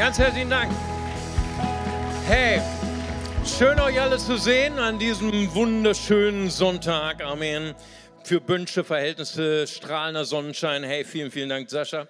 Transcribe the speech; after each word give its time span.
Ganz 0.00 0.18
herzlichen 0.18 0.48
Dank. 0.48 0.72
Hey, 2.26 2.62
schön 3.44 3.78
euch 3.80 4.00
alle 4.00 4.16
zu 4.16 4.38
sehen 4.38 4.78
an 4.78 4.98
diesem 4.98 5.54
wunderschönen 5.54 6.48
Sonntag. 6.48 7.22
Amen. 7.22 7.74
Für 8.24 8.40
Bünsche 8.40 8.82
Verhältnisse, 8.82 9.66
strahlender 9.66 10.24
Sonnenschein. 10.24 10.84
Hey, 10.84 11.04
vielen, 11.04 11.30
vielen 11.30 11.50
Dank, 11.50 11.68
Sascha. 11.68 12.08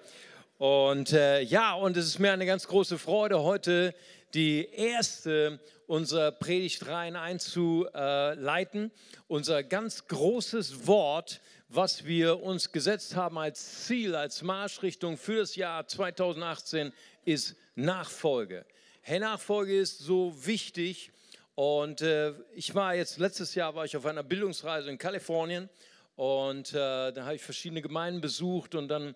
Und 0.57 1.11
äh, 1.11 1.41
ja, 1.41 1.73
und 1.73 1.97
es 1.97 2.05
ist 2.05 2.19
mir 2.19 2.31
eine 2.31 2.45
ganz 2.45 2.65
große 2.65 2.97
Freude, 2.97 3.43
heute 3.43 3.93
die 4.33 4.69
erste 4.71 5.59
unserer 5.85 6.31
Predigtreihen 6.31 7.17
einzuleiten. 7.17 8.91
Unser 9.27 9.63
ganz 9.63 10.07
großes 10.07 10.87
Wort, 10.87 11.41
was 11.67 12.05
wir 12.05 12.41
uns 12.41 12.71
gesetzt 12.71 13.17
haben 13.17 13.37
als 13.37 13.83
Ziel, 13.85 14.15
als 14.15 14.43
Marschrichtung 14.43 15.17
für 15.17 15.39
das 15.39 15.57
Jahr 15.57 15.85
2018, 15.85 16.93
ist 17.25 17.57
Nachfolge. 17.81 18.65
Hey, 19.01 19.19
Nachfolge 19.19 19.75
ist 19.75 19.99
so 19.99 20.33
wichtig. 20.45 21.11
Und 21.55 22.01
äh, 22.01 22.33
ich 22.53 22.73
war 22.75 22.95
jetzt, 22.95 23.17
letztes 23.17 23.55
Jahr 23.55 23.75
war 23.75 23.85
ich 23.85 23.97
auf 23.97 24.05
einer 24.05 24.23
Bildungsreise 24.23 24.89
in 24.89 24.97
Kalifornien 24.97 25.69
und 26.15 26.71
äh, 26.73 27.11
da 27.11 27.25
habe 27.25 27.35
ich 27.35 27.41
verschiedene 27.41 27.81
Gemeinden 27.81 28.21
besucht 28.21 28.75
und 28.75 28.87
dann 28.87 29.15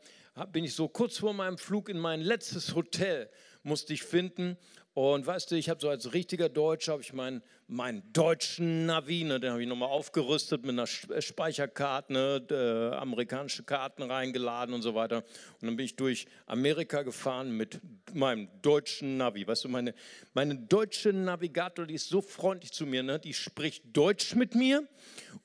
bin 0.51 0.63
ich 0.63 0.75
so 0.75 0.87
kurz 0.87 1.17
vor 1.19 1.33
meinem 1.33 1.57
Flug 1.57 1.87
in 1.87 1.97
mein 1.97 2.21
letztes 2.21 2.75
Hotel 2.75 3.29
musste 3.63 3.93
ich 3.93 4.03
finden 4.03 4.57
und 4.93 5.25
weißt 5.25 5.51
du, 5.51 5.55
ich 5.55 5.69
habe 5.69 5.79
so 5.79 5.89
als 5.89 6.13
richtiger 6.13 6.49
Deutscher, 6.49 6.93
habe 6.93 7.01
ich 7.01 7.13
meinen, 7.13 7.41
meinen 7.67 8.03
deutschen 8.13 8.85
Navi, 8.85 9.23
ne, 9.23 9.39
den 9.39 9.51
habe 9.51 9.61
ich 9.61 9.67
nochmal 9.67 9.89
aufgerüstet 9.89 10.61
mit 10.65 10.71
einer 10.71 10.87
äh, 11.15 11.21
Speicherkarte, 11.21 12.13
ne, 12.13 12.45
äh, 12.49 12.95
amerikanische 12.95 13.63
Karten 13.63 14.03
reingeladen 14.03 14.75
und 14.75 14.81
so 14.81 14.93
weiter. 14.93 15.23
Und 15.61 15.67
dann 15.67 15.75
bin 15.75 15.85
ich 15.85 15.95
durch 15.95 16.27
Amerika 16.45 17.01
gefahren 17.01 17.51
mit 17.55 17.81
meinem 18.13 18.49
deutschen 18.61 19.17
Navi. 19.17 19.47
Weißt 19.47 19.63
du, 19.63 19.69
meine, 19.69 19.95
meine 20.33 20.55
deutsche 20.55 21.11
Navigator, 21.11 21.85
die 21.85 21.95
ist 21.95 22.09
so 22.09 22.21
freundlich 22.21 22.71
zu 22.71 22.85
mir, 22.85 23.01
ne, 23.01 23.19
die 23.19 23.33
spricht 23.33 23.83
Deutsch 23.95 24.35
mit 24.35 24.53
mir 24.53 24.87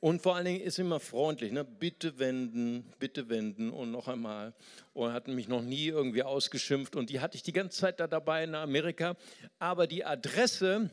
und 0.00 0.20
vor 0.22 0.36
allen 0.36 0.44
Dingen 0.44 0.60
ist 0.60 0.78
immer 0.78 1.00
freundlich. 1.00 1.52
Ne, 1.52 1.64
bitte 1.64 2.18
wenden, 2.18 2.84
bitte 2.98 3.28
wenden 3.28 3.70
und 3.70 3.90
noch 3.90 4.08
einmal. 4.08 4.52
Und 4.92 5.12
hat 5.12 5.28
mich 5.28 5.48
noch 5.48 5.62
nie 5.62 5.86
irgendwie 5.86 6.22
ausgeschimpft. 6.22 6.96
Und 6.96 7.10
die 7.10 7.20
hatte 7.20 7.36
ich 7.36 7.42
die 7.42 7.52
ganze 7.52 7.78
Zeit 7.78 8.00
da 8.00 8.06
dabei 8.06 8.44
in 8.44 8.54
Amerika 8.54 9.16
aber 9.58 9.86
die 9.86 10.04
Adresse 10.04 10.90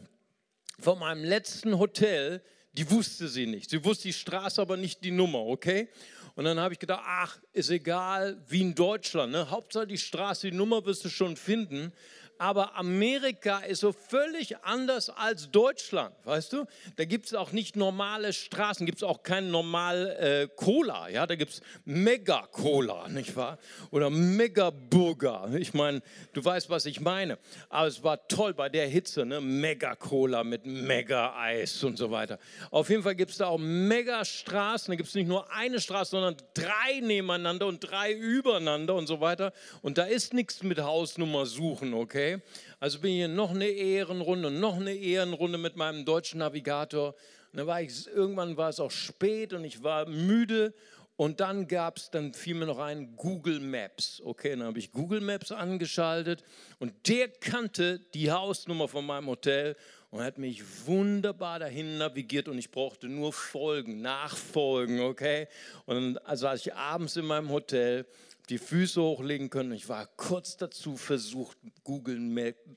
von 0.80 1.00
meinem 1.00 1.24
letzten 1.24 1.80
Hotel, 1.80 2.42
die 2.74 2.90
wusste 2.92 3.28
sie 3.28 3.48
nicht. 3.48 3.70
Sie 3.70 3.84
wusste 3.84 4.10
die 4.10 4.14
Straße, 4.14 4.62
aber 4.62 4.78
nicht 4.78 5.04
die 5.04 5.12
Nummer, 5.12 5.40
okay? 5.40 5.90
Und 6.36 6.46
dann 6.46 6.60
habe 6.60 6.74
ich 6.74 6.80
gedacht, 6.80 7.02
ach, 7.04 7.40
ist 7.52 7.72
egal, 7.72 8.40
wie 8.48 8.62
in 8.62 8.76
Deutschland. 8.76 9.32
Ne? 9.32 9.50
Hauptsache 9.50 9.88
die 9.88 9.98
Straße, 9.98 10.52
die 10.52 10.56
Nummer 10.56 10.86
wirst 10.86 11.04
du 11.04 11.10
schon 11.10 11.36
finden 11.36 11.92
aber 12.40 12.76
Amerika 12.76 13.60
ist 13.60 13.80
so 13.80 13.92
völlig 13.92 14.58
anders 14.64 15.10
als 15.10 15.50
Deutschland, 15.52 16.14
weißt 16.24 16.54
du? 16.54 16.66
Da 16.96 17.06
gibt 17.06 17.28
es 17.28 17.34
auch 17.34 17.52
nicht 17.52 17.76
normale 17.76 18.34
Straßen, 18.34 18.86
gibt 18.86 19.00
es 19.00 19.04
auch 19.04 19.24
kein 19.24 19.50
normal 19.52 20.18
äh, 20.20 20.48
Cola, 20.56 21.10
ja? 21.10 21.26
Da 21.26 21.36
gibt 21.36 21.54
es 21.54 21.62
Mega-Cola, 21.86 23.08
nicht 23.10 23.36
wahr? 23.36 23.58
Oder 23.92 24.10
Mega-Burger. 24.10 25.50
Ich 25.58 25.74
meine, 25.74 26.02
du 26.34 26.44
weißt, 26.44 26.70
was 26.70 26.86
ich 26.86 27.00
meine. 27.00 27.38
Aber 27.70 27.88
es 27.88 28.04
war 28.04 28.28
toll 28.28 28.54
bei 28.54 28.70
der 28.70 28.88
Hitze, 28.88 29.26
ne? 29.26 29.42
Mega-Cola 29.42 30.44
mit 30.44 30.66
Mega-Eis 30.66 31.84
und 31.84 31.98
so 31.98 32.12
weiter. 32.12 32.40
Auf 32.72 32.90
jeden 32.90 33.04
Fall 33.04 33.16
gibt 33.16 33.32
es 33.32 33.38
da 33.38 33.48
auch 33.48 33.60
Mega-Straßen. 33.60 34.92
Da 34.92 34.96
gibt 34.96 35.10
es 35.10 35.16
nicht 35.16 35.28
nur 35.28 35.52
eine 35.52 35.80
Straße, 35.80 36.12
sondern 36.12 36.38
drei 36.54 37.00
nebeneinander 37.02 37.68
und 37.68 37.80
drei 37.80 38.14
übereinander 38.14 38.96
und 38.96 39.08
so 39.08 39.22
weiter. 39.22 39.54
Und 39.82 39.98
da 39.98 40.04
ist 40.04 40.34
nichts 40.34 40.64
mit 40.64 40.80
Hausnummer 40.80 41.46
suchen, 41.46 41.94
okay? 41.94 42.27
Okay? 42.28 42.42
Also 42.80 43.00
bin 43.00 43.12
ich 43.12 43.18
hier 43.18 43.28
noch 43.28 43.52
eine 43.52 43.68
Ehrenrunde, 43.68 44.52
noch 44.52 44.76
eine 44.76 44.94
Ehrenrunde 44.94 45.58
mit 45.58 45.76
meinem 45.76 46.06
deutschen 46.06 46.40
Navigator. 46.40 47.16
Und 47.52 47.60
dann 47.60 47.68
war 47.68 47.82
ich, 47.82 48.08
irgendwann 48.08 48.58
war 48.58 48.70
es 48.70 48.80
auch 48.80 48.92
spät 48.92 49.54
und 49.54 49.64
ich 49.64 49.84
war 49.84 50.08
müde 50.08 50.74
und 51.16 51.40
dann 51.40 51.68
gab 51.68 51.98
es, 51.98 52.12
dann 52.12 52.34
fiel 52.34 52.56
mir 52.56 52.68
noch 52.68 52.78
ein 52.78 53.16
Google 53.16 53.60
Maps. 53.60 54.22
Okay, 54.24 54.52
dann 54.52 54.64
habe 54.64 54.80
ich 54.80 54.92
Google 54.92 55.22
Maps 55.22 55.52
angeschaltet 55.52 56.44
und 56.80 56.94
der 57.08 57.30
kannte 57.30 58.00
die 58.14 58.32
Hausnummer 58.32 58.88
von 58.88 59.06
meinem 59.06 59.28
Hotel 59.28 59.76
und 60.12 60.22
hat 60.22 60.38
mich 60.38 60.64
wunderbar 60.86 61.60
dahin 61.60 61.98
navigiert 61.98 62.48
und 62.48 62.58
ich 62.58 62.72
brauchte 62.72 63.08
nur 63.08 63.34
folgen, 63.34 64.02
nachfolgen, 64.02 65.00
okay? 65.02 65.48
Und 65.86 66.16
dann 66.16 66.38
saß 66.38 66.66
ich 66.66 66.74
abends 66.76 67.16
in 67.18 67.26
meinem 67.26 67.50
Hotel 67.50 68.06
die 68.50 68.58
Füße 68.58 69.02
hochlegen 69.02 69.50
können. 69.50 69.74
Ich 69.74 69.90
war 69.90 70.08
kurz 70.08 70.56
dazu 70.56 70.96
versucht, 70.96 71.58
Google 71.84 72.20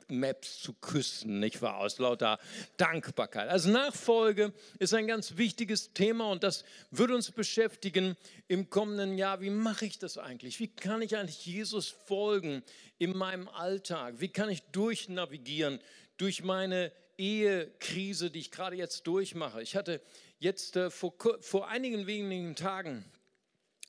Maps 0.08 0.58
zu 0.60 0.72
küssen. 0.72 1.42
Ich 1.42 1.62
war 1.62 1.78
aus 1.78 1.98
lauter 1.98 2.38
Dankbarkeit. 2.76 3.48
Also 3.48 3.70
Nachfolge 3.70 4.52
ist 4.78 4.94
ein 4.94 5.06
ganz 5.06 5.36
wichtiges 5.36 5.92
Thema 5.92 6.30
und 6.30 6.42
das 6.42 6.64
wird 6.90 7.12
uns 7.12 7.30
beschäftigen 7.30 8.16
im 8.48 8.68
kommenden 8.68 9.16
Jahr. 9.16 9.40
Wie 9.40 9.50
mache 9.50 9.86
ich 9.86 9.98
das 9.98 10.18
eigentlich? 10.18 10.58
Wie 10.58 10.68
kann 10.68 11.02
ich 11.02 11.16
eigentlich 11.16 11.46
Jesus 11.46 11.88
folgen 11.88 12.62
in 12.98 13.16
meinem 13.16 13.48
Alltag? 13.48 14.14
Wie 14.18 14.28
kann 14.28 14.50
ich 14.50 14.62
durchnavigieren 14.72 15.78
durch 16.16 16.42
meine 16.42 16.90
Ehekrise, 17.16 18.30
die 18.30 18.40
ich 18.40 18.50
gerade 18.50 18.74
jetzt 18.74 19.06
durchmache? 19.06 19.62
Ich 19.62 19.76
hatte 19.76 20.00
jetzt 20.40 20.74
äh, 20.76 20.90
vor, 20.90 21.14
vor 21.40 21.68
einigen 21.68 22.08
wenigen 22.08 22.56
Tagen 22.56 23.04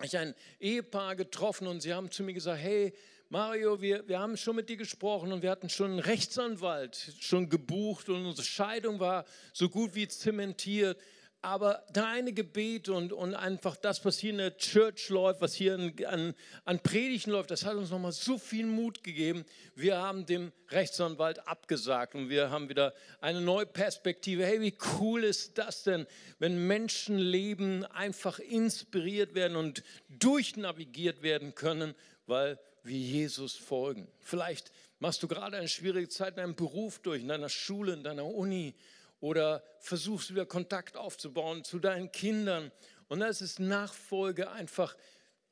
ich 0.05 0.17
ein 0.17 0.35
Ehepaar 0.59 1.15
getroffen 1.15 1.67
und 1.67 1.81
sie 1.81 1.93
haben 1.93 2.11
zu 2.11 2.23
mir 2.23 2.33
gesagt, 2.33 2.61
hey 2.61 2.93
Mario, 3.29 3.81
wir, 3.81 4.07
wir 4.07 4.19
haben 4.19 4.35
schon 4.35 4.57
mit 4.57 4.67
dir 4.67 4.75
gesprochen 4.75 5.31
und 5.31 5.41
wir 5.41 5.49
hatten 5.49 5.69
schon 5.69 5.91
einen 5.91 5.99
Rechtsanwalt 5.99 7.13
schon 7.19 7.47
gebucht 7.47 8.09
und 8.09 8.25
unsere 8.25 8.45
Scheidung 8.45 8.99
war 8.99 9.25
so 9.53 9.69
gut 9.69 9.95
wie 9.95 10.07
zementiert 10.07 10.97
aber 11.41 11.83
deine 11.91 12.33
Gebete 12.33 12.93
und, 12.93 13.13
und 13.13 13.33
einfach 13.33 13.75
das, 13.75 14.05
was 14.05 14.19
hier 14.19 14.29
in 14.29 14.37
der 14.37 14.57
Church 14.57 15.09
läuft, 15.09 15.41
was 15.41 15.55
hier 15.55 15.73
an, 16.07 16.35
an 16.65 16.79
Predigten 16.79 17.31
läuft, 17.31 17.49
das 17.49 17.65
hat 17.65 17.75
uns 17.75 17.89
nochmal 17.89 18.11
so 18.11 18.37
viel 18.37 18.67
Mut 18.67 19.03
gegeben. 19.03 19.43
Wir 19.73 19.97
haben 19.97 20.27
dem 20.27 20.51
Rechtsanwalt 20.69 21.47
abgesagt 21.47 22.13
und 22.13 22.29
wir 22.29 22.51
haben 22.51 22.69
wieder 22.69 22.93
eine 23.21 23.41
neue 23.41 23.65
Perspektive. 23.65 24.45
Hey, 24.45 24.61
wie 24.61 24.75
cool 24.99 25.23
ist 25.23 25.57
das 25.57 25.83
denn, 25.83 26.05
wenn 26.37 26.67
Menschenleben 26.67 27.85
einfach 27.85 28.37
inspiriert 28.37 29.33
werden 29.33 29.57
und 29.57 29.83
durchnavigiert 30.09 31.23
werden 31.23 31.55
können, 31.55 31.95
weil 32.27 32.59
wir 32.83 32.97
Jesus 32.97 33.55
folgen. 33.55 34.07
Vielleicht 34.19 34.71
machst 34.99 35.23
du 35.23 35.27
gerade 35.27 35.57
eine 35.57 35.67
schwierige 35.67 36.09
Zeit 36.09 36.29
in 36.31 36.37
deinem 36.37 36.55
Beruf 36.55 36.99
durch, 36.99 37.21
in 37.21 37.27
deiner 37.29 37.49
Schule, 37.49 37.93
in 37.93 38.03
deiner 38.03 38.25
Uni 38.25 38.75
oder 39.21 39.63
versuchst 39.79 40.31
wieder 40.31 40.45
Kontakt 40.45 40.97
aufzubauen 40.97 41.63
zu 41.63 41.79
deinen 41.79 42.11
Kindern. 42.11 42.71
Und 43.07 43.21
das 43.21 43.41
ist 43.41 43.59
Nachfolge 43.59 44.51
einfach. 44.51 44.97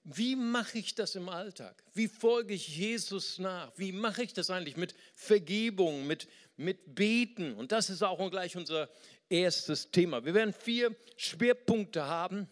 Wie 0.04 0.36
mache 0.36 0.80
ich 0.80 0.96
das 0.96 1.16
im 1.16 1.30
Alltag? 1.30 1.84
Wie 1.94 2.08
folge 2.08 2.54
ich 2.54 2.78
Jesus 2.78 3.38
nach? 3.38 3.72
Wie 3.78 3.92
mache 3.92 4.24
ich 4.24 4.34
das 4.34 4.50
eigentlich 4.50 4.76
mit 4.76 4.96
Vergebung, 5.14 6.08
mit, 6.08 6.28
mit 6.58 6.96
Beten? 6.96 7.54
Und 7.54 7.72
das 7.72 7.90
ist 7.90 8.02
auch 8.02 8.30
gleich 8.32 8.58
unser 8.58 8.90
erstes 9.30 9.92
Thema. 9.92 10.26
Wir 10.26 10.34
werden 10.34 10.54
vier 10.54 10.96
Schwerpunkte 11.16 12.06
haben 12.06 12.50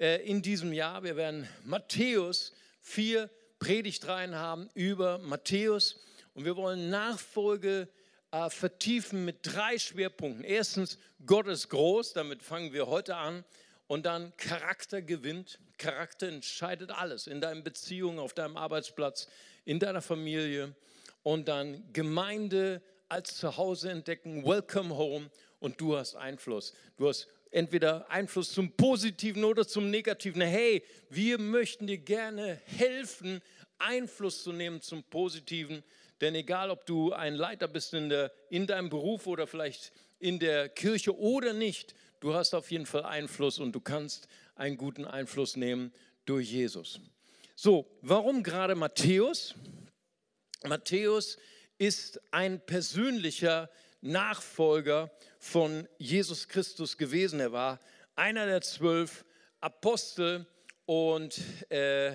äh, 0.00 0.26
in 0.26 0.42
diesem 0.42 0.72
Jahr. 0.72 1.04
Wir 1.04 1.16
werden 1.16 1.48
Matthäus, 1.64 2.52
vier 2.80 3.30
Predigtreihen 3.60 4.34
haben 4.34 4.68
über 4.74 5.18
Matthäus. 5.18 6.04
Und 6.34 6.44
wir 6.44 6.56
wollen 6.56 6.90
Nachfolge 6.90 7.88
äh, 8.30 8.50
vertiefen 8.50 9.24
mit 9.24 9.38
drei 9.42 9.78
Schwerpunkten. 9.78 10.44
Erstens, 10.44 10.98
Gott 11.24 11.46
ist 11.46 11.68
groß, 11.68 12.12
damit 12.12 12.42
fangen 12.42 12.72
wir 12.72 12.86
heute 12.86 13.16
an. 13.16 13.44
Und 13.86 14.04
dann 14.04 14.36
Charakter 14.36 15.00
gewinnt. 15.00 15.58
Charakter 15.78 16.28
entscheidet 16.28 16.90
alles 16.90 17.26
in 17.26 17.40
deinen 17.40 17.64
Beziehungen, 17.64 18.18
auf 18.18 18.34
deinem 18.34 18.58
Arbeitsplatz, 18.58 19.28
in 19.64 19.78
deiner 19.78 20.02
Familie. 20.02 20.74
Und 21.22 21.48
dann 21.48 21.90
Gemeinde 21.94 22.82
als 23.08 23.36
Zuhause 23.38 23.90
entdecken, 23.90 24.44
Welcome 24.44 24.94
Home 24.94 25.30
und 25.58 25.80
du 25.80 25.96
hast 25.96 26.16
Einfluss. 26.16 26.74
Du 26.98 27.08
hast 27.08 27.28
entweder 27.50 28.10
Einfluss 28.10 28.52
zum 28.52 28.72
Positiven 28.72 29.44
oder 29.44 29.66
zum 29.66 29.90
Negativen. 29.90 30.42
Hey, 30.42 30.84
wir 31.08 31.38
möchten 31.38 31.86
dir 31.86 31.98
gerne 31.98 32.60
helfen, 32.66 33.40
Einfluss 33.78 34.42
zu 34.42 34.52
nehmen 34.52 34.82
zum 34.82 35.02
Positiven. 35.04 35.82
Denn 36.20 36.34
egal, 36.34 36.70
ob 36.70 36.86
du 36.86 37.12
ein 37.12 37.34
Leiter 37.34 37.68
bist 37.68 37.94
in, 37.94 38.08
der, 38.08 38.32
in 38.50 38.66
deinem 38.66 38.88
Beruf 38.90 39.26
oder 39.26 39.46
vielleicht 39.46 39.92
in 40.18 40.38
der 40.38 40.68
Kirche 40.68 41.16
oder 41.16 41.52
nicht, 41.52 41.94
du 42.20 42.34
hast 42.34 42.54
auf 42.54 42.70
jeden 42.70 42.86
Fall 42.86 43.04
Einfluss 43.04 43.58
und 43.58 43.72
du 43.72 43.80
kannst 43.80 44.28
einen 44.56 44.76
guten 44.76 45.04
Einfluss 45.04 45.56
nehmen 45.56 45.92
durch 46.24 46.50
Jesus. 46.50 47.00
So, 47.54 47.88
warum 48.02 48.42
gerade 48.42 48.74
Matthäus? 48.74 49.54
Matthäus 50.64 51.38
ist 51.78 52.20
ein 52.32 52.60
persönlicher 52.66 53.70
Nachfolger 54.00 55.10
von 55.38 55.88
Jesus 55.98 56.48
Christus 56.48 56.98
gewesen. 56.98 57.40
Er 57.40 57.52
war 57.52 57.80
einer 58.16 58.46
der 58.46 58.60
zwölf 58.60 59.24
Apostel 59.60 60.46
und 60.86 61.40
äh, 61.70 62.12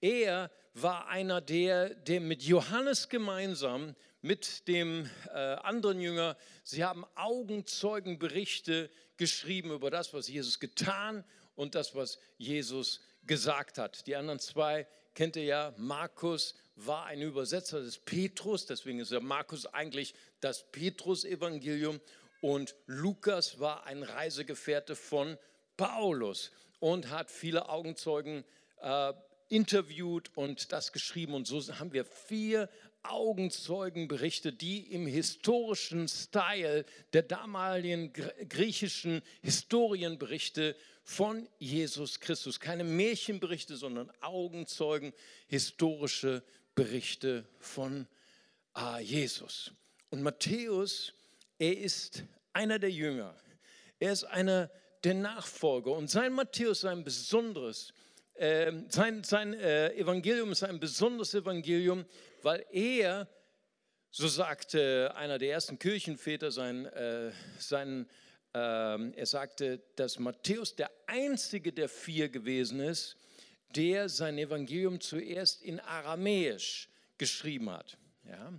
er 0.00 0.50
war 0.74 1.08
einer 1.08 1.40
der, 1.40 1.94
der 1.94 2.20
mit 2.20 2.42
Johannes 2.42 3.08
gemeinsam, 3.08 3.94
mit 4.20 4.66
dem 4.68 5.08
äh, 5.28 5.38
anderen 5.38 6.00
Jünger, 6.00 6.36
sie 6.64 6.84
haben 6.84 7.04
Augenzeugenberichte 7.14 8.90
geschrieben 9.16 9.70
über 9.70 9.90
das, 9.90 10.12
was 10.12 10.28
Jesus 10.28 10.58
getan 10.60 11.24
und 11.54 11.74
das, 11.74 11.94
was 11.94 12.18
Jesus 12.36 13.00
gesagt 13.26 13.78
hat. 13.78 14.06
Die 14.06 14.16
anderen 14.16 14.40
zwei 14.40 14.86
kennt 15.14 15.36
ihr 15.36 15.44
ja. 15.44 15.74
Markus 15.76 16.54
war 16.76 17.06
ein 17.06 17.22
Übersetzer 17.22 17.80
des 17.80 17.98
Petrus, 17.98 18.66
deswegen 18.66 19.00
ist 19.00 19.12
ja 19.12 19.20
Markus 19.20 19.66
eigentlich 19.66 20.14
das 20.40 20.70
Petrus-Evangelium. 20.70 22.00
Und 22.40 22.76
Lukas 22.86 23.58
war 23.58 23.84
ein 23.84 24.04
Reisegefährte 24.04 24.94
von 24.94 25.36
Paulus 25.76 26.52
und 26.78 27.10
hat 27.10 27.30
viele 27.30 27.68
Augenzeugen 27.68 28.44
äh, 28.80 29.12
interviewt 29.48 30.30
und 30.34 30.72
das 30.72 30.92
geschrieben. 30.92 31.34
Und 31.34 31.46
so 31.46 31.60
haben 31.78 31.92
wir 31.92 32.04
vier 32.04 32.68
Augenzeugenberichte, 33.02 34.52
die 34.52 34.92
im 34.92 35.06
historischen 35.06 36.08
Style 36.08 36.84
der 37.12 37.22
damaligen 37.22 38.12
griechischen 38.12 39.22
Historienberichte 39.42 40.76
von 41.04 41.48
Jesus 41.58 42.20
Christus. 42.20 42.60
Keine 42.60 42.84
Märchenberichte, 42.84 43.76
sondern 43.76 44.10
Augenzeugen, 44.20 45.12
historische 45.46 46.42
Berichte 46.74 47.46
von 47.58 48.06
ah, 48.74 48.98
Jesus. 48.98 49.72
Und 50.10 50.22
Matthäus, 50.22 51.14
er 51.58 51.78
ist 51.78 52.24
einer 52.52 52.78
der 52.78 52.90
Jünger. 52.90 53.34
Er 53.98 54.12
ist 54.12 54.24
einer 54.24 54.70
der 55.04 55.14
Nachfolger. 55.14 55.92
Und 55.92 56.10
sein 56.10 56.32
Matthäus 56.32 56.78
ist 56.78 56.84
ein 56.84 57.04
besonderes, 57.04 57.92
äh, 58.38 58.72
sein, 58.88 59.24
sein 59.24 59.54
äh, 59.54 59.92
Evangelium 59.94 60.52
ist 60.52 60.62
ein 60.62 60.78
besonderes 60.78 61.34
Evangelium, 61.34 62.04
weil 62.42 62.64
er, 62.70 63.28
so 64.10 64.28
sagte 64.28 65.12
einer 65.16 65.38
der 65.38 65.52
ersten 65.52 65.78
Kirchenväter, 65.78 66.50
sein, 66.50 66.86
äh, 66.86 67.32
sein, 67.58 68.08
ähm, 68.54 69.12
er 69.14 69.26
sagte, 69.26 69.82
dass 69.96 70.18
Matthäus 70.18 70.76
der 70.76 70.90
einzige 71.06 71.72
der 71.72 71.88
vier 71.88 72.28
gewesen 72.28 72.80
ist, 72.80 73.16
der 73.74 74.08
sein 74.08 74.38
Evangelium 74.38 75.00
zuerst 75.00 75.62
in 75.62 75.80
Aramäisch 75.80 76.88
geschrieben 77.18 77.70
hat. 77.70 77.98
Ja? 78.24 78.52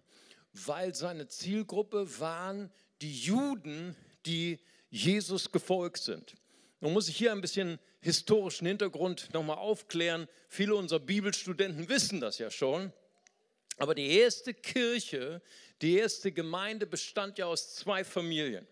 Weil 0.54 0.94
seine 0.94 1.28
Zielgruppe 1.28 2.20
waren 2.20 2.72
die 3.02 3.18
Juden, 3.18 3.96
die 4.26 4.60
Jesus 4.90 5.52
gefolgt 5.52 6.00
sind. 6.00 6.36
Nun 6.82 6.94
muss 6.94 7.10
ich 7.10 7.18
hier 7.18 7.32
ein 7.32 7.42
bisschen 7.42 7.80
historischen 8.02 8.66
Hintergrund 8.66 9.34
nochmal 9.34 9.58
aufklären. 9.58 10.28
Viele 10.48 10.76
unserer 10.76 11.00
Bibelstudenten 11.00 11.90
wissen 11.90 12.22
das 12.22 12.38
ja 12.38 12.50
schon. 12.50 12.94
Aber 13.78 13.96
die 13.96 14.10
erste 14.18 14.54
Kirche, 14.54 15.42
die 15.82 15.98
erste 15.98 16.32
Gemeinde 16.32 16.86
bestand 16.86 17.38
ja 17.38 17.46
aus 17.46 17.76
zwei 17.76 18.04
Familien. 18.04 18.68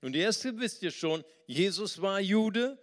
Nun, 0.00 0.12
die 0.12 0.20
erste 0.20 0.58
wisst 0.58 0.82
ihr 0.82 0.90
schon, 0.90 1.24
Jesus 1.46 2.00
war 2.02 2.20
Jude, 2.20 2.78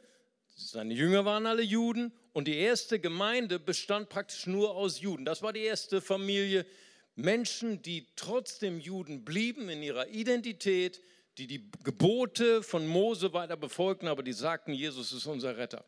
seine 0.56 0.94
Jünger 0.94 1.26
waren 1.26 1.46
alle 1.46 1.62
Juden 1.62 2.12
und 2.34 2.48
die 2.48 2.58
erste 2.58 3.00
Gemeinde 3.00 3.60
bestand 3.60 4.10
praktisch 4.10 4.48
nur 4.48 4.76
aus 4.76 5.02
Juden. 5.02 5.26
Das 5.26 5.42
war 5.42 5.54
die 5.54 5.64
erste 5.64 6.02
Familie. 6.02 6.66
Menschen, 7.16 7.82
die 7.82 8.08
trotzdem 8.16 8.80
Juden 8.80 9.26
blieben 9.26 9.70
in 9.70 9.84
ihrer 9.84 10.08
Identität, 10.08 11.02
die 11.40 11.48
die 11.48 11.70
Gebote 11.86 12.62
von 12.62 12.86
Mose 12.86 13.32
weiter 13.32 13.56
befolgten, 13.56 14.08
aber 14.08 14.24
die 14.24 14.34
sagten, 14.34 14.74
Jesus 14.74 15.14
ist 15.14 15.26
unser 15.26 15.56
Retter. 15.56 15.86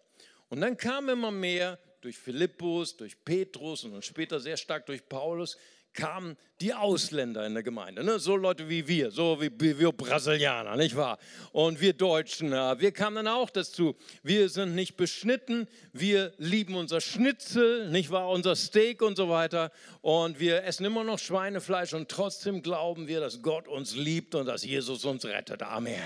Und 0.48 0.62
dann 0.62 0.78
kamen 0.78 1.10
immer 1.10 1.32
mehr 1.32 1.78
durch 2.00 2.18
Philippus, 2.18 2.96
durch 2.96 3.22
Petrus 3.26 3.84
und 3.84 3.92
dann 3.92 4.02
später 4.02 4.40
sehr 4.40 4.56
stark 4.56 4.86
durch 4.86 5.08
Paulus, 5.08 5.58
kamen 5.94 6.38
die 6.62 6.74
Ausländer 6.74 7.46
in 7.46 7.54
der 7.54 7.64
Gemeinde. 7.64 8.04
Ne? 8.04 8.20
So 8.20 8.36
Leute 8.36 8.70
wie 8.70 8.88
wir, 8.88 9.12
so 9.12 9.42
wie, 9.42 9.52
wie, 9.60 9.80
wir 9.80 9.92
Brasilianer, 9.92 10.76
nicht 10.76 10.96
wahr? 10.96 11.18
Und 11.52 11.82
wir 11.82 11.94
Deutschen, 11.94 12.52
wir 12.52 12.92
kamen 12.92 13.16
dann 13.18 13.28
auch 13.28 13.50
dazu. 13.50 13.96
Wir 14.24 14.50
sind 14.50 14.76
nicht 14.76 14.96
beschnitten, 14.96 15.68
wir 15.92 16.34
lieben 16.38 16.76
unser 16.76 17.02
Schnitzel, 17.02 17.90
nicht 17.90 18.12
wahr? 18.12 18.30
Unser 18.30 18.56
Steak 18.56 19.02
und 19.02 19.16
so 19.16 19.30
weiter. 19.30 19.72
Und 20.02 20.40
wir 20.40 20.64
essen 20.64 20.86
immer 20.86 21.04
noch 21.04 21.20
Schweinefleisch 21.20 21.94
und 21.94 22.10
trotzdem 22.10 22.62
glauben 22.62 23.08
wir, 23.08 23.20
dass 23.20 23.42
Gott 23.42 23.68
uns 23.68 23.96
liebt 23.96 24.36
und 24.36 24.46
dass 24.46 24.64
Jesus 24.64 25.04
uns 25.06 25.26
rettet. 25.26 25.64
Amen. 25.64 26.02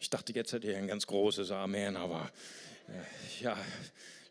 Ich 0.00 0.10
dachte, 0.10 0.32
jetzt 0.34 0.52
hätte 0.52 0.70
ich 0.70 0.76
ein 0.76 0.88
ganz 0.88 1.06
großes 1.06 1.52
Amen, 1.52 1.96
aber 1.96 2.32
äh, 2.88 3.44
ja, 3.44 3.56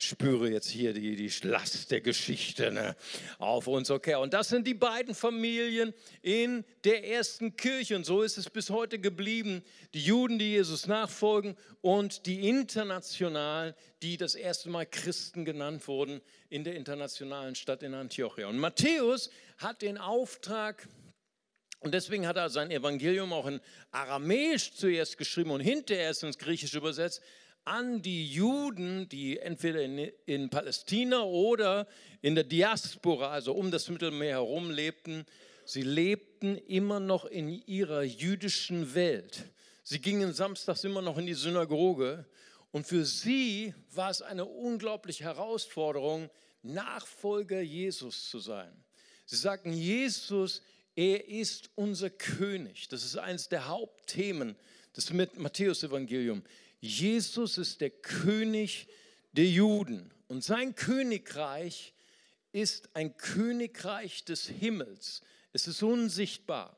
spüre 0.04 0.50
jetzt 0.50 0.70
hier 0.70 0.94
die, 0.94 1.16
die 1.16 1.32
Last 1.48 1.92
der 1.92 2.02
Geschichte 2.02 2.72
ne, 2.72 2.96
auf 3.38 3.68
uns. 3.68 3.92
Okay, 3.92 4.16
und 4.16 4.34
das 4.34 4.50
sind 4.50 4.66
die 4.68 4.74
beiden 4.74 5.16
Familien 5.16 5.94
in 6.22 6.64
der 6.84 7.08
ersten 7.08 7.56
Kirche. 7.56 7.96
Und 7.96 8.06
so 8.06 8.22
ist 8.22 8.38
es 8.38 8.50
bis 8.50 8.70
heute 8.70 9.00
geblieben. 9.00 9.64
Die 9.94 10.02
Juden, 10.02 10.40
die 10.40 10.52
Jesus 10.52 10.88
nachfolgen 10.88 11.56
und 11.82 12.26
die 12.26 12.48
Internationalen, 12.48 13.74
die 14.02 14.18
das 14.18 14.36
erste 14.36 14.70
Mal 14.70 14.86
Christen 14.86 15.46
genannt 15.46 15.88
wurden 15.88 16.22
in 16.50 16.64
der 16.64 16.76
internationalen 16.76 17.56
Stadt 17.56 17.84
in 17.84 17.94
Antiochia. 17.94 18.48
Und 18.48 18.58
Matthäus 18.58 19.30
hat 19.58 19.82
den 19.82 19.98
Auftrag, 19.98 20.88
und 21.80 21.94
deswegen 21.94 22.28
hat 22.28 22.38
er 22.38 22.50
sein 22.50 22.70
Evangelium 22.70 23.34
auch 23.34 23.48
in 23.48 23.60
Aramäisch 23.92 24.74
zuerst 24.74 25.18
geschrieben 25.18 25.52
und 25.52 25.62
hinterher 25.62 26.12
ist 26.12 26.24
ins 26.24 26.38
Griechische 26.38 26.78
übersetzt, 26.78 27.22
an 27.66 28.02
die 28.02 28.28
Juden, 28.28 29.08
die 29.10 29.40
entweder 29.40 29.82
in, 29.82 30.12
in, 30.26 30.50
Palästina 30.50 31.22
oder 31.22 31.88
in 32.22 32.36
der 32.36 32.44
Diaspora, 32.44 33.32
also 33.32 33.54
um 33.54 33.72
das 33.72 33.90
Mittelmeer 33.90 34.36
herum 34.36 34.72
lebten. 34.72 35.26
Sie 35.66 35.84
lebten 35.84 36.58
immer 36.58 37.00
noch 37.00 37.26
in 37.26 37.50
ihrer 37.68 38.04
jüdischen 38.04 38.96
Welt. 38.96 39.46
Sie 39.84 40.00
gingen 40.00 40.34
samstags 40.34 40.84
immer 40.84 41.02
noch 41.02 41.18
in 41.18 41.26
die 41.26 41.34
Synagoge. 41.34 42.26
Und 42.72 42.88
für 42.88 43.06
sie 43.06 43.74
war 43.94 44.10
es 44.10 44.22
eine 44.22 44.46
unglaubliche 44.46 45.26
Herausforderung, 45.26 46.30
Nachfolger 46.64 47.62
Jesus 47.62 48.30
zu 48.30 48.40
sein. 48.40 48.72
Sie 49.26 49.36
sagten, 49.36 49.74
Jesus, 49.74 50.62
er 50.96 51.28
ist 51.28 51.70
unser 51.76 52.10
König. 52.10 52.88
Das 52.90 53.04
ist 53.04 53.18
eines 53.18 53.50
der 53.50 53.68
Hauptthemen 53.68 54.56
des 54.96 55.12
Matthäus-Evangeliums. 55.12 56.44
Jesus 56.82 57.58
ist 57.58 57.80
der 57.80 57.92
König 57.92 58.88
der 59.32 59.46
Juden 59.46 60.12
und 60.28 60.44
sein 60.44 60.76
Königreich 60.76 61.94
ist 62.52 62.90
ein 62.96 63.16
Königreich 63.16 64.26
des 64.26 64.48
Himmels. 64.48 65.22
Es 65.54 65.68
ist 65.68 65.84
unsichtbar. 65.84 66.76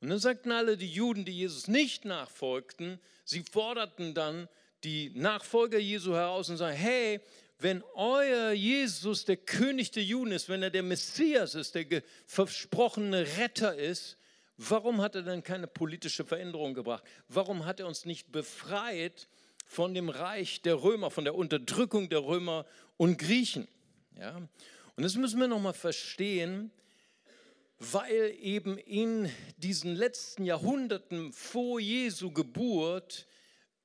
Und 0.00 0.08
dann 0.08 0.18
sagten 0.18 0.50
alle 0.50 0.76
die 0.76 0.90
Juden, 0.90 1.24
die 1.24 1.36
Jesus 1.36 1.68
nicht 1.68 2.04
nachfolgten, 2.06 2.98
sie 3.24 3.42
forderten 3.42 4.14
dann 4.14 4.48
die 4.82 5.10
Nachfolger 5.10 5.78
Jesu 5.78 6.14
heraus 6.14 6.48
und 6.48 6.56
sagen, 6.56 6.76
hey, 6.76 7.20
wenn 7.58 7.82
euer 7.94 8.52
Jesus 8.52 9.26
der 9.26 9.36
König 9.36 9.90
der 9.90 10.02
Juden 10.02 10.32
ist, 10.32 10.48
wenn 10.48 10.62
er 10.62 10.70
der 10.70 10.82
Messias 10.82 11.54
ist, 11.54 11.74
der 11.74 12.02
versprochene 12.26 13.26
Retter 13.36 13.76
ist, 13.76 14.16
Warum 14.68 15.00
hat 15.00 15.14
er 15.14 15.22
denn 15.22 15.42
keine 15.42 15.66
politische 15.66 16.22
Veränderung 16.22 16.74
gebracht? 16.74 17.02
Warum 17.28 17.64
hat 17.64 17.80
er 17.80 17.86
uns 17.86 18.04
nicht 18.04 18.30
befreit 18.30 19.26
von 19.64 19.94
dem 19.94 20.10
Reich 20.10 20.60
der 20.60 20.82
Römer, 20.82 21.10
von 21.10 21.24
der 21.24 21.34
Unterdrückung 21.34 22.10
der 22.10 22.22
Römer 22.22 22.66
und 22.98 23.16
Griechen? 23.16 23.66
Ja? 24.18 24.36
Und 24.96 25.02
das 25.02 25.14
müssen 25.14 25.40
wir 25.40 25.48
nochmal 25.48 25.72
verstehen, 25.72 26.70
weil 27.78 28.36
eben 28.38 28.76
in 28.76 29.30
diesen 29.56 29.94
letzten 29.94 30.44
Jahrhunderten 30.44 31.32
vor 31.32 31.80
Jesu 31.80 32.30
Geburt 32.30 33.26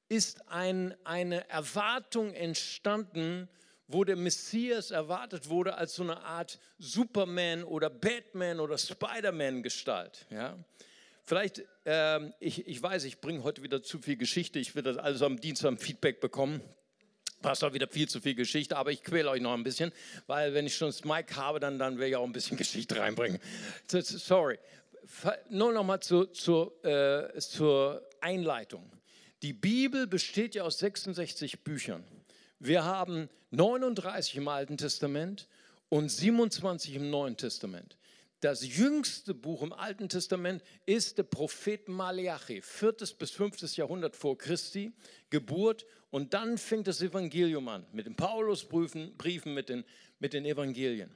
ist 0.09 0.49
ein, 0.49 0.93
eine 1.05 1.49
Erwartung 1.49 2.33
entstanden, 2.33 3.47
wo 3.87 4.03
der 4.03 4.15
Messias 4.15 4.91
erwartet 4.91 5.49
wurde 5.49 5.77
als 5.77 5.95
so 5.95 6.03
eine 6.03 6.21
Art 6.23 6.59
Superman 6.79 7.63
oder 7.63 7.89
Batman 7.89 8.59
oder 8.59 8.77
Spider-Man-Gestalt. 8.77 10.25
Ja? 10.29 10.57
Vielleicht, 11.23 11.63
äh, 11.85 12.19
ich, 12.39 12.67
ich 12.67 12.81
weiß, 12.81 13.03
ich 13.05 13.19
bringe 13.19 13.43
heute 13.43 13.63
wieder 13.63 13.81
zu 13.81 13.99
viel 13.99 14.15
Geschichte. 14.15 14.59
Ich 14.59 14.75
will 14.75 14.83
das 14.83 14.97
alles 14.97 15.21
am 15.21 15.39
Dienstag 15.39 15.69
am 15.69 15.77
Feedback 15.77 16.19
bekommen. 16.19 16.61
Auch 17.41 17.73
wieder 17.73 17.87
viel 17.87 18.09
zu 18.09 18.21
viel 18.21 18.33
Geschichte, 18.33 18.75
aber 18.75 18.91
ich 18.91 19.03
quäle 19.03 19.29
euch 19.29 19.41
noch 19.41 19.53
ein 19.53 19.63
bisschen, 19.63 19.91
weil 20.25 20.55
wenn 20.55 20.65
ich 20.65 20.75
schon 20.75 20.87
das 20.87 21.03
Mic 21.05 21.35
habe, 21.35 21.59
dann, 21.59 21.77
dann 21.77 21.99
will 21.99 22.09
ich 22.09 22.15
auch 22.15 22.23
ein 22.23 22.31
bisschen 22.31 22.57
Geschichte 22.57 22.99
reinbringen. 22.99 23.39
Sorry. 23.87 24.57
Nur 25.49 25.71
noch 25.71 25.83
mal 25.83 26.01
zu, 26.01 26.25
zu, 26.25 26.71
äh, 26.83 27.39
zur 27.39 28.01
Einleitung. 28.19 28.91
Die 29.43 29.53
Bibel 29.53 30.07
besteht 30.07 30.55
ja 30.55 30.63
aus 30.63 30.79
66 30.79 31.63
Büchern. 31.63 32.03
Wir 32.59 32.85
haben 32.85 33.29
39 33.51 34.37
im 34.37 34.47
Alten 34.47 34.77
Testament 34.77 35.47
und 35.89 36.09
27 36.09 36.95
im 36.95 37.09
Neuen 37.09 37.35
Testament. 37.35 37.97
Das 38.39 38.65
jüngste 38.65 39.33
Buch 39.33 39.61
im 39.61 39.73
Alten 39.73 40.07
Testament 40.07 40.63
ist 40.85 41.17
der 41.17 41.23
Prophet 41.23 41.87
Malachi, 41.87 42.61
4. 42.61 42.93
bis 43.17 43.31
5. 43.31 43.75
Jahrhundert 43.75 44.15
vor 44.15 44.37
Christi, 44.37 44.93
Geburt. 45.29 45.85
Und 46.11 46.33
dann 46.33 46.57
fängt 46.57 46.87
das 46.87 47.01
Evangelium 47.01 47.67
an, 47.67 47.85
mit 47.91 48.05
den 48.05 48.15
Paulusbriefen, 48.15 49.17
Briefen, 49.17 49.53
mit 49.53 49.69
den, 49.69 49.83
mit 50.19 50.33
den 50.33 50.45
Evangelien. 50.45 51.09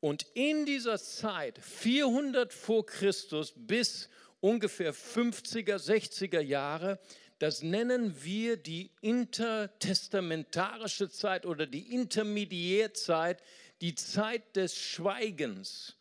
Und 0.00 0.26
in 0.34 0.66
dieser 0.66 0.98
Zeit, 0.98 1.58
400 1.58 2.52
vor 2.52 2.84
Christus 2.84 3.52
bis 3.56 4.08
ungefähr 4.40 4.92
50er, 4.92 5.76
60er 5.76 6.40
Jahre, 6.40 6.98
das 7.38 7.62
nennen 7.62 8.22
wir 8.22 8.56
die 8.56 8.90
intertestamentarische 9.00 11.08
Zeit 11.10 11.46
oder 11.46 11.66
die 11.66 11.92
Intermediärzeit, 11.92 13.42
die 13.80 13.94
Zeit 13.94 14.56
des 14.56 14.76
Schweigens. 14.76 15.96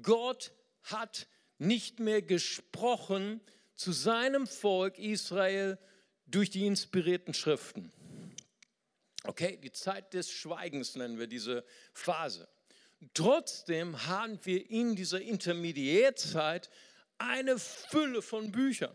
Gott 0.00 0.52
hat 0.84 1.26
nicht 1.58 2.00
mehr 2.00 2.22
gesprochen 2.22 3.40
zu 3.74 3.92
seinem 3.92 4.46
Volk 4.46 4.98
Israel 4.98 5.78
durch 6.26 6.50
die 6.50 6.66
inspirierten 6.66 7.34
Schriften. 7.34 7.92
Okay, 9.24 9.58
die 9.62 9.72
Zeit 9.72 10.14
des 10.14 10.30
Schweigens 10.30 10.94
nennen 10.94 11.18
wir 11.18 11.26
diese 11.26 11.64
Phase. 11.92 12.48
Trotzdem 13.12 14.06
haben 14.06 14.38
wir 14.44 14.70
in 14.70 14.94
dieser 14.94 15.20
Intermediärzeit 15.20 16.70
eine 17.18 17.58
Fülle 17.58 18.22
von 18.22 18.52
Büchern. 18.52 18.94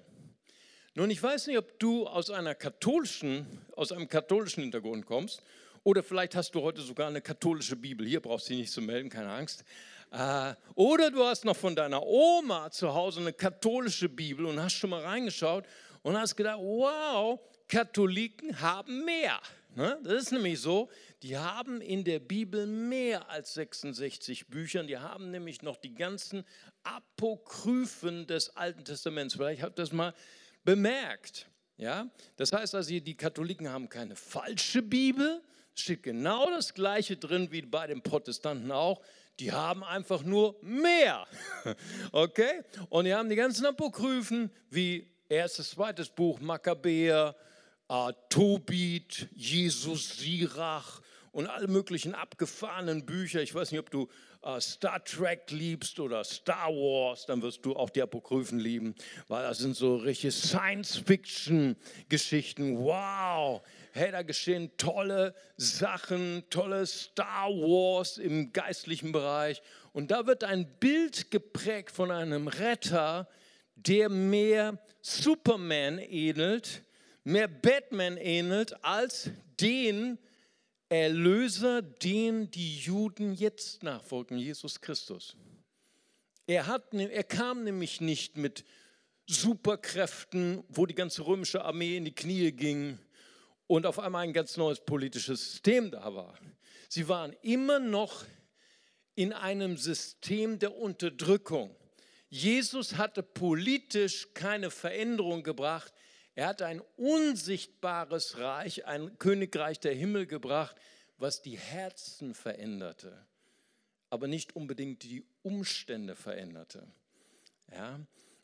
Nun, 0.93 1.10
ich 1.10 1.24
weiß 1.24 1.48
nicht, 1.48 1.57
ob 1.57 1.79
du 1.79 2.05
aus, 2.05 2.29
einer 2.29 2.53
katholischen, 2.53 3.45
aus 3.77 3.93
einem 3.93 4.10
katholischen 4.10 4.63
Hintergrund 4.63 5.05
kommst 5.05 5.41
oder 5.83 6.03
vielleicht 6.03 6.36
hast 6.36 6.53
du 6.53 6.62
heute 6.62 6.81
sogar 6.81 7.07
eine 7.07 7.21
katholische 7.21 7.77
Bibel. 7.77 8.05
Hier 8.05 8.19
brauchst 8.19 8.50
du 8.50 8.50
dich 8.50 8.63
nicht 8.63 8.74
zu 8.74 8.81
melden, 8.81 9.10
keine 9.10 9.31
Angst. 9.31 9.63
Äh, 10.12 10.53
oder 10.75 11.10
du 11.10 11.24
hast 11.24 11.45
noch 11.45 11.55
von 11.55 11.77
deiner 11.77 12.03
Oma 12.03 12.71
zu 12.71 12.93
Hause 12.93 13.21
eine 13.21 13.31
katholische 13.31 14.10
Bibel 14.10 14.45
und 14.45 14.62
hast 14.62 14.74
schon 14.74 14.89
mal 14.89 15.01
reingeschaut 15.01 15.63
und 16.01 16.17
hast 16.17 16.36
gedacht, 16.36 16.60
wow, 16.60 17.39
Katholiken 17.69 18.60
haben 18.60 19.05
mehr. 19.05 19.39
Ne? 19.75 19.98
Das 20.03 20.24
ist 20.24 20.31
nämlich 20.33 20.60
so, 20.60 20.89
die 21.24 21.38
haben 21.38 21.79
in 21.79 22.03
der 22.03 22.19
Bibel 22.19 22.67
mehr 22.67 23.29
als 23.29 23.53
66 23.53 24.48
Bücher. 24.48 24.83
Die 24.83 24.98
haben 24.98 25.31
nämlich 25.31 25.62
noch 25.62 25.77
die 25.77 25.93
ganzen 25.93 26.43
Apokryphen 26.83 28.27
des 28.27 28.57
Alten 28.57 28.83
Testaments. 28.83 29.36
Vielleicht 29.36 29.62
habt 29.62 29.79
ihr 29.79 29.83
das 29.83 29.93
mal 29.93 30.13
bemerkt. 30.63 31.47
Ja? 31.77 32.09
Das 32.37 32.53
heißt 32.53 32.75
also, 32.75 32.99
die 32.99 33.17
Katholiken 33.17 33.69
haben 33.69 33.89
keine 33.89 34.15
falsche 34.15 34.81
Bibel. 34.81 35.41
Steht 35.73 36.03
genau 36.03 36.49
das 36.49 36.73
Gleiche 36.73 37.17
drin 37.17 37.51
wie 37.51 37.61
bei 37.61 37.87
den 37.87 38.01
Protestanten 38.01 38.71
auch. 38.71 39.01
Die 39.39 39.51
haben 39.51 39.83
einfach 39.83 40.23
nur 40.23 40.55
mehr. 40.61 41.25
Okay? 42.11 42.61
Und 42.89 43.05
die 43.05 43.13
haben 43.13 43.29
die 43.29 43.35
ganzen 43.35 43.65
Apokryphen 43.65 44.51
wie 44.69 45.09
erstes, 45.29 45.71
zweites 45.71 46.09
Buch, 46.09 46.39
Makkabäer, 46.39 47.35
äh, 47.89 48.13
Tobit, 48.29 49.29
Jesus 49.33 50.17
Sirach 50.17 51.01
und 51.31 51.47
alle 51.47 51.67
möglichen 51.67 52.13
abgefahrenen 52.13 53.05
Bücher. 53.05 53.41
Ich 53.41 53.55
weiß 53.55 53.71
nicht, 53.71 53.79
ob 53.79 53.89
du 53.89 54.09
Star 54.60 55.03
Trek 55.03 55.51
liebst 55.51 56.00
oder 56.00 56.24
Star 56.24 56.69
Wars, 56.69 57.27
dann 57.27 57.43
wirst 57.43 57.63
du 57.65 57.75
auch 57.75 57.91
die 57.91 58.01
Apokryphen 58.01 58.60
lieben, 58.60 58.95
weil 59.27 59.43
das 59.43 59.60
sind 59.60 59.75
so 59.75 59.98
richtige 59.98 60.31
Science-Fiction-Geschichten. 60.31 62.79
Wow, 62.79 63.62
hey, 63.91 64.12
da 64.12 64.24
geschehen 64.24 64.71
tolle 64.77 65.36
Sachen, 65.57 66.43
tolle 66.50 66.88
Star 66.88 67.50
Wars 67.50 68.17
im 68.17 68.51
geistlichen 68.51 69.12
Bereich. 69.12 69.62
Und 69.93 70.10
da 70.10 70.25
wird 70.25 70.43
ein 70.43 70.65
Bild 70.79 71.29
geprägt 71.29 71.91
von 71.91 72.10
einem 72.10 72.48
Retter, 72.48 73.27
der 73.75 74.10
mehr 74.10 74.79
Superman 75.01 76.00
ähnelt, 76.00 76.81
mehr 77.24 77.48
Batman 77.48 78.17
ähnelt, 78.17 78.83
als 78.83 79.29
den 79.60 80.17
Erlöser, 80.91 81.81
den 81.81 82.51
die 82.51 82.77
Juden 82.79 83.33
jetzt 83.33 83.81
nachfolgen, 83.81 84.38
Jesus 84.38 84.81
Christus. 84.81 85.38
Er, 86.48 86.67
hat, 86.67 86.91
ne, 86.91 87.10
er 87.10 87.24
kam 87.24 87.63
nämlich 87.63 88.01
nicht 88.01 88.36
mit 88.36 88.65
Superkräften, 89.25 90.65
wo 90.67 90.86
die 90.86 90.93
ganze 90.93 91.25
römische 91.25 91.63
Armee 91.63 91.95
in 91.95 92.03
die 92.03 92.13
Knie 92.13 92.51
ging 92.51 93.00
und 93.67 93.86
auf 93.86 94.00
einmal 94.00 94.24
ein 94.24 94.33
ganz 94.33 94.57
neues 94.57 94.81
politisches 94.83 95.53
System 95.53 95.91
da 95.91 96.13
war. 96.13 96.38
Sie 96.89 97.07
waren 97.07 97.31
immer 97.41 97.79
noch 97.79 98.25
in 99.15 99.31
einem 99.31 99.77
System 99.77 100.60
der 100.60 100.75
Unterdrückung. 100.75 101.74
Jesus 102.27 102.98
hatte 102.98 103.24
politisch 103.24 104.27
keine 104.33 104.71
Veränderung 104.71 105.41
gebracht. 105.41 105.93
Er 106.35 106.47
hat 106.47 106.61
ein 106.61 106.81
unsichtbares 106.97 108.38
Reich, 108.38 108.85
ein 108.85 109.17
Königreich 109.17 109.79
der 109.79 109.93
Himmel 109.93 110.27
gebracht, 110.27 110.75
was 111.17 111.41
die 111.41 111.57
Herzen 111.57 112.33
veränderte, 112.33 113.25
aber 114.09 114.27
nicht 114.27 114.55
unbedingt 114.55 115.03
die 115.03 115.25
Umstände 115.43 116.15
veränderte. 116.15 116.88
Ja? 117.71 118.00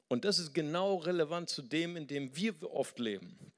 Und 0.09 0.25
das 0.25 0.39
ist 0.39 0.53
genau 0.53 0.97
relevant 0.97 1.49
zu 1.49 1.61
dem, 1.61 1.97
in 1.97 2.07
dem 2.07 2.35
wir 2.35 2.53
oft 2.71 2.99
leben. 2.99 3.51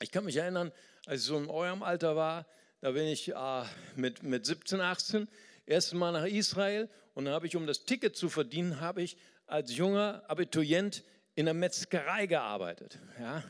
Ich 0.00 0.10
kann 0.10 0.24
mich 0.24 0.36
erinnern, 0.36 0.72
als 1.06 1.20
ich 1.20 1.26
so 1.26 1.38
in 1.38 1.48
eurem 1.48 1.82
Alter 1.82 2.16
war, 2.16 2.46
da 2.80 2.90
bin 2.90 3.06
ich 3.06 3.28
äh, 3.28 3.64
mit, 3.94 4.22
mit 4.22 4.44
17, 4.44 4.80
18 4.80 5.28
erstes 5.66 5.94
Mal 5.94 6.12
nach 6.12 6.26
Israel 6.26 6.88
und 7.14 7.26
da 7.26 7.32
habe 7.32 7.46
ich, 7.46 7.54
um 7.54 7.66
das 7.66 7.84
Ticket 7.84 8.16
zu 8.16 8.28
verdienen, 8.28 8.80
habe 8.80 9.02
ich 9.02 9.16
als 9.46 9.76
junger 9.76 10.24
Abiturient 10.28 11.04
in 11.34 11.46
der 11.46 11.54
Metzgerei 11.54 12.26
gearbeitet. 12.26 12.98
Ja? 13.20 13.42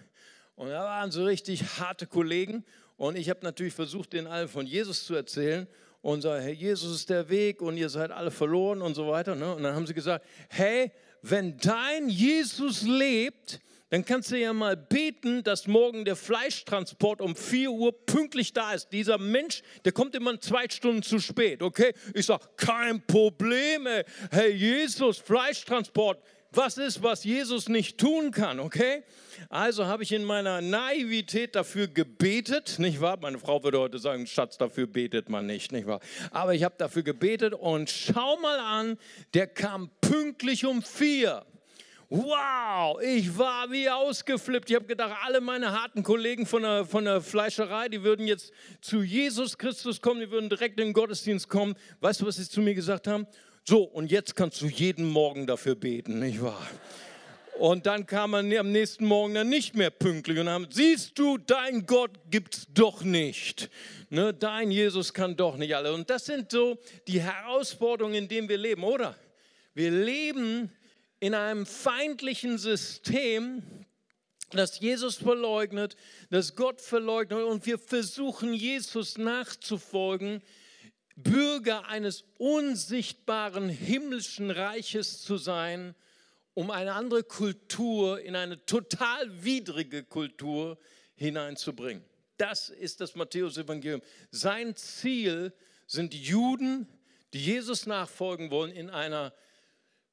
Und 0.54 0.68
da 0.68 0.84
waren 0.84 1.10
so 1.10 1.24
richtig 1.24 1.62
harte 1.78 2.06
Kollegen. 2.06 2.64
Und 2.96 3.16
ich 3.16 3.28
habe 3.30 3.40
natürlich 3.42 3.74
versucht, 3.74 4.12
denen 4.12 4.26
alle 4.26 4.48
von 4.48 4.66
Jesus 4.66 5.04
zu 5.06 5.14
erzählen 5.14 5.66
und 6.02 6.22
sage, 6.22 6.42
hey, 6.42 6.52
Jesus 6.52 6.94
ist 6.94 7.10
der 7.10 7.28
Weg 7.28 7.62
und 7.62 7.76
ihr 7.76 7.88
seid 7.88 8.10
alle 8.10 8.30
verloren 8.30 8.82
und 8.82 8.94
so 8.94 9.08
weiter. 9.08 9.34
Ne? 9.34 9.54
Und 9.54 9.62
dann 9.62 9.74
haben 9.74 9.86
sie 9.86 9.94
gesagt, 9.94 10.24
hey, 10.48 10.92
wenn 11.22 11.56
dein 11.58 12.08
Jesus 12.08 12.82
lebt, 12.82 13.60
dann 13.90 14.04
kannst 14.04 14.30
du 14.30 14.38
ja 14.38 14.52
mal 14.52 14.76
beten, 14.76 15.42
dass 15.44 15.66
morgen 15.66 16.04
der 16.04 16.16
Fleischtransport 16.16 17.20
um 17.20 17.36
4 17.36 17.70
Uhr 17.70 18.06
pünktlich 18.06 18.52
da 18.52 18.72
ist. 18.72 18.90
Dieser 18.90 19.18
Mensch, 19.18 19.62
der 19.84 19.92
kommt 19.92 20.14
immer 20.14 20.40
zwei 20.40 20.66
Stunden 20.68 21.02
zu 21.02 21.18
spät, 21.18 21.62
okay? 21.62 21.92
Ich 22.14 22.26
sage, 22.26 22.44
kein 22.56 23.06
Problem, 23.06 23.86
ey. 23.86 24.04
Hey, 24.30 24.50
Jesus, 24.52 25.18
Fleischtransport, 25.18 26.22
was 26.52 26.78
ist, 26.78 27.02
was 27.02 27.24
Jesus 27.24 27.68
nicht 27.68 27.98
tun 27.98 28.30
kann, 28.30 28.60
okay? 28.60 29.02
Also 29.48 29.86
habe 29.86 30.02
ich 30.02 30.12
in 30.12 30.24
meiner 30.24 30.60
Naivität 30.60 31.54
dafür 31.54 31.88
gebetet, 31.88 32.78
nicht 32.78 33.00
wahr? 33.00 33.18
Meine 33.20 33.38
Frau 33.38 33.62
würde 33.64 33.80
heute 33.80 33.98
sagen, 33.98 34.26
Schatz, 34.26 34.58
dafür 34.58 34.86
betet 34.86 35.28
man 35.28 35.46
nicht, 35.46 35.72
nicht 35.72 35.86
wahr? 35.86 36.00
Aber 36.30 36.54
ich 36.54 36.64
habe 36.64 36.74
dafür 36.76 37.02
gebetet 37.02 37.54
und 37.54 37.90
schau 37.90 38.36
mal 38.38 38.58
an, 38.58 38.98
der 39.34 39.46
kam 39.46 39.90
pünktlich 40.00 40.66
um 40.66 40.82
vier. 40.82 41.44
Wow, 42.14 43.00
ich 43.00 43.38
war 43.38 43.70
wie 43.70 43.88
ausgeflippt. 43.88 44.68
Ich 44.68 44.76
habe 44.76 44.84
gedacht, 44.84 45.16
alle 45.24 45.40
meine 45.40 45.72
harten 45.72 46.02
Kollegen 46.02 46.44
von 46.44 46.60
der, 46.60 46.84
von 46.84 47.06
der 47.06 47.22
Fleischerei, 47.22 47.88
die 47.88 48.02
würden 48.02 48.26
jetzt 48.26 48.52
zu 48.82 49.02
Jesus 49.02 49.56
Christus 49.56 50.02
kommen, 50.02 50.20
die 50.20 50.30
würden 50.30 50.50
direkt 50.50 50.78
in 50.78 50.88
den 50.88 50.92
Gottesdienst 50.92 51.48
kommen. 51.48 51.74
Weißt 52.00 52.20
du, 52.20 52.26
was 52.26 52.36
sie 52.36 52.46
zu 52.46 52.60
mir 52.60 52.74
gesagt 52.74 53.06
haben? 53.06 53.26
So, 53.64 53.84
und 53.84 54.10
jetzt 54.10 54.34
kannst 54.34 54.60
du 54.60 54.66
jeden 54.66 55.08
Morgen 55.08 55.46
dafür 55.46 55.76
beten, 55.76 56.18
nicht 56.18 56.42
wahr? 56.42 56.68
Und 57.60 57.86
dann 57.86 58.06
kam 58.06 58.32
man 58.32 58.52
am 58.56 58.72
nächsten 58.72 59.04
Morgen 59.04 59.34
dann 59.34 59.48
nicht 59.48 59.76
mehr 59.76 59.90
pünktlich 59.90 60.40
und 60.40 60.48
haben, 60.48 60.66
siehst 60.70 61.16
du, 61.16 61.38
dein 61.38 61.86
Gott 61.86 62.10
gibt's 62.28 62.66
doch 62.74 63.04
nicht. 63.04 63.70
Ne, 64.10 64.34
dein 64.34 64.72
Jesus 64.72 65.14
kann 65.14 65.36
doch 65.36 65.56
nicht 65.56 65.76
alle. 65.76 65.92
Und 65.92 66.10
das 66.10 66.24
sind 66.24 66.50
so 66.50 66.76
die 67.06 67.20
Herausforderungen, 67.20 68.16
in 68.16 68.28
denen 68.28 68.48
wir 68.48 68.58
leben, 68.58 68.82
oder? 68.82 69.16
Wir 69.74 69.92
leben 69.92 70.72
in 71.20 71.34
einem 71.34 71.64
feindlichen 71.64 72.58
System, 72.58 73.62
das 74.50 74.80
Jesus 74.80 75.14
verleugnet, 75.14 75.94
das 76.30 76.56
Gott 76.56 76.80
verleugnet 76.80 77.44
und 77.44 77.64
wir 77.64 77.78
versuchen 77.78 78.54
Jesus 78.54 79.18
nachzufolgen, 79.18 80.42
Bürger 81.16 81.86
eines 81.88 82.24
unsichtbaren 82.38 83.68
himmlischen 83.68 84.50
Reiches 84.50 85.22
zu 85.22 85.36
sein, 85.36 85.94
um 86.54 86.70
eine 86.70 86.94
andere 86.94 87.24
Kultur 87.24 88.20
in 88.20 88.36
eine 88.36 88.64
total 88.66 89.44
widrige 89.44 90.04
Kultur 90.04 90.78
hineinzubringen. 91.14 92.04
Das 92.36 92.68
ist 92.68 93.00
das 93.00 93.14
Matthäus-Evangelium. 93.14 94.02
Sein 94.30 94.74
Ziel 94.76 95.52
sind 95.86 96.14
Juden, 96.14 96.88
die 97.32 97.44
Jesus 97.44 97.86
nachfolgen 97.86 98.50
wollen, 98.50 98.72
in 98.72 98.90
einer 98.90 99.32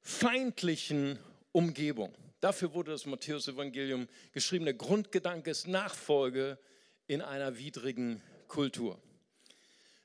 feindlichen 0.01 1.20
Umgebung. 1.51 2.13
Dafür 2.39 2.74
wurde 2.74 2.91
das 2.91 3.06
Matthäus-Evangelium 3.06 4.08
geschrieben. 4.32 4.65
Der 4.65 4.74
Grundgedanke 4.74 5.50
ist 5.50 5.68
Nachfolge 5.68 6.58
in 7.08 7.22
einer 7.22 7.58
widrigen 7.58 8.22
Kultur. 8.48 9.01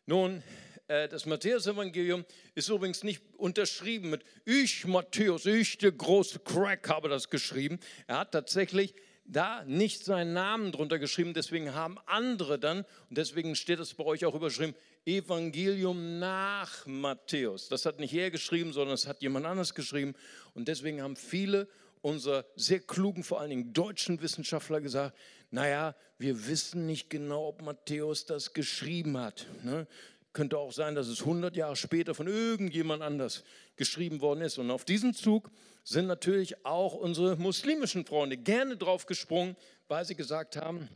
Nun, 0.07 0.43
das 0.87 1.25
Matthäus-Evangelium 1.25 2.25
ist 2.55 2.69
übrigens 2.69 3.03
nicht 3.05 3.23
unterschrieben 3.39 4.11
mit 4.11 4.23
Ich, 4.45 4.85
Matthäus, 4.85 5.47
ich, 5.47 5.79
der 5.79 5.93
große 5.93 6.41
Crack, 6.41 6.89
habe 6.89 7.09
das 7.09 7.31
geschrieben. 7.31 7.81
Er 8.07 8.19
hat 8.19 8.33
tatsächlich 8.33 8.95
da 9.27 9.65
nicht 9.65 10.05
seinen 10.05 10.35
Namen 10.35 10.73
drunter 10.73 10.99
geschrieben, 10.99 11.33
deswegen 11.33 11.75
haben 11.75 11.97
andere 12.07 12.59
dann, 12.59 12.85
und 13.09 13.17
deswegen 13.17 13.57
steht 13.57 13.81
es 13.81 13.95
bei 13.95 14.05
euch 14.05 14.27
auch 14.27 14.35
überschrieben, 14.35 14.75
Evangelium 15.07 16.19
nach 16.19 16.87
Matthäus. 16.87 17.69
Das 17.69 17.87
hat 17.87 18.01
nicht 18.01 18.13
er 18.13 18.31
geschrieben, 18.31 18.73
sondern 18.73 18.95
es 18.95 19.07
hat 19.07 19.23
jemand 19.23 19.47
anders 19.47 19.75
geschrieben. 19.75 20.15
Und 20.55 20.69
deswegen 20.69 21.03
haben 21.03 21.17
viele 21.17 21.69
unserer 22.03 22.45
sehr 22.57 22.81
klugen, 22.81 23.25
vor 23.25 23.41
allen 23.41 23.51
Dingen 23.51 23.73
deutschen 23.73 24.21
Wissenschaftler 24.21 24.83
gesagt, 24.83 25.17
naja, 25.51 25.95
wir 26.19 26.47
wissen 26.47 26.87
nicht 26.87 27.09
genau, 27.11 27.49
ob 27.49 27.63
Matthäus 27.63 28.27
das 28.27 28.53
geschrieben 28.53 29.17
hat. 29.17 29.47
Ne? 29.63 29.87
Könnte 30.35 30.59
auch 30.59 30.73
sein, 30.73 30.95
dass 30.95 31.07
es 31.07 31.21
100 31.21 31.57
Jahre 31.57 31.77
später 31.77 32.15
von 32.15 32.27
irgendjemand 32.27 33.03
anders 33.03 33.45
geschrieben 33.77 34.21
worden 34.21 34.43
ist. 34.43 34.59
Und 34.59 34.71
auf 34.71 34.85
diesen 34.85 35.15
Zug 35.15 35.51
sind 35.85 36.07
natürlich 36.07 36.67
auch 36.67 36.95
unsere 36.95 37.37
muslimischen 37.37 38.05
Freunde 38.05 38.37
gerne 38.37 38.77
drauf 38.77 39.07
gesprungen, 39.07 39.57
weil 39.89 40.05
sie 40.05 40.17
gesagt 40.17 40.57
haben, 40.57 40.89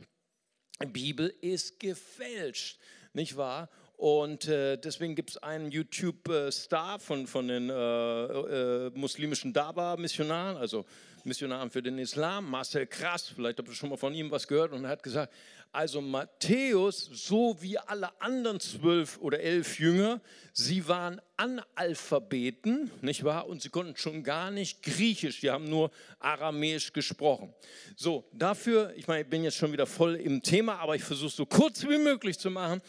Bibel 0.87 1.33
ist 1.41 1.79
gefälscht, 1.79 2.79
nicht 3.13 3.37
wahr? 3.37 3.69
Und 3.95 4.47
äh, 4.47 4.77
deswegen 4.77 5.15
gibt 5.15 5.31
es 5.31 5.37
einen 5.37 5.71
YouTube-Star 5.71 6.99
von, 6.99 7.27
von 7.27 7.47
den 7.49 7.69
äh, 7.69 7.73
äh, 7.73 8.91
muslimischen 8.91 9.51
Daba-Missionaren, 9.51 10.55
also 10.55 10.85
Missionaren 11.29 11.69
für 11.69 11.81
den 11.81 11.97
Islam, 11.99 12.49
Marcel 12.49 12.87
Krass, 12.87 13.31
vielleicht 13.33 13.59
habt 13.59 13.69
ihr 13.69 13.75
schon 13.75 13.89
mal 13.89 13.97
von 13.97 14.13
ihm 14.13 14.29
was 14.31 14.47
gehört, 14.47 14.73
und 14.73 14.83
er 14.83 14.89
hat 14.89 15.03
gesagt, 15.03 15.31
also 15.71 16.01
Matthäus, 16.01 17.09
so 17.13 17.55
wie 17.61 17.77
alle 17.77 18.09
anderen 18.19 18.59
zwölf 18.59 19.19
oder 19.19 19.39
elf 19.39 19.79
Jünger, 19.79 20.19
sie 20.51 20.87
waren 20.87 21.21
Analphabeten, 21.37 22.89
nicht 23.01 23.23
wahr? 23.23 23.47
Und 23.47 23.61
sie 23.61 23.69
konnten 23.69 23.95
schon 23.95 24.23
gar 24.23 24.49
nicht 24.49 24.81
Griechisch, 24.81 25.41
die 25.41 25.51
haben 25.51 25.65
nur 25.65 25.91
Aramäisch 26.19 26.91
gesprochen. 26.91 27.53
So, 27.95 28.27
dafür, 28.33 28.93
ich 28.97 29.07
meine, 29.07 29.21
ich 29.21 29.29
bin 29.29 29.43
jetzt 29.43 29.57
schon 29.57 29.71
wieder 29.71 29.85
voll 29.85 30.15
im 30.15 30.41
Thema, 30.41 30.79
aber 30.79 30.95
ich 30.95 31.03
versuche 31.03 31.27
es 31.27 31.35
so 31.35 31.45
kurz 31.45 31.83
wie 31.83 31.99
möglich 31.99 32.39
zu 32.39 32.49
machen. 32.49 32.81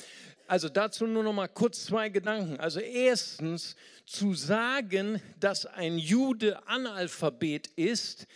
Also 0.50 0.68
dazu 0.68 1.06
nur 1.06 1.22
noch 1.22 1.32
mal 1.32 1.46
kurz 1.46 1.84
zwei 1.84 2.08
Gedanken. 2.08 2.58
Also 2.58 2.80
erstens 2.80 3.76
zu 4.04 4.34
sagen, 4.34 5.22
dass 5.38 5.64
ein 5.64 5.96
Jude 5.96 6.66
Analphabet 6.66 7.68
ist, 7.76 8.26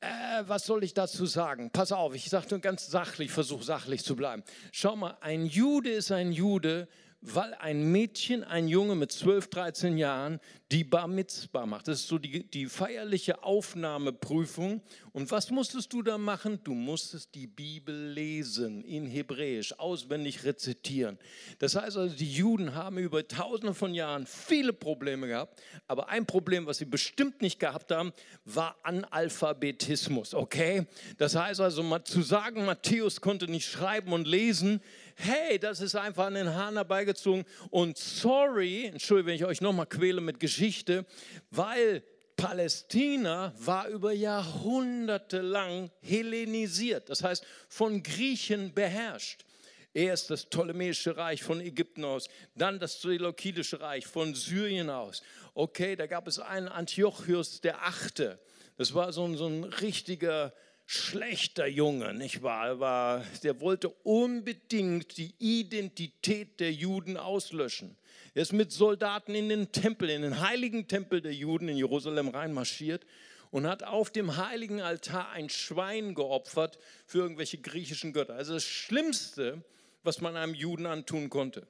äh, 0.00 0.06
was 0.46 0.64
soll 0.64 0.84
ich 0.84 0.94
dazu 0.94 1.26
sagen? 1.26 1.70
Pass 1.70 1.92
auf, 1.92 2.14
ich 2.14 2.30
sage 2.30 2.46
nur 2.48 2.60
ganz 2.60 2.86
sachlich, 2.86 3.30
versuche 3.30 3.62
sachlich 3.62 4.02
zu 4.02 4.16
bleiben. 4.16 4.42
Schau 4.72 4.96
mal, 4.96 5.18
ein 5.20 5.44
Jude 5.44 5.90
ist 5.90 6.10
ein 6.10 6.32
Jude, 6.32 6.88
weil 7.22 7.52
ein 7.54 7.92
Mädchen, 7.92 8.44
ein 8.44 8.66
Junge 8.66 8.94
mit 8.94 9.12
12, 9.12 9.48
13 9.48 9.98
Jahren 9.98 10.40
die 10.72 10.84
Bar 10.84 11.06
Mitzvah 11.06 11.66
macht. 11.66 11.88
Das 11.88 12.00
ist 12.00 12.08
so 12.08 12.18
die, 12.18 12.48
die 12.48 12.66
feierliche 12.66 13.42
Aufnahmeprüfung. 13.42 14.80
Und 15.12 15.30
was 15.30 15.50
musstest 15.50 15.92
du 15.92 16.02
da 16.02 16.16
machen? 16.16 16.60
Du 16.64 16.72
musstest 16.72 17.34
die 17.34 17.46
Bibel 17.46 18.12
lesen 18.12 18.84
in 18.84 19.06
Hebräisch, 19.06 19.78
auswendig 19.78 20.44
rezitieren. 20.44 21.18
Das 21.58 21.74
heißt 21.74 21.96
also, 21.96 22.14
die 22.14 22.32
Juden 22.32 22.74
haben 22.74 22.96
über 22.98 23.26
tausende 23.26 23.74
von 23.74 23.92
Jahren 23.92 24.26
viele 24.26 24.72
Probleme 24.72 25.26
gehabt. 25.26 25.60
Aber 25.88 26.08
ein 26.08 26.24
Problem, 26.24 26.66
was 26.66 26.78
sie 26.78 26.86
bestimmt 26.86 27.42
nicht 27.42 27.60
gehabt 27.60 27.90
haben, 27.90 28.12
war 28.44 28.76
Analphabetismus. 28.82 30.34
Okay? 30.34 30.86
Das 31.18 31.34
heißt 31.34 31.60
also, 31.60 31.98
zu 31.98 32.22
sagen, 32.22 32.64
Matthäus 32.64 33.20
konnte 33.20 33.46
nicht 33.50 33.68
schreiben 33.68 34.12
und 34.12 34.26
lesen, 34.26 34.80
hey, 35.16 35.58
das 35.58 35.80
ist 35.80 35.94
einfach 35.94 36.26
an 36.26 36.34
den 36.34 36.54
Haaren 36.54 36.74
herbeigezogen. 36.76 37.44
Und 37.70 37.98
sorry, 37.98 38.86
entschuldige, 38.86 39.26
wenn 39.26 39.34
ich 39.34 39.44
euch 39.44 39.60
nochmal 39.60 39.86
quäle 39.86 40.20
mit 40.20 40.40
Geschichte, 40.40 41.06
weil 41.50 42.02
Palästina 42.36 43.52
war 43.58 43.88
über 43.88 44.12
Jahrhunderte 44.12 45.42
lang 45.42 45.90
hellenisiert, 46.00 47.10
das 47.10 47.22
heißt 47.22 47.44
von 47.68 48.02
Griechen 48.02 48.72
beherrscht. 48.72 49.44
Erst 49.92 50.30
das 50.30 50.46
Ptolemäische 50.46 51.16
Reich 51.16 51.42
von 51.42 51.60
Ägypten 51.60 52.04
aus, 52.04 52.28
dann 52.54 52.78
das 52.78 53.02
Seleukidische 53.02 53.80
Reich 53.80 54.06
von 54.06 54.34
Syrien 54.34 54.88
aus. 54.88 55.22
Okay, 55.52 55.96
da 55.96 56.06
gab 56.06 56.28
es 56.28 56.38
einen 56.38 56.68
Antiochus 56.68 57.60
der 57.60 57.82
Achte. 57.82 58.38
Das 58.78 58.94
war 58.94 59.12
so 59.12 59.24
ein, 59.24 59.36
so 59.36 59.46
ein 59.46 59.64
richtiger 59.64 60.54
schlechter 60.90 61.68
Junge, 61.68 62.12
nicht 62.14 62.42
wahr? 62.42 62.80
War, 62.80 63.24
der 63.44 63.60
wollte 63.60 63.90
unbedingt 63.90 65.18
die 65.18 65.32
Identität 65.38 66.58
der 66.58 66.72
Juden 66.72 67.16
auslöschen. 67.16 67.96
Er 68.34 68.42
ist 68.42 68.52
mit 68.52 68.72
Soldaten 68.72 69.36
in 69.36 69.48
den 69.48 69.70
Tempel, 69.70 70.10
in 70.10 70.22
den 70.22 70.40
heiligen 70.40 70.88
Tempel 70.88 71.20
der 71.20 71.32
Juden 71.32 71.68
in 71.68 71.76
Jerusalem 71.76 72.26
reinmarschiert 72.26 73.06
und 73.52 73.68
hat 73.68 73.84
auf 73.84 74.10
dem 74.10 74.36
heiligen 74.36 74.80
Altar 74.80 75.30
ein 75.30 75.48
Schwein 75.48 76.16
geopfert 76.16 76.80
für 77.06 77.18
irgendwelche 77.18 77.58
griechischen 77.58 78.12
Götter. 78.12 78.34
Also 78.34 78.54
das 78.54 78.64
Schlimmste, 78.64 79.62
was 80.02 80.20
man 80.20 80.36
einem 80.36 80.54
Juden 80.54 80.86
antun 80.86 81.30
konnte. 81.30 81.68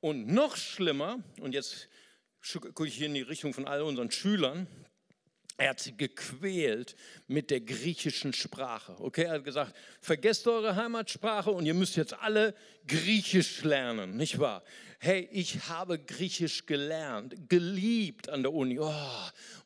Und 0.00 0.28
noch 0.28 0.56
schlimmer, 0.56 1.18
und 1.40 1.52
jetzt 1.52 1.90
gucke 2.52 2.86
ich 2.86 2.94
hier 2.94 3.06
in 3.06 3.14
die 3.14 3.20
Richtung 3.20 3.52
von 3.52 3.66
all 3.66 3.82
unseren 3.82 4.10
Schülern, 4.10 4.66
er 5.62 5.70
hat 5.70 5.80
sie 5.80 5.96
gequält 5.96 6.96
mit 7.28 7.50
der 7.50 7.60
griechischen 7.60 8.32
Sprache. 8.32 8.96
Okay, 8.98 9.24
er 9.24 9.34
hat 9.34 9.44
gesagt, 9.44 9.76
vergesst 10.00 10.46
eure 10.48 10.74
Heimatsprache 10.74 11.52
und 11.52 11.66
ihr 11.66 11.74
müsst 11.74 11.96
jetzt 11.96 12.14
alle 12.14 12.54
Griechisch 12.88 13.62
lernen, 13.62 14.16
nicht 14.16 14.40
wahr? 14.40 14.64
Hey, 14.98 15.28
ich 15.30 15.68
habe 15.68 16.00
Griechisch 16.00 16.66
gelernt, 16.66 17.48
geliebt 17.48 18.28
an 18.28 18.42
der 18.42 18.52
Uni. 18.52 18.80
Oh, 18.80 18.92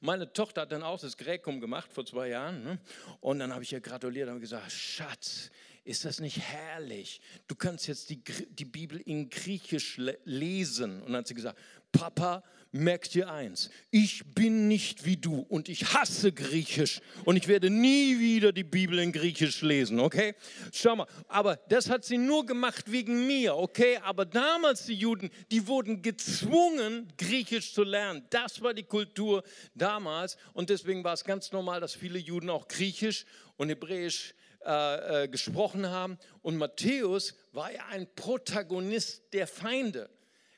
meine 0.01 0.31
Tochter 0.31 0.63
hat 0.63 0.73
dann 0.73 0.83
auch 0.83 1.01
das 1.01 1.17
Gräkum 1.17 1.61
gemacht 1.61 1.91
vor 1.91 2.05
zwei 2.05 2.29
Jahren. 2.29 2.63
Ne? 2.63 2.79
Und 3.21 3.39
dann 3.39 3.55
habe 3.55 3.63
ich 3.63 3.73
ihr 3.73 3.81
gratuliert 3.81 4.29
und 4.29 4.41
gesagt, 4.41 4.71
Schatz, 4.71 5.51
ist 5.85 6.05
das 6.05 6.21
nicht 6.21 6.41
herrlich? 6.41 7.23
Du 7.49 7.55
kannst 7.55 7.87
jetzt 7.87 8.11
die, 8.11 8.23
die 8.51 8.65
Bibel 8.67 9.01
in 9.01 9.31
Griechisch 9.31 9.99
lesen. 10.25 11.01
Und 11.01 11.13
dann 11.13 11.19
hat 11.19 11.29
sie 11.29 11.35
gesagt, 11.35 11.59
Papa, 11.91 12.43
merk 12.73 13.09
dir 13.11 13.31
eins, 13.31 13.71
ich 13.91 14.35
bin 14.35 14.69
nicht 14.69 15.05
wie 15.05 15.17
du 15.17 15.41
und 15.41 15.69
ich 15.69 15.95
hasse 15.95 16.33
Griechisch 16.33 17.01
und 17.25 17.37
ich 17.37 17.49
werde 17.49 17.71
nie 17.71 18.19
wieder 18.19 18.53
die 18.53 18.65
Bibel 18.65 18.99
in 18.99 19.13
Griechisch 19.13 19.63
lesen, 19.63 20.01
okay? 20.01 20.35
Schau 20.73 20.97
mal, 20.97 21.07
aber 21.29 21.57
das 21.69 21.89
hat 21.89 22.05
sie 22.05 22.19
nur 22.19 22.47
gemacht 22.47 22.91
wegen 22.91 23.27
mir, 23.27 23.57
okay? 23.57 23.99
Aber 24.03 24.25
damals 24.25 24.87
die 24.87 24.95
Juden, 24.95 25.31
die 25.51 25.67
wurden 25.67 26.03
gezwungen, 26.03 27.13
Griechisch 27.17 27.73
zu 27.73 27.83
lernen. 27.83 28.25
Das 28.31 28.63
war 28.63 28.75
die 28.75 28.85
Kultur 28.85 29.43
damals 29.75 30.37
und 30.53 30.71
deswegen 30.71 31.05
war 31.05 31.15
es 31.15 31.25
ganz 31.25 31.53
normal, 31.53 31.81
dass 31.81 31.95
viele 31.95 32.19
Juden 32.19 32.51
auch 32.51 32.69
Griechisch 32.69 33.25
und 33.57 33.69
Hebräisch 33.69 34.35
äh, 34.67 35.23
äh, 35.23 35.29
gesprochen 35.29 35.89
haben. 35.89 36.19
Und 36.43 36.57
Matthäus 36.57 37.37
war 37.53 37.73
ja 37.73 37.87
ein 37.91 38.09
Protagonist 38.17 39.33
der 39.33 39.47
Feinde. 39.47 40.11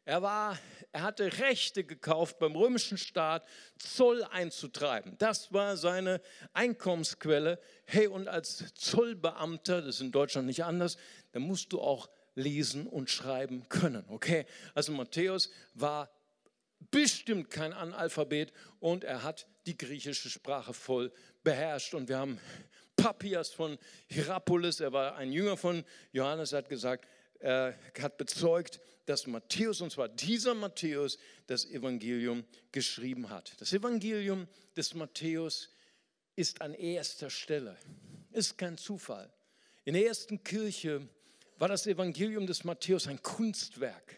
Er, 0.07 0.23
war, 0.23 0.59
er 0.93 1.03
hatte 1.03 1.39
Rechte 1.39 1.85
gekauft 1.85 2.39
beim 2.39 2.57
römischen 2.57 2.97
Staat, 2.97 3.47
Zoll 3.79 4.25
einzutreiben. 4.25 5.17
Das 5.19 5.53
war 5.53 5.77
seine 5.77 6.21
Einkommensquelle. 6.55 7.61
Hey, 7.85 8.07
und 8.07 8.27
als 8.27 8.73
Zollbeamter, 8.75 9.83
das 9.83 9.97
ist 9.97 10.01
in 10.01 10.13
Deutschland 10.13 10.47
nicht 10.47 10.65
anders, 10.65 10.97
da 11.33 11.41
musst 11.41 11.73
du 11.73 11.81
auch 11.81 12.09
lesen 12.35 12.87
und 12.87 13.11
schreiben 13.11 13.69
können. 13.69 14.05
Okay? 14.09 14.47
Also 14.75 14.93
Matthäus 14.93 15.51
war 15.75 16.11
bestimmt 16.91 17.51
kein 17.51 17.73
Analphabet 17.73 18.53
und 18.81 19.05
er 19.05 19.23
hat 19.23 19.47
die 19.67 19.77
griechische 19.77 20.31
Sprache 20.31 20.73
voll 20.73 21.13
beherrscht. 21.43 21.93
Und 21.95 22.09
wir 22.09 22.19
haben 22.19 22.41
Papias 22.97 23.51
von 23.51 23.79
Hierapolis, 24.07 24.81
er 24.81 24.93
war 24.93 25.17
ein 25.17 25.33
Jünger 25.33 25.57
von 25.57 25.85
Johannes, 26.13 26.53
hat 26.53 26.69
gesagt, 26.69 27.07
er 27.39 27.75
hat 28.01 28.19
bezeugt, 28.19 28.81
dass 29.07 29.27
Matthäus, 29.27 29.81
und 29.81 29.91
zwar 29.91 30.09
dieser 30.09 30.55
Matthäus, 30.55 31.19
das 31.47 31.65
Evangelium 31.65 32.45
geschrieben 32.73 33.31
hat. 33.31 33.59
Das 33.59 33.73
Evangelium 33.73 34.47
des 34.77 34.95
Matthäus 34.95 35.71
ist 36.37 36.61
an 36.61 36.75
erster 36.75 37.31
Stelle. 37.31 37.77
Ist 38.33 38.59
kein 38.59 38.77
Zufall. 38.77 39.33
In 39.85 39.95
der 39.95 40.07
ersten 40.07 40.45
Kirche 40.45 41.09
war 41.59 41.69
das 41.69 41.87
Evangelium 41.87 42.47
des 42.47 42.65
Matthäus 42.65 43.07
ein 43.07 43.23
Kunstwerk. 43.23 44.17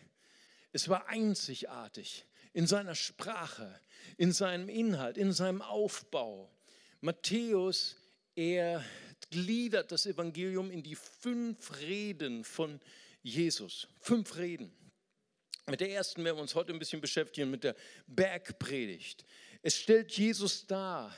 Es 0.72 0.88
war 0.88 1.08
einzigartig 1.08 2.24
in 2.52 2.66
seiner 2.66 2.94
Sprache, 2.96 3.80
in 4.16 4.32
seinem 4.32 4.68
Inhalt, 4.68 5.16
in 5.16 5.32
seinem 5.32 5.62
Aufbau. 5.62 6.50
Matthäus, 7.00 7.96
er 8.34 8.84
gliedert 9.30 9.92
das 9.92 10.06
Evangelium 10.06 10.70
in 10.70 10.82
die 10.82 10.96
fünf 10.96 11.78
Reden 11.80 12.42
von 12.42 12.72
Jesus. 12.72 13.09
Fünf 14.00 14.36
Reden. 14.36 14.72
Mit 15.66 15.80
der 15.80 15.90
ersten 15.90 16.24
werden 16.24 16.36
wir 16.36 16.42
uns 16.42 16.54
heute 16.54 16.72
ein 16.72 16.78
bisschen 16.78 17.00
beschäftigen, 17.00 17.50
mit 17.50 17.64
der 17.64 17.76
Bergpredigt. 18.06 19.24
Es 19.62 19.76
stellt 19.76 20.10
Jesus 20.12 20.66
dar 20.66 21.14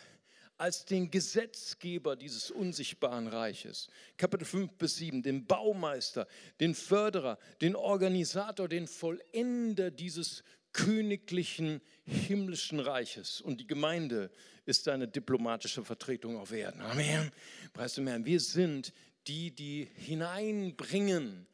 als 0.59 0.85
den 0.85 1.11
Gesetzgeber 1.11 2.17
dieses 2.17 2.51
unsichtbaren 2.51 3.29
Reiches. 3.29 3.89
Kapitel 4.17 4.45
5 4.45 4.73
bis 4.75 4.97
7, 4.97 5.23
den 5.23 5.47
Baumeister, 5.47 6.29
den 6.61 6.75
Förderer, 6.75 7.39
den 7.61 7.75
Organisator, 7.75 8.69
den 8.69 8.87
Vollender 8.87 9.91
dieses 9.91 10.45
königlichen 10.73 11.81
himmlischen 12.05 12.81
Reiches. 12.81 13.41
Und 13.41 13.61
die 13.61 13.67
Gemeinde 13.67 14.31
ist 14.65 14.85
seine 14.85 15.09
diplomatische 15.09 15.85
Vertretung 15.85 16.37
auf 16.37 16.53
Erden. 16.53 16.81
Amen. 16.81 17.31
Preis 17.73 17.95
dem 17.95 18.07
Herrn. 18.07 18.25
Wir 18.25 18.41
sind 18.41 18.93
die, 19.27 19.55
die 19.55 19.89
hineinbringen 19.97 21.47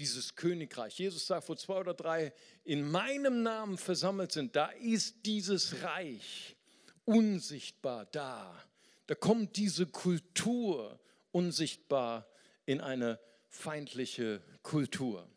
dieses 0.00 0.34
Königreich. 0.34 0.98
Jesus 0.98 1.26
sagt, 1.26 1.48
wo 1.48 1.54
zwei 1.54 1.78
oder 1.78 1.94
drei 1.94 2.32
in 2.64 2.90
meinem 2.90 3.42
Namen 3.42 3.78
versammelt 3.78 4.32
sind, 4.32 4.56
da 4.56 4.66
ist 4.80 5.26
dieses 5.26 5.82
Reich 5.82 6.56
unsichtbar 7.04 8.06
da. 8.06 8.64
Da 9.06 9.14
kommt 9.14 9.56
diese 9.56 9.86
Kultur 9.86 10.98
unsichtbar 11.32 12.26
in 12.64 12.80
eine 12.80 13.20
feindliche 13.48 14.42
Kultur. 14.62 15.28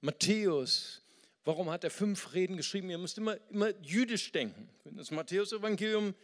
Matthäus, 0.00 1.02
warum 1.44 1.70
hat 1.70 1.82
er 1.82 1.90
fünf 1.90 2.32
Reden 2.32 2.56
geschrieben? 2.56 2.90
Ihr 2.90 2.98
müsst 2.98 3.18
immer, 3.18 3.36
immer 3.50 3.70
jüdisch 3.82 4.30
denken. 4.30 4.68
Wenn 4.84 4.96
das 4.96 5.10
Matthäus-Evangelium 5.10 6.14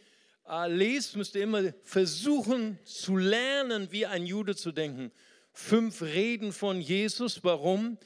äh, 0.47 0.67
lest, 0.67 1.15
müsst 1.15 1.35
ihr 1.35 1.43
immer 1.43 1.73
versuchen 1.83 2.79
zu 2.85 3.17
lernen, 3.17 3.91
wie 3.91 4.05
ein 4.05 4.25
Jude 4.25 4.55
zu 4.55 4.71
denken. 4.71 5.11
Fünf 5.53 6.01
Reden 6.01 6.51
von 6.51 6.81
Jesus. 6.81 7.43
Warum? 7.43 7.99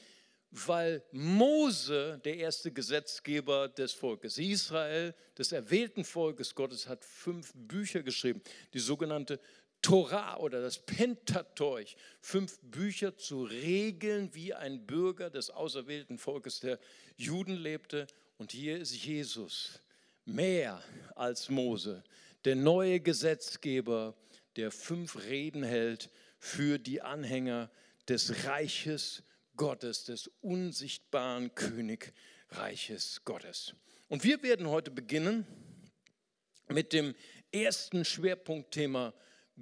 Weil 0.50 1.02
Mose, 1.12 2.20
der 2.24 2.36
erste 2.36 2.70
Gesetzgeber 2.70 3.68
des 3.68 3.92
Volkes 3.92 4.38
Israel, 4.38 5.14
des 5.36 5.52
erwählten 5.52 6.04
Volkes 6.04 6.54
Gottes, 6.54 6.88
hat 6.88 7.04
fünf 7.04 7.52
Bücher 7.54 8.02
geschrieben, 8.02 8.42
die 8.74 8.78
sogenannte 8.78 9.40
Torah 9.80 10.36
oder 10.38 10.60
das 10.60 10.78
Pentateuch, 10.78 11.96
fünf 12.20 12.58
Bücher 12.62 13.16
zu 13.16 13.44
regeln, 13.44 14.34
wie 14.34 14.52
ein 14.52 14.86
Bürger 14.86 15.30
des 15.30 15.50
auserwählten 15.50 16.18
Volkes 16.18 16.60
der 16.60 16.78
Juden 17.16 17.54
lebte. 17.54 18.06
Und 18.36 18.52
hier 18.52 18.78
ist 18.78 18.94
Jesus 18.94 19.80
mehr 20.24 20.82
als 21.14 21.48
Mose, 21.48 22.04
der 22.44 22.56
neue 22.56 23.00
Gesetzgeber, 23.00 24.14
der 24.56 24.70
fünf 24.70 25.16
Reden 25.24 25.62
hält 25.62 26.10
für 26.38 26.78
die 26.78 27.00
Anhänger 27.00 27.70
des 28.08 28.44
Reiches 28.44 29.22
Gottes, 29.56 30.04
des 30.04 30.28
unsichtbaren 30.40 31.54
Königreiches 31.54 33.22
Gottes. 33.24 33.74
Und 34.08 34.24
wir 34.24 34.42
werden 34.42 34.68
heute 34.68 34.90
beginnen 34.90 35.46
mit 36.68 36.92
dem 36.92 37.14
ersten 37.52 38.04
Schwerpunktthema 38.04 39.12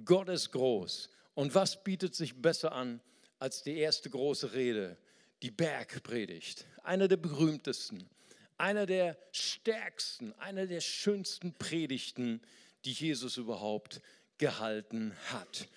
Gott 0.05 0.29
ist 0.29 0.51
groß. 0.51 1.09
Und 1.33 1.55
was 1.55 1.83
bietet 1.83 2.15
sich 2.15 2.41
besser 2.41 2.71
an 2.71 3.01
als 3.39 3.63
die 3.63 3.77
erste 3.77 4.09
große 4.09 4.53
Rede, 4.53 4.97
die 5.41 5.51
Bergpredigt, 5.51 6.65
einer 6.83 7.07
der 7.07 7.17
berühmtesten, 7.17 8.09
einer 8.57 8.85
der 8.85 9.17
stärksten, 9.31 10.33
einer 10.33 10.65
der 10.65 10.81
schönsten 10.81 11.53
Predigten, 11.53 12.41
die 12.85 12.91
Jesus 12.91 13.37
überhaupt 13.37 14.01
gehalten 14.37 15.15
hat. 15.31 15.67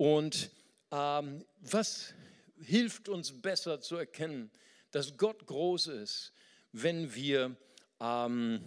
Und 0.00 0.50
ähm, 0.92 1.44
was 1.60 2.14
hilft 2.62 3.10
uns 3.10 3.32
besser 3.42 3.82
zu 3.82 3.96
erkennen, 3.96 4.50
dass 4.92 5.18
Gott 5.18 5.44
groß 5.44 5.88
ist, 5.88 6.32
wenn 6.72 7.14
wir 7.14 7.54
ähm, 8.00 8.62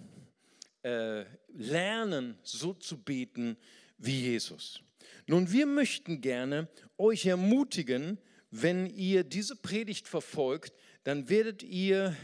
äh, 0.83 1.25
lernen, 1.47 2.37
so 2.43 2.75
zu 2.75 3.01
beten 3.01 3.57
wie 3.97 4.29
Jesus. 4.29 4.81
Nun, 5.25 5.51
wir 5.51 5.65
möchten 5.65 6.21
gerne 6.21 6.67
euch 6.99 7.25
ermutigen, 7.25 8.19
wenn 8.51 8.85
ihr 8.85 9.23
diese 9.23 9.55
Predigt 9.55 10.07
verfolgt, 10.07 10.71
dann 11.03 11.29
werdet 11.29 11.63
ihr 11.63 12.15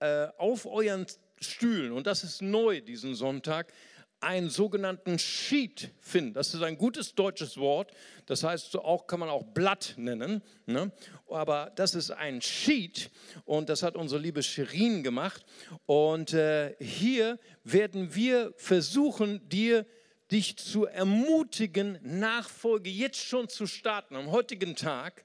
äh, 0.00 0.26
auf 0.36 0.66
euren 0.66 1.06
Stühlen, 1.40 1.90
und 1.90 2.06
das 2.06 2.22
ist 2.22 2.42
neu 2.42 2.82
diesen 2.82 3.14
Sonntag, 3.14 3.72
einen 4.20 4.50
sogenannten 4.50 5.18
Sheet 5.18 5.90
finden. 6.00 6.34
Das 6.34 6.54
ist 6.54 6.62
ein 6.62 6.76
gutes 6.76 7.14
deutsches 7.14 7.56
Wort. 7.56 7.92
Das 8.26 8.42
heißt, 8.42 8.76
auch 8.76 9.06
kann 9.06 9.20
man 9.20 9.28
auch 9.28 9.44
Blatt 9.44 9.94
nennen. 9.96 10.42
Ne? 10.66 10.90
Aber 11.28 11.72
das 11.76 11.94
ist 11.94 12.10
ein 12.10 12.42
Sheet 12.42 13.10
und 13.44 13.68
das 13.68 13.82
hat 13.82 13.96
unsere 13.96 14.20
liebe 14.20 14.42
Shirin 14.42 15.02
gemacht. 15.02 15.44
Und 15.86 16.32
äh, 16.34 16.74
hier 16.80 17.38
werden 17.64 18.14
wir 18.14 18.52
versuchen, 18.56 19.48
dir 19.48 19.86
dich 20.30 20.56
zu 20.56 20.84
ermutigen, 20.84 21.98
Nachfolge 22.02 22.90
jetzt 22.90 23.20
schon 23.20 23.48
zu 23.48 23.66
starten, 23.66 24.14
am 24.16 24.30
heutigen 24.30 24.76
Tag 24.76 25.24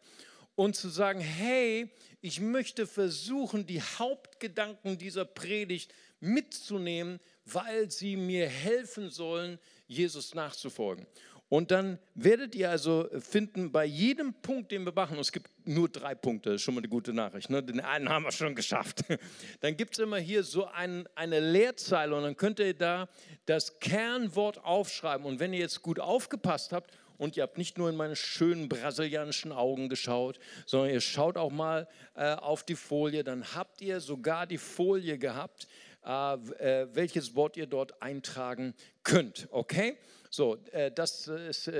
und 0.55 0.75
zu 0.75 0.89
sagen, 0.89 1.19
hey, 1.19 1.89
ich 2.21 2.39
möchte 2.39 2.87
versuchen, 2.87 3.65
die 3.65 3.81
Hauptgedanken 3.81 4.97
dieser 4.97 5.25
Predigt 5.25 5.93
mitzunehmen, 6.19 7.19
weil 7.45 7.91
sie 7.91 8.15
mir 8.15 8.47
helfen 8.47 9.09
sollen, 9.09 9.59
Jesus 9.87 10.33
nachzufolgen. 10.33 11.05
Und 11.53 11.69
dann 11.69 11.99
werdet 12.15 12.55
ihr 12.55 12.71
also 12.71 13.07
finden, 13.19 13.71
bei 13.71 13.85
jedem 13.85 14.33
Punkt, 14.33 14.71
den 14.71 14.85
wir 14.85 14.91
machen, 14.91 15.19
es 15.19 15.31
gibt 15.31 15.51
nur 15.67 15.87
drei 15.87 16.15
Punkte, 16.15 16.49
das 16.49 16.55
ist 16.55 16.61
schon 16.63 16.73
mal 16.73 16.79
eine 16.79 16.89
gute 16.89 17.13
Nachricht, 17.13 17.51
ne? 17.51 17.61
den 17.61 17.79
einen 17.79 18.09
haben 18.09 18.25
wir 18.25 18.31
schon 18.31 18.55
geschafft. 18.55 19.03
Dann 19.59 19.77
gibt 19.77 19.93
es 19.93 19.99
immer 19.99 20.17
hier 20.17 20.43
so 20.43 20.65
ein, 20.65 21.07
eine 21.13 21.39
Leerzeile 21.39 22.15
und 22.15 22.23
dann 22.23 22.37
könnt 22.37 22.57
ihr 22.57 22.73
da 22.73 23.07
das 23.45 23.79
Kernwort 23.79 24.63
aufschreiben. 24.63 25.27
Und 25.27 25.39
wenn 25.39 25.53
ihr 25.53 25.59
jetzt 25.59 25.83
gut 25.83 25.99
aufgepasst 25.99 26.73
habt 26.73 26.97
und 27.19 27.37
ihr 27.37 27.43
habt 27.43 27.59
nicht 27.59 27.77
nur 27.77 27.87
in 27.87 27.95
meine 27.95 28.15
schönen 28.15 28.67
brasilianischen 28.67 29.51
Augen 29.51 29.89
geschaut, 29.89 30.39
sondern 30.65 30.89
ihr 30.89 31.01
schaut 31.01 31.37
auch 31.37 31.51
mal 31.51 31.87
äh, 32.15 32.33
auf 32.33 32.63
die 32.63 32.75
Folie, 32.75 33.23
dann 33.23 33.53
habt 33.53 33.79
ihr 33.79 33.99
sogar 33.99 34.47
die 34.47 34.57
Folie 34.57 35.19
gehabt, 35.19 35.67
welches 36.03 37.35
Wort 37.35 37.57
ihr 37.57 37.67
dort 37.67 38.01
eintragen 38.01 38.73
könnt. 39.03 39.47
Okay? 39.51 39.97
So, 40.29 40.57
äh, 40.71 40.91
das 40.91 41.27
ist 41.27 41.71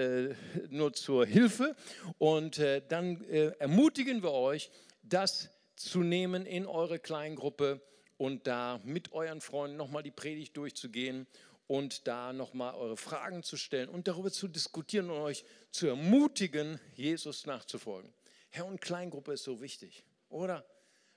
nur 0.70 0.94
zur 0.94 1.26
Hilfe. 1.26 1.76
Und 2.18 2.62
dann 2.90 3.24
ermutigen 3.60 4.24
wir 4.24 4.32
euch, 4.32 4.70
das 5.02 5.50
zu 5.76 6.02
nehmen 6.02 6.46
in 6.46 6.66
eure 6.66 7.00
Kleingruppe 7.00 7.82
und 8.18 8.48
da 8.48 8.80
mit 8.84 9.12
euren 9.12 9.42
Freunden 9.42 9.78
nochmal 9.78 10.04
die 10.04 10.12
Predigt 10.12 10.56
durchzugehen 10.56 11.28
und 11.68 12.08
da 12.08 12.34
nochmal 12.34 12.76
eure 12.76 12.98
Fragen 12.98 13.44
zu 13.44 13.58
stellen 13.58 13.90
und 13.90 14.08
darüber 14.08 14.32
zu 14.32 14.48
diskutieren 14.48 15.10
und 15.10 15.18
euch 15.18 15.44
zu 15.72 15.88
ermutigen, 15.88 16.80
Jesus 16.94 17.46
nachzufolgen. 17.46 18.14
Herr 18.50 18.66
und 18.66 18.82
Kleingruppe 18.82 19.34
ist 19.34 19.44
so 19.44 19.62
wichtig, 19.62 20.04
oder? 20.30 20.66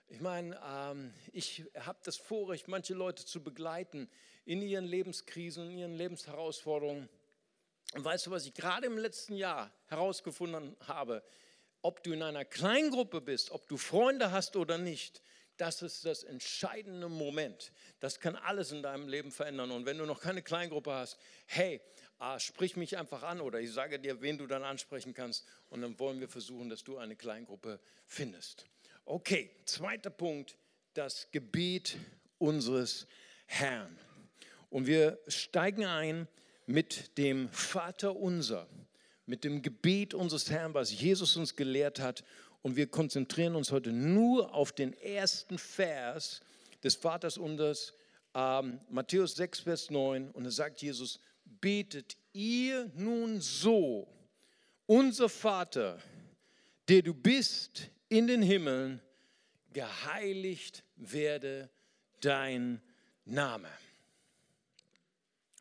Ich 0.09 0.21
meine, 0.21 0.59
ähm, 0.65 1.13
ich 1.33 1.65
habe 1.81 1.99
das 2.05 2.17
Vorrecht, 2.17 2.69
manche 2.69 2.95
Leute 2.95 3.25
zu 3.25 3.43
begleiten 3.43 4.09
in 4.45 4.63
ihren 4.63 4.85
Lebenskrisen, 4.85 5.71
in 5.71 5.79
ihren 5.79 5.95
Lebensherausforderungen. 5.95 7.09
Und 7.95 8.05
weißt 8.05 8.27
du, 8.27 8.31
was 8.31 8.47
ich 8.47 8.55
gerade 8.55 8.87
im 8.87 8.99
letzten 8.99 9.35
Jahr 9.35 9.73
herausgefunden 9.87 10.77
habe? 10.87 11.25
Ob 11.83 12.03
du 12.03 12.13
in 12.13 12.23
einer 12.23 12.45
Kleingruppe 12.45 13.21
bist, 13.21 13.51
ob 13.51 13.67
du 13.69 13.77
Freunde 13.77 14.31
hast 14.31 14.57
oder 14.57 14.79
nicht, 14.79 15.23
das 15.57 15.83
ist 15.83 16.05
das 16.05 16.23
entscheidende 16.23 17.09
Moment. 17.09 17.73
Das 17.99 18.21
kann 18.21 18.37
alles 18.37 18.73
in 18.73 18.83
deinem 18.83 19.09
Leben 19.09 19.33
verändern. 19.33 19.71
Und 19.71 19.87
wenn 19.87 19.99
du 19.99 20.05
noch 20.05 20.21
keine 20.21 20.43
Kleingruppe 20.43 20.93
hast, 20.93 21.19
hey, 21.47 21.81
äh, 22.21 22.39
sprich 22.39 22.77
mich 22.77 22.97
einfach 22.97 23.23
an 23.23 23.41
oder 23.41 23.61
ich 23.61 23.73
sage 23.73 23.99
dir, 23.99 24.21
wen 24.21 24.39
du 24.39 24.47
dann 24.47 24.63
ansprechen 24.63 25.15
kannst. 25.15 25.47
Und 25.69 25.83
dann 25.83 25.99
wollen 25.99 26.21
wir 26.21 26.29
versuchen, 26.29 26.69
dass 26.69 26.85
du 26.85 26.99
eine 26.99 27.17
Kleingruppe 27.17 27.81
findest. 28.07 28.67
Okay, 29.09 29.51
zweiter 29.67 30.11
Punkt, 30.11 30.57
das 30.95 31.29
Gebet 31.31 31.97
unseres 32.39 33.07
Herrn. 33.47 33.97
Und 34.69 34.89
wir 34.89 35.21
steigen 35.29 35.85
ein 35.85 36.27
mit 36.67 37.17
dem 37.17 37.49
Vater 37.51 38.17
unser, 38.17 38.67
mit 39.25 39.45
dem 39.45 39.63
Gebet 39.63 40.13
unseres 40.13 40.51
Herrn, 40.51 40.75
was 40.75 40.93
Jesus 40.93 41.37
uns 41.37 41.55
gelehrt 41.55 42.01
hat. 42.01 42.25
Und 42.63 42.75
wir 42.75 42.89
konzentrieren 42.89 43.55
uns 43.55 43.71
heute 43.71 43.93
nur 43.93 44.53
auf 44.53 44.73
den 44.73 44.93
ersten 44.95 45.57
Vers 45.57 46.41
des 46.83 46.97
Vaters 46.97 47.39
unsers, 47.39 47.95
ähm, 48.35 48.81
Matthäus 48.91 49.37
6, 49.37 49.61
Vers 49.61 49.89
9. 49.89 50.33
Und 50.33 50.43
da 50.43 50.51
sagt 50.51 50.83
Jesus, 50.83 51.21
betet 51.45 52.17
ihr 52.33 52.91
nun 52.97 53.41
so, 53.41 54.09
unser 54.87 55.29
Vater, 55.29 56.03
der 56.89 57.03
du 57.03 57.15
bist 57.15 57.89
in 58.09 58.27
den 58.27 58.43
Himmeln, 58.43 59.01
geheiligt 59.73 60.85
werde 60.97 61.71
dein 62.21 62.81
Name. 63.25 63.69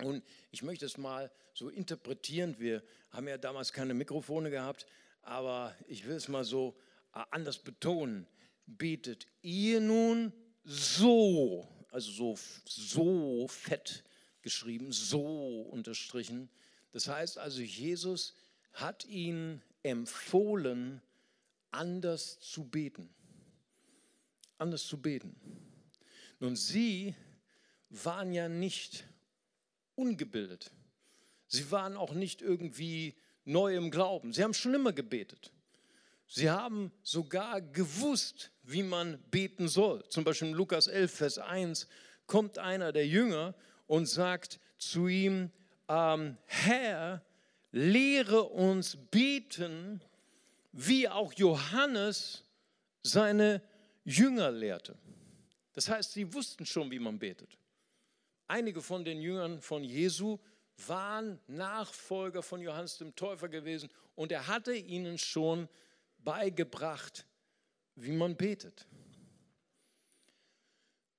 Und 0.03 0.23
ich 0.51 0.63
möchte 0.63 0.85
es 0.85 0.97
mal 0.97 1.31
so 1.53 1.69
interpretieren. 1.69 2.55
Wir 2.59 2.83
haben 3.11 3.27
ja 3.27 3.37
damals 3.37 3.71
keine 3.71 3.93
Mikrofone 3.93 4.49
gehabt, 4.49 4.85
aber 5.21 5.75
ich 5.87 6.05
will 6.05 6.15
es 6.15 6.27
mal 6.27 6.43
so 6.43 6.75
äh, 7.13 7.23
anders 7.31 7.59
betonen. 7.59 8.27
Betet 8.67 9.27
ihr 9.41 9.79
nun 9.79 10.33
so, 10.63 11.67
also 11.91 12.11
so, 12.11 12.35
so 12.65 13.47
fett 13.47 14.03
geschrieben, 14.41 14.91
so 14.91 15.61
unterstrichen. 15.61 16.49
Das 16.91 17.07
heißt 17.07 17.37
also, 17.37 17.61
Jesus 17.61 18.35
hat 18.73 19.05
ihnen 19.05 19.61
empfohlen, 19.83 21.01
anders 21.75 22.39
zu 22.39 22.63
beten. 22.63 23.09
Anders 24.57 24.85
zu 24.85 25.01
beten. 25.01 25.35
Nun, 26.39 26.55
sie 26.55 27.15
waren 27.89 28.33
ja 28.33 28.49
nicht 28.49 29.05
ungebildet. 29.95 30.71
Sie 31.47 31.71
waren 31.71 31.95
auch 31.97 32.13
nicht 32.13 32.41
irgendwie 32.41 33.15
neu 33.45 33.75
im 33.75 33.91
Glauben. 33.91 34.33
Sie 34.33 34.43
haben 34.43 34.53
schon 34.53 34.73
immer 34.73 34.93
gebetet. 34.93 35.51
Sie 36.27 36.49
haben 36.49 36.91
sogar 37.03 37.61
gewusst, 37.61 38.51
wie 38.63 38.83
man 38.83 39.19
beten 39.29 39.67
soll. 39.67 40.03
Zum 40.09 40.23
Beispiel 40.23 40.49
in 40.49 40.53
Lukas 40.55 40.87
11, 40.87 41.13
Vers 41.13 41.37
1 41.37 41.87
kommt 42.25 42.57
einer 42.57 42.91
der 42.91 43.07
Jünger 43.07 43.53
und 43.87 44.07
sagt 44.07 44.59
zu 44.77 45.07
ihm, 45.07 45.51
ähm, 45.87 46.37
Herr, 46.45 47.23
lehre 47.71 48.43
uns 48.43 48.97
beten, 49.11 50.01
wie 50.75 51.07
auch 51.07 51.31
Johannes 51.33 52.43
seine 53.01 53.61
Jünger 54.03 54.51
lehrte. 54.51 54.97
Das 55.71 55.89
heißt, 55.89 56.11
sie 56.11 56.33
wussten 56.33 56.65
schon, 56.65 56.91
wie 56.91 56.99
man 56.99 57.17
betet. 57.17 57.57
Einige 58.47 58.81
von 58.81 59.05
den 59.05 59.21
Jüngern 59.21 59.61
von 59.61 59.83
Jesu 59.83 60.37
waren 60.85 61.39
Nachfolger 61.47 62.43
von 62.43 62.61
Johannes 62.61 62.97
dem 62.97 63.15
Täufer 63.15 63.47
gewesen 63.47 63.89
und 64.15 64.33
er 64.33 64.47
hatte 64.47 64.75
ihnen 64.75 65.17
schon 65.17 65.69
beigebracht, 66.19 67.25
wie 67.95 68.11
man 68.11 68.35
betet. 68.35 68.85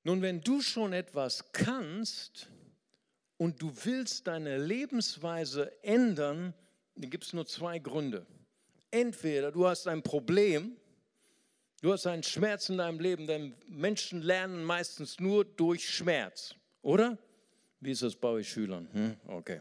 Nun, 0.05 0.21
wenn 0.21 0.43
du 0.43 0.61
schon 0.61 0.93
etwas 0.93 1.51
kannst 1.53 2.49
und 3.39 3.61
du 3.63 3.73
willst 3.85 4.27
deine 4.27 4.59
Lebensweise 4.59 5.83
ändern, 5.83 6.53
dann 6.95 7.11
gibt 7.11 7.25
es 7.25 7.33
nur 7.33 7.47
zwei 7.47 7.79
Gründe. 7.79 8.27
Entweder 8.91 9.53
du 9.53 9.67
hast 9.67 9.89
ein 9.89 10.03
Problem, 10.03 10.77
du 11.83 11.93
hast 11.93 12.07
einen 12.07 12.23
Schmerz 12.23 12.69
in 12.69 12.79
deinem 12.79 13.01
Leben, 13.01 13.27
denn 13.27 13.55
Menschen 13.67 14.23
lernen 14.23 14.65
meistens 14.65 15.21
nur 15.21 15.45
durch 15.45 15.89
Schmerz, 15.89 16.55
oder? 16.83 17.19
Wie 17.81 17.91
ist 17.91 18.03
das 18.03 18.17
bei 18.17 18.29
euch 18.29 18.49
Schülern? 18.49 18.89
Hm? 18.93 19.17
Okay. 19.29 19.61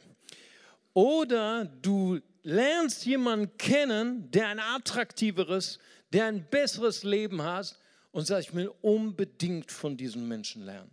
Oder 0.94 1.66
du 1.66 2.20
lernst 2.44 3.06
jemanden 3.06 3.58
kennen, 3.58 4.32
der 4.32 4.48
ein 4.48 4.60
attraktiveres, 4.60 5.80
der 6.14 6.26
ein 6.26 6.48
besseres 6.50 7.04
Leben 7.04 7.42
hat 7.44 7.78
und 8.12 8.26
sagst, 8.26 8.50
ich 8.50 8.56
will 8.56 8.72
unbedingt 8.82 9.72
von 9.72 9.98
diesen 9.98 10.28
Menschen 10.28 10.64
lernen. 10.64 10.92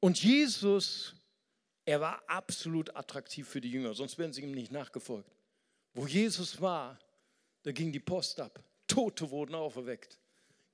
Und 0.00 0.22
Jesus, 0.22 1.14
er 1.84 2.00
war 2.00 2.22
absolut 2.26 2.96
attraktiv 2.96 3.46
für 3.46 3.60
die 3.60 3.70
Jünger, 3.70 3.92
sonst 3.92 4.16
wären 4.16 4.32
sie 4.32 4.42
ihm 4.42 4.52
nicht 4.52 4.72
nachgefolgt. 4.72 5.30
Wo 5.94 6.06
Jesus 6.06 6.60
war, 6.60 6.98
da 7.62 7.72
ging 7.72 7.92
die 7.92 8.00
Post 8.00 8.40
ab. 8.40 8.62
Tote 8.86 9.30
wurden 9.30 9.54
auferweckt. 9.54 10.18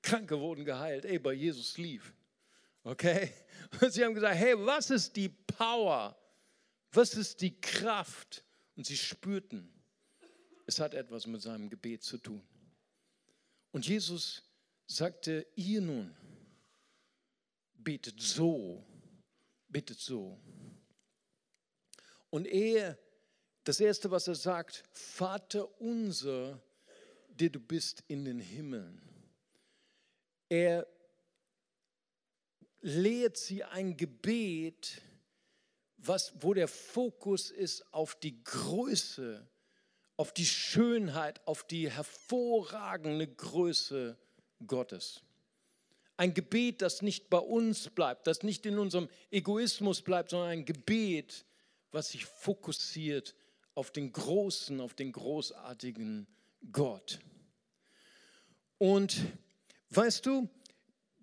Kranke 0.03 0.39
wurden 0.39 0.65
geheilt. 0.65 1.05
Ey, 1.05 1.19
bei 1.19 1.33
Jesus 1.33 1.79
lief. 1.79 2.15
Okay? 2.83 3.33
Und 3.81 3.93
sie 3.93 4.05
haben 4.05 4.15
gesagt, 4.15 4.37
hey, 4.37 4.55
was 4.57 4.91
ist 4.91 5.17
die 5.17 5.29
Power? 5.29 6.17
Was 6.93 7.15
ist 7.15 7.41
die 7.41 7.61
Kraft? 7.61 8.45
Und 8.77 8.87
sie 8.87 8.97
spürten, 8.97 9.73
es 10.67 10.79
hat 10.79 10.95
etwas 10.95 11.27
mit 11.27 11.43
seinem 11.43 11.69
Gebet 11.69 12.03
zu 12.03 12.19
tun. 12.19 12.47
Und 13.73 13.87
Jesus 13.87 14.43
sagte, 14.87 15.47
ihr 15.57 15.81
nun, 15.81 16.15
betet 17.75 18.21
so, 18.21 18.85
betet 19.69 19.99
so. 19.99 20.41
Und 22.31 22.47
er, 22.47 22.99
das 23.67 23.81
Erste, 23.81 24.13
was 24.13 24.29
er 24.29 24.37
sagt, 24.37 24.85
Vater 24.93 25.81
unser, 25.81 26.61
der 27.29 27.51
du 27.51 27.59
bist 27.59 28.05
in 28.07 28.25
den 28.25 28.39
Himmeln. 28.39 29.03
Er 30.49 30.87
lehrt 32.81 33.37
sie 33.37 33.65
ein 33.65 33.97
Gebet, 33.97 35.03
was, 35.97 36.33
wo 36.39 36.55
der 36.55 36.69
Fokus 36.69 37.51
ist 37.51 37.93
auf 37.93 38.15
die 38.15 38.45
Größe, 38.45 39.45
auf 40.17 40.33
die 40.33 40.47
Schönheit, 40.47 41.45
auf 41.45 41.67
die 41.67 41.91
hervorragende 41.91 43.27
Größe 43.27 44.17
Gottes. 44.65 45.23
Ein 46.17 46.35
Gebet, 46.35 46.83
das 46.83 47.03
nicht 47.03 47.29
bei 47.31 47.39
uns 47.39 47.91
bleibt, 47.91 48.29
das 48.29 48.45
nicht 48.45 48.65
in 48.65 48.79
unserem 48.79 49.09
Egoismus 49.33 50.03
bleibt, 50.03 50.31
sondern 50.31 50.51
ein 50.51 50.65
Gebet, 50.65 51.45
was 51.91 52.11
sich 52.11 52.27
fokussiert 52.27 53.35
auf 53.77 53.91
den 53.91 54.11
großen, 54.11 54.81
auf 54.81 54.95
den 54.95 55.13
großartigen 55.13 56.27
Gott. 56.73 57.21
Und 58.79 59.17
weißt 59.91 60.25
du, 60.25 60.49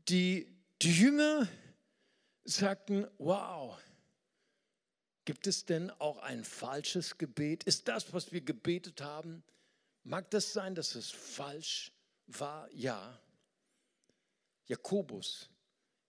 die, 0.08 0.48
die 0.82 0.94
Jünger 0.94 1.50
sagten, 2.44 3.08
wow, 3.18 3.76
gibt 5.26 5.48
es 5.48 5.66
denn 5.66 5.90
auch 6.00 6.20
ein 6.20 6.44
falsches 6.44 7.18
Gebet? 7.18 7.64
Ist 7.64 7.88
das, 7.88 8.14
was 8.14 8.32
wir 8.32 8.42
gebetet 8.42 9.02
haben, 9.02 9.44
mag 10.04 10.30
das 10.30 10.54
sein, 10.54 10.76
dass 10.76 10.94
es 10.94 11.10
falsch 11.10 11.92
war? 12.28 12.72
Ja. 12.72 13.20
Jakobus, 14.66 15.50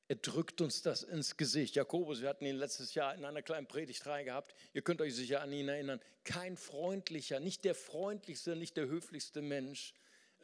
er 0.07 0.17
drückt 0.17 0.61
uns 0.61 0.83
das 0.83 1.03
ins 1.03 1.37
Gesicht. 1.37 1.77
Jakobus, 1.77 2.21
wir 2.21 2.29
hatten 2.29 2.45
ihn 2.45 2.57
letztes 2.57 2.95
Jahr 2.95 3.15
in 3.15 3.25
einer 3.25 3.43
kleinen 3.43 3.67
Predigtreihe 3.67 4.25
gehabt. 4.25 4.55
Ihr 4.75 4.83
könnt 4.83 5.01
euch 5.01 5.15
sicher 5.15 5.41
an 5.41 5.53
ihn 5.53 5.69
erinnern. 5.69 6.01
Kein 6.25 6.57
freundlicher, 6.57 7.41
nicht 7.41 7.65
der 7.65 7.75
freundlichste, 7.75 8.55
nicht 8.55 8.77
der 8.77 8.87
höflichste 8.87 9.41
Mensch, 9.41 9.95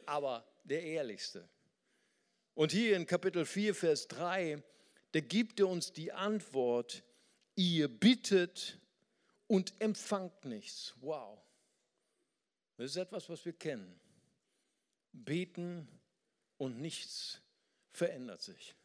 aber 0.07 0.47
der 0.63 0.81
ehrlichste. 0.81 1.47
Und 2.55 2.71
hier 2.71 2.95
in 2.95 3.05
Kapitel 3.05 3.45
4, 3.45 3.75
Vers 3.75 4.07
3, 4.07 4.63
da 5.11 5.19
gibt 5.19 5.59
er 5.59 5.67
uns 5.67 5.93
die 5.93 6.11
Antwort, 6.11 7.03
ihr 7.55 7.87
bittet 7.87 8.79
und 9.45 9.79
empfangt 9.79 10.45
nichts. 10.45 10.95
Wow. 11.01 11.39
Das 12.77 12.91
ist 12.91 12.97
etwas, 12.97 13.29
was 13.29 13.45
wir 13.45 13.53
kennen. 13.53 13.99
Beten 15.11 15.87
und 16.57 16.79
nichts 16.79 17.41
verändert 17.91 18.41
sich. 18.41 18.75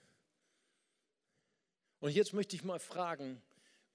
Und 2.07 2.15
jetzt 2.15 2.35
möchte 2.35 2.55
ich 2.55 2.63
mal 2.63 2.79
fragen, 2.79 3.43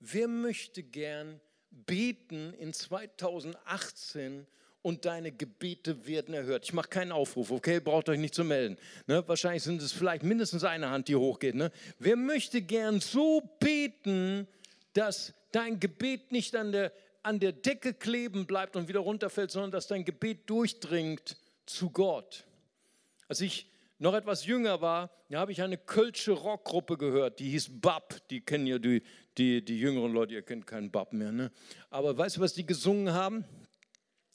wer 0.01 0.27
möchte 0.27 0.83
gern 0.83 1.39
beten 1.69 2.53
in 2.55 2.73
2018 2.73 4.45
und 4.81 5.05
deine 5.05 5.31
Gebete 5.31 6.05
werden 6.05 6.33
erhört. 6.33 6.65
Ich 6.65 6.73
mache 6.73 6.89
keinen 6.89 7.13
Aufruf, 7.13 7.51
okay? 7.51 7.79
Braucht 7.79 8.09
euch 8.09 8.19
nicht 8.19 8.35
zu 8.35 8.43
melden. 8.43 8.77
Ne? 9.07 9.25
Wahrscheinlich 9.29 9.63
sind 9.63 9.81
es 9.81 9.93
vielleicht 9.93 10.23
mindestens 10.23 10.65
eine 10.65 10.89
Hand, 10.89 11.07
die 11.07 11.15
hochgeht. 11.15 11.55
Ne? 11.55 11.71
Wer 11.99 12.17
möchte 12.17 12.61
gern 12.61 12.99
so 12.99 13.49
beten, 13.61 14.45
dass 14.91 15.33
dein 15.53 15.79
Gebet 15.79 16.33
nicht 16.33 16.53
an 16.57 16.73
der, 16.73 16.91
an 17.23 17.39
der 17.39 17.53
Decke 17.53 17.93
kleben 17.93 18.45
bleibt 18.45 18.75
und 18.75 18.89
wieder 18.89 18.99
runterfällt, 18.99 19.51
sondern 19.51 19.71
dass 19.71 19.87
dein 19.87 20.03
Gebet 20.03 20.49
durchdringt 20.49 21.37
zu 21.65 21.91
Gott? 21.91 22.43
Als 23.29 23.39
ich 23.39 23.70
noch 24.01 24.15
etwas 24.15 24.45
jünger 24.45 24.81
war, 24.81 25.11
da 25.29 25.39
habe 25.39 25.51
ich 25.51 25.61
eine 25.61 25.77
kölsche 25.77 26.31
Rockgruppe 26.31 26.97
gehört, 26.97 27.39
die 27.39 27.51
hieß 27.51 27.79
Bab. 27.81 28.15
Die 28.29 28.41
kennen 28.41 28.65
ja 28.65 28.79
die, 28.79 29.03
die, 29.37 29.63
die 29.63 29.79
jüngeren 29.79 30.11
Leute, 30.11 30.33
ihr 30.33 30.41
kennt 30.41 30.65
keinen 30.65 30.89
Bab 30.89 31.13
mehr. 31.13 31.31
Ne? 31.31 31.51
Aber 31.91 32.17
weißt 32.17 32.37
du, 32.37 32.41
was 32.41 32.53
die 32.53 32.65
gesungen 32.65 33.13
haben? 33.13 33.45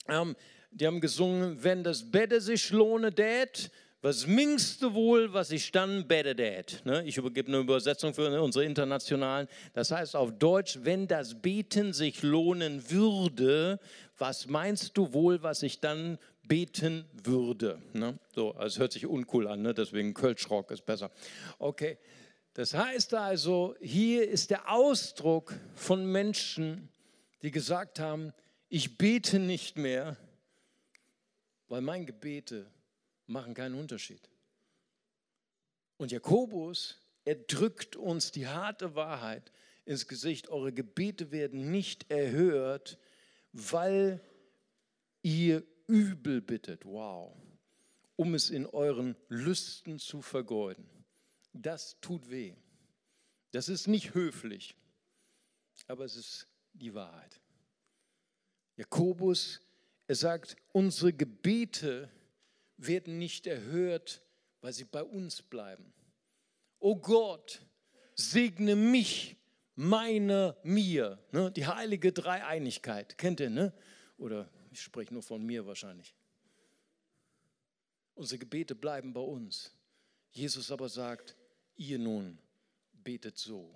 Ähm, 0.08 0.36
die 0.70 0.86
haben 0.86 1.00
gesungen, 1.00 1.62
wenn 1.64 1.82
das 1.82 2.08
Bette 2.08 2.40
sich 2.40 2.70
lohne, 2.70 3.10
Dad, 3.10 3.70
was 4.02 4.24
mingst 4.28 4.82
du 4.82 4.94
wohl, 4.94 5.32
was 5.32 5.50
ich 5.50 5.72
dann 5.72 6.06
bette, 6.06 6.36
Dad? 6.36 6.82
Ne? 6.84 7.02
Ich 7.04 7.16
übergebe 7.16 7.48
eine 7.48 7.58
Übersetzung 7.58 8.14
für 8.14 8.40
unsere 8.40 8.64
internationalen. 8.64 9.48
Das 9.72 9.90
heißt 9.90 10.14
auf 10.14 10.38
Deutsch, 10.38 10.78
wenn 10.82 11.08
das 11.08 11.42
Beten 11.42 11.92
sich 11.92 12.22
lohnen 12.22 12.88
würde, 12.88 13.80
was 14.16 14.46
meinst 14.46 14.96
du 14.96 15.12
wohl, 15.12 15.42
was 15.42 15.64
ich 15.64 15.80
dann 15.80 16.18
beten 16.48 17.04
würde? 17.12 17.80
Ne? 17.92 18.18
So, 18.34 18.52
also 18.52 18.66
es 18.66 18.78
hört 18.78 18.92
sich 18.92 19.06
uncool 19.06 19.46
an, 19.48 19.62
ne? 19.62 19.74
deswegen 19.74 20.14
Kölschrock 20.14 20.70
ist 20.70 20.86
besser. 20.86 21.10
Okay, 21.58 21.98
das 22.54 22.74
heißt 22.74 23.14
also, 23.14 23.74
hier 23.80 24.28
ist 24.28 24.50
der 24.50 24.72
Ausdruck 24.72 25.54
von 25.74 26.10
Menschen, 26.10 26.88
die 27.42 27.50
gesagt 27.50 28.00
haben, 28.00 28.32
ich 28.68 28.96
bete 28.96 29.38
nicht 29.38 29.76
mehr, 29.76 30.16
weil 31.68 31.80
meine 31.80 32.06
Gebete 32.06 32.70
machen 33.26 33.54
keinen 33.54 33.78
Unterschied. 33.78 34.28
Und 35.98 36.12
Jakobus, 36.12 37.00
er 37.24 37.36
drückt 37.36 37.96
uns 37.96 38.32
die 38.32 38.46
harte 38.46 38.94
Wahrheit 38.94 39.52
ins 39.84 40.06
Gesicht. 40.06 40.48
Eure 40.48 40.72
Gebete 40.72 41.30
werden 41.30 41.70
nicht 41.70 42.10
erhört, 42.10 42.98
weil 43.52 44.20
ihr 45.22 45.62
übel 45.86 46.40
bittet. 46.40 46.84
Wow. 46.84 47.36
Um 48.16 48.34
es 48.34 48.50
in 48.50 48.66
euren 48.66 49.16
Lüsten 49.28 49.98
zu 49.98 50.22
vergeuden. 50.22 50.88
Das 51.52 52.00
tut 52.00 52.30
weh. 52.30 52.54
Das 53.52 53.68
ist 53.68 53.86
nicht 53.86 54.14
höflich, 54.14 54.76
aber 55.86 56.04
es 56.04 56.16
ist 56.16 56.48
die 56.74 56.94
Wahrheit. 56.94 57.40
Jakobus, 58.76 59.62
er 60.06 60.14
sagt, 60.14 60.56
unsere 60.72 61.12
Gebete 61.12 62.10
werden 62.76 63.18
nicht 63.18 63.46
erhört, 63.46 64.22
weil 64.60 64.72
sie 64.72 64.84
bei 64.84 65.02
uns 65.02 65.42
bleiben. 65.42 65.92
Oh 66.78 66.96
Gott, 66.96 67.62
segne 68.14 68.76
mich, 68.76 69.36
meine, 69.74 70.56
mir. 70.62 71.18
Ne? 71.32 71.50
Die 71.52 71.66
heilige 71.66 72.12
Dreieinigkeit, 72.12 73.16
kennt 73.16 73.40
ihr, 73.40 73.50
ne? 73.50 73.72
Oder 74.18 74.50
ich 74.76 74.82
spreche 74.82 75.14
nur 75.14 75.22
von 75.22 75.42
mir 75.42 75.66
wahrscheinlich. 75.66 76.14
Unsere 78.14 78.38
Gebete 78.38 78.74
bleiben 78.74 79.14
bei 79.14 79.22
uns. 79.22 79.72
Jesus 80.32 80.70
aber 80.70 80.90
sagt, 80.90 81.34
ihr 81.76 81.98
nun 81.98 82.38
betet 82.92 83.38
so. 83.38 83.74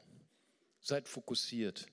Seid 0.82 1.08
fokussiert 1.08 1.86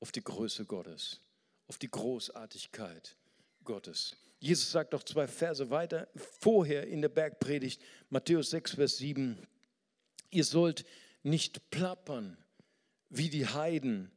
auf 0.00 0.12
die 0.12 0.22
Größe 0.22 0.66
Gottes, 0.66 1.18
auf 1.66 1.78
die 1.78 1.90
Großartigkeit 1.90 3.16
Gottes. 3.64 4.16
Jesus 4.38 4.70
sagt 4.70 4.94
auch 4.94 5.02
zwei 5.02 5.26
Verse 5.26 5.70
weiter 5.70 6.08
vorher 6.14 6.86
in 6.86 7.00
der 7.00 7.08
Bergpredigt, 7.08 7.80
Matthäus 8.10 8.50
6, 8.50 8.74
Vers 8.74 8.98
7, 8.98 9.38
ihr 10.30 10.44
sollt 10.44 10.84
nicht 11.22 11.70
plappern 11.70 12.36
wie 13.08 13.30
die 13.30 13.46
Heiden, 13.46 14.10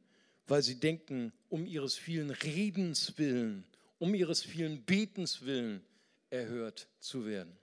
weil 0.46 0.62
sie 0.62 0.78
denken, 0.78 1.32
um 1.48 1.64
ihres 1.64 1.96
vielen 1.96 2.30
Redens 2.30 3.16
willen, 3.16 3.64
um 3.98 4.14
ihres 4.14 4.42
vielen 4.42 4.84
Betens 4.84 5.42
willen 5.42 5.84
erhört 6.30 6.88
zu 6.98 7.26
werden. 7.26 7.56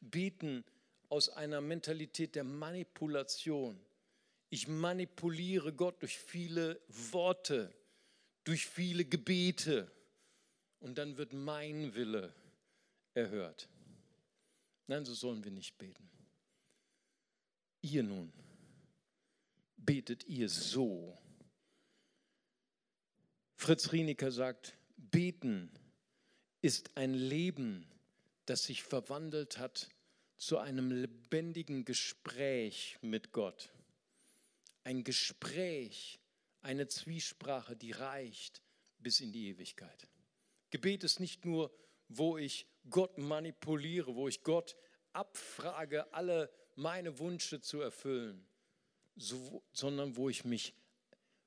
Beten 0.00 0.64
aus 1.08 1.28
einer 1.28 1.60
Mentalität 1.60 2.34
der 2.34 2.44
Manipulation. 2.44 3.78
Ich 4.50 4.68
manipuliere 4.68 5.72
Gott 5.72 6.02
durch 6.02 6.18
viele 6.18 6.80
Worte, 6.88 7.72
durch 8.44 8.66
viele 8.66 9.04
Gebete 9.04 9.90
und 10.80 10.98
dann 10.98 11.16
wird 11.16 11.32
mein 11.32 11.94
Wille 11.94 12.34
erhört. 13.14 13.68
Nein, 14.86 15.04
so 15.04 15.14
sollen 15.14 15.44
wir 15.44 15.50
nicht 15.50 15.76
beten. 15.76 16.08
Ihr 17.82 18.02
nun, 18.02 18.32
betet 19.76 20.24
ihr 20.24 20.48
so. 20.48 21.16
Fritz 23.54 23.92
Rieniker 23.92 24.30
sagt, 24.30 24.76
beten 24.96 25.70
ist 26.68 26.98
ein 26.98 27.14
Leben, 27.14 27.86
das 28.44 28.64
sich 28.64 28.82
verwandelt 28.82 29.56
hat 29.56 29.88
zu 30.36 30.58
einem 30.58 30.90
lebendigen 30.90 31.86
Gespräch 31.86 32.98
mit 33.00 33.32
Gott. 33.32 33.70
Ein 34.84 35.02
Gespräch, 35.02 36.20
eine 36.60 36.86
Zwiesprache, 36.86 37.74
die 37.74 37.92
reicht 37.92 38.60
bis 38.98 39.20
in 39.20 39.32
die 39.32 39.48
Ewigkeit. 39.48 40.08
Gebet 40.68 41.04
ist 41.04 41.20
nicht 41.20 41.46
nur, 41.46 41.74
wo 42.10 42.36
ich 42.36 42.66
Gott 42.90 43.16
manipuliere, 43.16 44.14
wo 44.14 44.28
ich 44.28 44.42
Gott 44.42 44.76
abfrage, 45.14 46.12
alle 46.12 46.52
meine 46.74 47.18
Wünsche 47.18 47.62
zu 47.62 47.80
erfüllen, 47.80 48.46
so, 49.16 49.62
sondern 49.72 50.16
wo 50.16 50.28
ich, 50.28 50.44
mich, 50.44 50.74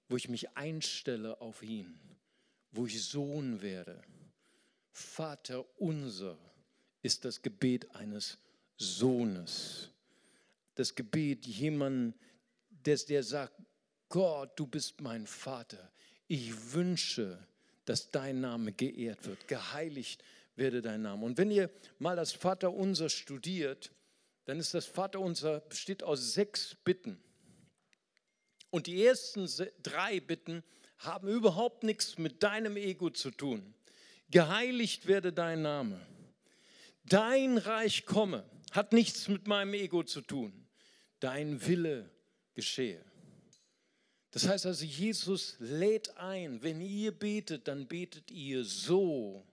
wo 0.10 0.18
ich 0.18 0.30
mich 0.30 0.58
einstelle 0.58 1.40
auf 1.42 1.62
ihn, 1.62 2.18
wo 2.72 2.88
ich 2.88 3.04
Sohn 3.04 3.62
werde. 3.62 4.04
Vater 4.92 5.66
unser 5.80 6.38
ist 7.02 7.26
das 7.26 7.42
Gebet 7.42 7.96
eines 7.96 8.38
Sohnes. 8.78 9.90
Das 10.76 10.96
Gebet 10.96 11.46
jemanden, 11.46 12.14
der, 12.70 13.24
sagt, 13.24 13.54
Gott, 14.10 14.52
du 14.58 14.68
bist 14.68 15.02
mein 15.02 15.26
Vater. 15.28 15.92
Ich 16.28 16.74
wünsche, 16.74 17.38
dass 17.86 18.12
dein 18.12 18.42
Name 18.42 18.72
geehrt 18.72 19.26
wird, 19.26 19.48
geheiligt 19.48 20.24
werde 20.56 20.82
dein 20.82 21.02
Name. 21.02 21.26
Und 21.26 21.38
wenn 21.38 21.52
ihr 21.52 21.70
mal 22.00 22.16
das 22.16 22.34
Vaterunser 22.34 23.10
studiert, 23.10 23.92
dann 24.46 24.60
ist 24.60 24.74
das 24.74 24.86
Vaterunser 24.86 25.60
besteht 25.62 26.04
aus 26.04 26.34
sechs 26.34 26.76
Bitten. 26.84 27.22
Und 28.70 28.88
die 28.88 29.04
ersten 29.06 29.48
drei 29.84 30.20
Bitten 30.20 30.64
haben 30.98 31.28
überhaupt 31.28 31.84
nichts 31.84 32.18
mit 32.18 32.44
deinem 32.44 32.78
Ego 32.78 33.10
zu 33.10 33.32
tun. 33.32 33.74
Geheiligt 34.32 35.08
werde 35.08 35.34
dein 35.34 35.62
Name. 35.62 36.00
Dein 37.04 37.58
Reich 37.58 38.06
komme, 38.06 38.46
hat 38.72 38.94
nichts 38.94 39.28
mit 39.28 39.48
meinem 39.48 39.74
Ego 39.74 40.04
zu 40.04 40.22
tun. 40.22 40.54
Dein 41.20 41.66
Wille 41.68 42.10
geschehe. 42.54 43.04
Das 44.32 44.48
heißt 44.48 44.66
also, 44.66 44.86
Jesus 44.86 45.58
lädt 45.60 46.18
ein, 46.18 46.64
wenn 46.64 46.80
ihr 46.80 47.12
betet, 47.12 47.68
dann 47.68 47.88
betet 47.88 48.32
ihr 48.32 48.64
so. 48.64 49.46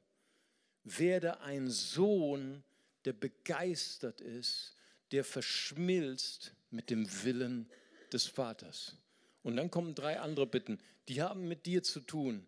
Werde 0.84 1.40
ein 1.40 1.68
Sohn, 1.68 2.62
der 3.04 3.12
begeistert 3.12 4.20
ist, 4.20 4.76
der 5.10 5.24
verschmilzt 5.24 6.54
mit 6.70 6.90
dem 6.90 7.08
Willen 7.24 7.68
des 8.12 8.26
Vaters. 8.26 8.96
Und 9.42 9.56
dann 9.56 9.70
kommen 9.70 9.94
drei 9.94 10.20
andere 10.20 10.46
Bitten, 10.46 10.78
die 11.08 11.20
haben 11.22 11.48
mit 11.48 11.66
dir 11.66 11.82
zu 11.82 12.00
tun. 12.00 12.46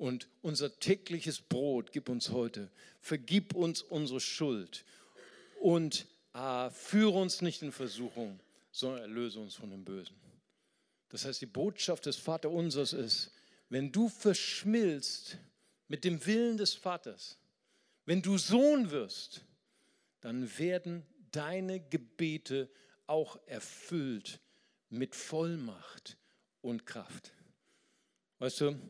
Und 0.00 0.28
unser 0.40 0.80
tägliches 0.80 1.42
Brot 1.42 1.92
gib 1.92 2.08
uns 2.08 2.30
heute. 2.30 2.70
Vergib 3.02 3.54
uns 3.54 3.82
unsere 3.82 4.18
Schuld. 4.18 4.86
Und 5.60 6.06
äh, 6.32 6.70
führe 6.70 7.18
uns 7.18 7.42
nicht 7.42 7.60
in 7.60 7.70
Versuchung, 7.70 8.40
sondern 8.72 9.02
erlöse 9.02 9.38
uns 9.40 9.56
von 9.56 9.68
dem 9.68 9.84
Bösen. 9.84 10.16
Das 11.10 11.26
heißt, 11.26 11.42
die 11.42 11.46
Botschaft 11.46 12.06
des 12.06 12.16
Vaterunsers 12.16 12.94
ist, 12.94 13.30
wenn 13.68 13.92
du 13.92 14.08
verschmilzt 14.08 15.36
mit 15.86 16.04
dem 16.04 16.24
Willen 16.24 16.56
des 16.56 16.72
Vaters, 16.72 17.36
wenn 18.06 18.22
du 18.22 18.38
Sohn 18.38 18.90
wirst, 18.90 19.44
dann 20.22 20.58
werden 20.58 21.06
deine 21.30 21.78
Gebete 21.78 22.70
auch 23.06 23.38
erfüllt 23.44 24.40
mit 24.88 25.14
Vollmacht 25.14 26.16
und 26.62 26.86
Kraft. 26.86 27.34
Weißt 28.38 28.62
du, 28.62 28.80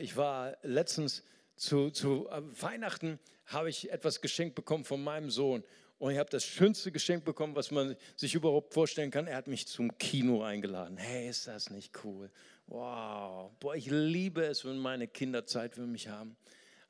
ich 0.00 0.16
war 0.16 0.56
letztens 0.62 1.22
zu, 1.56 1.90
zu 1.90 2.28
äh, 2.28 2.42
Weihnachten, 2.60 3.18
habe 3.46 3.70
ich 3.70 3.90
etwas 3.90 4.20
geschenkt 4.20 4.54
bekommen 4.54 4.84
von 4.84 5.02
meinem 5.02 5.30
Sohn. 5.30 5.64
Und 5.98 6.12
ich 6.12 6.18
habe 6.18 6.30
das 6.30 6.44
schönste 6.44 6.90
Geschenk 6.90 7.24
bekommen, 7.24 7.54
was 7.54 7.70
man 7.70 7.96
sich 8.16 8.34
überhaupt 8.34 8.74
vorstellen 8.74 9.10
kann. 9.10 9.28
Er 9.28 9.36
hat 9.36 9.46
mich 9.46 9.68
zum 9.68 9.96
Kino 9.98 10.42
eingeladen. 10.42 10.96
Hey, 10.96 11.28
ist 11.28 11.46
das 11.46 11.70
nicht 11.70 12.04
cool? 12.04 12.30
Wow. 12.66 13.52
Boah, 13.60 13.76
ich 13.76 13.86
liebe 13.86 14.44
es, 14.44 14.64
wenn 14.64 14.78
meine 14.78 15.06
Kinder 15.06 15.46
Zeit 15.46 15.76
für 15.76 15.86
mich 15.86 16.08
haben. 16.08 16.36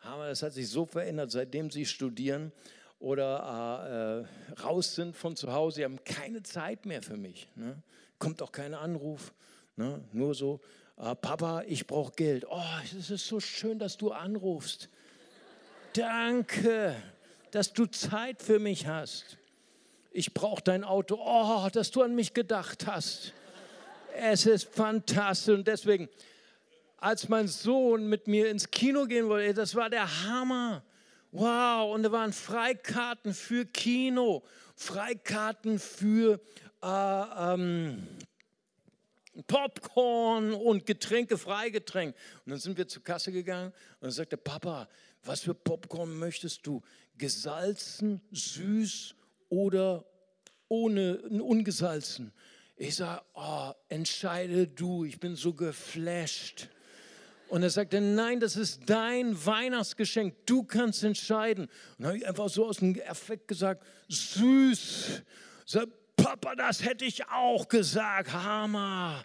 Aber 0.01 0.29
das 0.29 0.43
hat 0.43 0.55
sich 0.55 0.69
so 0.69 0.87
verändert, 0.87 1.31
seitdem 1.31 1.71
sie 1.71 1.85
studieren 1.85 2.53
oder 2.99 4.27
äh, 4.57 4.63
raus 4.63 4.95
sind 4.95 5.15
von 5.15 5.37
zu 5.37 5.53
Hause. 5.53 5.77
Sie 5.77 5.85
haben 5.85 6.03
keine 6.05 6.43
Zeit 6.43 6.87
mehr 6.87 7.03
für 7.03 7.17
mich. 7.17 7.49
Ne? 7.55 7.83
Kommt 8.19 8.41
auch 8.41 8.53
kein 8.53 8.75
Anruf. 8.75 9.35
Ne? 9.77 10.03
Nur 10.13 10.35
so, 10.35 10.61
äh, 10.97 11.15
Papa, 11.15 11.63
ich 11.67 11.87
brauche 11.87 12.13
Geld. 12.13 12.47
Oh, 12.49 12.63
es 12.85 13.11
ist 13.11 13.27
so 13.27 13.41
schön, 13.41 13.79
dass 13.79 13.97
du 13.97 14.13
anrufst. 14.13 14.89
Danke 15.95 16.97
dass 17.53 17.73
du 17.73 17.87
Zeit 17.87 18.43
für 18.43 18.59
mich 18.59 18.87
hast. 18.87 19.37
Ich 20.11 20.35
brauche 20.35 20.63
dein 20.63 20.85
Auto. 20.85 21.19
Oh, 21.23 21.69
dass 21.73 21.91
du 21.91 22.03
an 22.03 22.15
mich 22.15 22.35
gedacht 22.35 22.87
hast. 22.87 23.33
Es 24.17 24.47
ist 24.47 24.75
fantastisch. 24.75 25.55
Und 25.55 25.69
deswegen, 25.69 26.09
als 26.97 27.29
mein 27.29 27.47
Sohn 27.47 28.09
mit 28.09 28.27
mir 28.27 28.51
ins 28.51 28.71
Kino 28.71 29.07
gehen 29.07 29.29
wollte, 29.29 29.55
das 29.55 29.75
war 29.75 29.91
der 29.91 30.25
Hammer. 30.25 30.83
Wow, 31.31 31.95
und 31.95 32.03
da 32.03 32.13
waren 32.13 32.33
Freikarten 32.33 33.33
für 33.33 33.65
Kino, 33.65 34.43
Freikarten 34.77 35.79
für 35.79 36.41
äh, 36.83 37.55
ähm, 37.55 38.07
Popcorn 39.47 40.53
und 40.53 40.87
Getränke, 40.87 41.39
Freigetränk. 41.39 42.15
Und 42.45 42.51
dann 42.51 42.59
sind 42.59 42.77
wir 42.77 42.87
zur 42.87 43.03
Kasse 43.03 43.33
gegangen 43.33 43.73
und 43.95 44.03
dann 44.03 44.11
sagte 44.11 44.37
Papa, 44.37 44.89
was 45.25 45.41
für 45.41 45.55
Popcorn 45.55 46.19
möchtest 46.19 46.67
du? 46.67 46.83
gesalzen, 47.19 48.21
süß 48.33 49.15
oder 49.49 50.05
ohne 50.69 51.19
ungesalzen. 51.19 52.33
Ich 52.77 52.97
sage, 52.97 53.23
oh, 53.35 53.73
entscheide 53.89 54.67
du, 54.67 55.05
ich 55.05 55.21
bin 55.21 55.37
so 55.37 55.53
geflasht. 55.55 56.69
Und 57.49 57.63
er 57.63 57.71
sagte, 57.71 58.01
nein, 58.01 58.41
das 58.41 58.57
ist 58.57 58.81
dein 58.87 59.45
Weihnachtsgeschenk, 59.45 60.35
du 60.47 60.65
kannst 60.65 61.05
entscheiden. 61.05 61.67
Und 61.67 61.73
dann 61.99 62.07
habe 62.09 62.19
ich 62.19 62.27
einfach 62.27 62.49
so 62.49 62.67
aus 62.67 62.79
dem 62.79 62.97
Effekt 62.97 63.47
gesagt, 63.47 63.85
süß. 64.09 65.23
Sag, 65.67 65.89
Papa, 66.23 66.55
das 66.55 66.85
hätte 66.85 67.05
ich 67.05 67.27
auch 67.29 67.69
gesagt, 67.69 68.33
Hammer. 68.33 69.25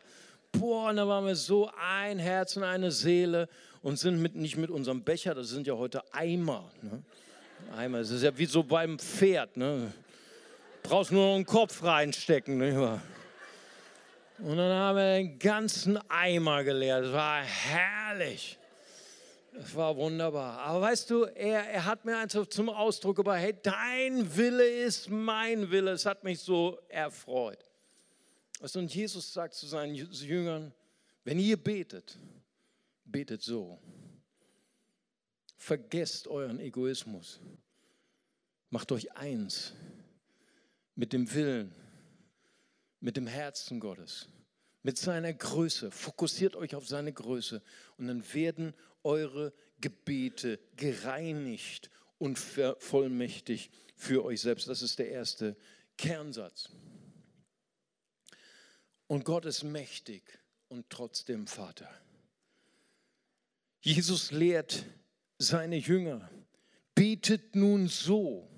Boah, 0.52 0.90
und 0.90 0.96
da 0.96 1.08
waren 1.08 1.26
wir 1.28 1.36
so 1.36 1.70
ein 1.80 2.18
Herz 2.18 2.58
und 2.58 2.64
eine 2.64 2.92
Seele 2.92 3.48
und 3.84 3.98
sind 4.00 4.20
mit, 4.20 4.36
nicht 4.36 4.58
mit 4.58 4.72
unserem 4.72 5.04
Becher, 5.04 5.36
das 5.36 5.50
sind 5.50 5.68
ja 5.68 5.76
heute 5.76 6.02
Eimer. 6.12 6.72
Ne? 6.82 7.04
Eimer. 7.76 8.00
Es 8.00 8.10
ist 8.10 8.24
ja 8.24 8.36
wie 8.36 8.46
so 8.46 8.64
beim 8.64 8.98
Pferd. 8.98 9.58
Ne? 9.58 9.94
Brauchst 10.82 11.12
nur 11.12 11.28
noch 11.28 11.36
einen 11.36 11.46
Kopf 11.46 11.84
reinstecken. 11.84 12.58
Nicht? 12.58 12.76
Und 12.76 14.58
dann 14.58 14.74
haben 14.74 14.98
wir 14.98 15.14
den 15.18 15.38
ganzen 15.38 16.00
Eimer 16.10 16.64
geleert. 16.64 17.06
Das 17.06 17.14
war 17.14 17.42
herrlich. 17.44 18.58
Das 19.58 19.74
war 19.76 19.96
wunderbar. 19.96 20.60
Aber 20.60 20.82
weißt 20.82 21.10
du, 21.10 21.24
er, 21.24 21.68
er 21.68 21.86
hat 21.86 22.06
mir 22.06 22.18
einfach 22.18 22.46
zum 22.46 22.70
Ausdruck 22.70 23.16
gebracht, 23.16 23.40
hey, 23.40 23.56
dein 23.64 24.38
Wille 24.38 24.68
ist 24.68 25.10
mein 25.10 25.72
Wille. 25.72 25.92
Es 25.92 26.06
hat 26.06 26.24
mich 26.24 26.40
so 26.40 26.80
erfreut. 26.90 27.60
Und 28.76 28.94
Jesus 28.94 29.34
sagt 29.34 29.56
zu 29.56 29.66
seinen 29.66 29.96
Jüngern, 29.96 30.74
wenn 31.24 31.40
ihr 31.40 31.58
betet, 31.58 32.20
betet 33.04 33.42
so. 33.42 33.80
Vergesst 35.56 36.28
euren 36.28 36.60
Egoismus. 36.60 37.40
Macht 38.70 38.92
euch 38.92 39.12
eins 39.14 39.74
mit 40.96 41.14
dem 41.14 41.34
Willen 41.34 41.74
mit 43.00 43.18
dem 43.18 43.28
Herzen 43.28 43.80
Gottes, 43.80 44.28
mit 44.88 44.98
seiner 44.98 45.34
Größe. 45.34 45.92
Fokussiert 45.92 46.56
euch 46.56 46.74
auf 46.74 46.88
seine 46.88 47.12
Größe 47.12 47.62
und 47.98 48.08
dann 48.08 48.24
werden 48.34 48.74
eure 49.04 49.52
Gebete 49.82 50.62
gereinigt 50.78 51.90
und 52.20 52.40
vollmächtig 52.40 53.70
für 53.98 54.24
euch 54.24 54.40
selbst. 54.40 54.70
Das 54.70 54.82
ist 54.82 54.98
der 54.98 55.10
erste 55.10 55.58
Kernsatz. 55.98 56.70
Und 59.08 59.26
Gott 59.26 59.44
ist 59.44 59.64
mächtig 59.64 60.24
und 60.70 60.90
trotzdem 60.90 61.48
Vater. 61.48 61.90
Jesus 63.82 64.32
lehrt 64.32 64.86
seine 65.38 65.76
Jünger, 65.76 66.30
betet 66.96 67.58
nun 67.58 67.90
so. 67.90 68.50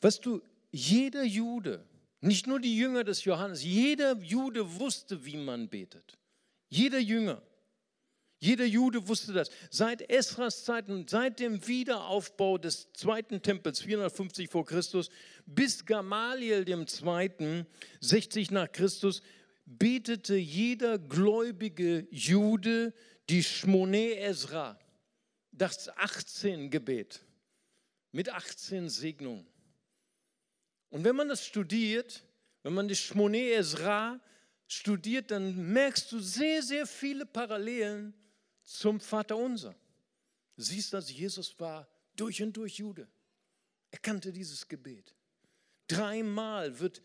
Weißt 0.00 0.24
du, 0.24 0.40
jeder 0.70 1.24
Jude, 1.24 1.84
nicht 2.20 2.46
nur 2.46 2.60
die 2.60 2.76
Jünger 2.76 3.04
des 3.04 3.24
Johannes, 3.24 3.62
jeder 3.62 4.16
Jude 4.16 4.78
wusste, 4.78 5.24
wie 5.24 5.36
man 5.36 5.68
betet. 5.68 6.18
Jeder 6.68 6.98
Jünger. 6.98 7.42
Jeder 8.40 8.66
Jude 8.66 9.08
wusste 9.08 9.32
das. 9.32 9.50
Seit 9.70 10.08
Esras 10.10 10.64
Zeiten, 10.64 11.06
seit 11.08 11.40
dem 11.40 11.66
Wiederaufbau 11.66 12.56
des 12.56 12.92
zweiten 12.92 13.42
Tempels 13.42 13.80
450 13.80 14.48
vor 14.48 14.64
Christus 14.64 15.10
bis 15.46 15.84
Gamaliel 15.84 16.64
dem 16.64 16.86
Zweiten 16.86 17.66
60 18.00 18.52
nach 18.52 18.70
Christus 18.70 19.22
betete 19.66 20.36
jeder 20.36 20.98
gläubige 20.98 22.06
Jude 22.10 22.94
die 23.28 23.42
Shmone 23.42 24.18
Ezra, 24.18 24.78
das 25.52 25.88
18 25.96 26.70
Gebet 26.70 27.20
mit 28.12 28.30
18 28.30 28.88
Segnungen. 28.88 29.46
Und 30.90 31.04
wenn 31.04 31.16
man 31.16 31.28
das 31.28 31.44
studiert, 31.44 32.24
wenn 32.62 32.74
man 32.74 32.88
die 32.88 32.96
Shmone 32.96 33.50
Ezra 33.52 34.20
studiert, 34.66 35.30
dann 35.30 35.72
merkst 35.72 36.10
du 36.12 36.18
sehr, 36.20 36.62
sehr 36.62 36.86
viele 36.86 37.26
Parallelen 37.26 38.14
zum 38.62 39.00
Vater 39.00 39.36
unser. 39.36 39.74
Siehst, 40.56 40.92
dass 40.92 41.10
Jesus 41.10 41.58
war 41.60 41.88
durch 42.16 42.42
und 42.42 42.56
durch 42.56 42.78
Jude. 42.78 43.08
Er 43.90 43.98
kannte 43.98 44.32
dieses 44.32 44.68
Gebet. 44.68 45.14
Dreimal 45.86 46.78
wird 46.80 47.02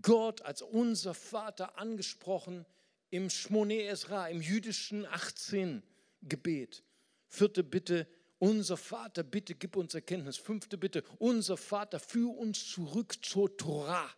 Gott 0.00 0.42
als 0.42 0.62
unser 0.62 1.14
Vater 1.14 1.78
angesprochen 1.78 2.66
im 3.10 3.30
Shmone 3.30 3.84
Esra, 3.84 4.28
im 4.28 4.40
jüdischen 4.40 5.06
18 5.06 5.82
Gebet. 6.22 6.84
Vierte 7.26 7.64
Bitte, 7.64 8.06
unser 8.38 8.76
Vater, 8.76 9.22
bitte 9.22 9.54
gib 9.54 9.76
uns 9.76 9.94
Erkenntnis. 9.94 10.36
Fünfte 10.36 10.78
Bitte, 10.78 11.02
unser 11.18 11.56
Vater, 11.56 11.98
führ 11.98 12.36
uns 12.36 12.66
zurück 12.68 13.24
zur 13.24 13.56
Torah, 13.56 14.08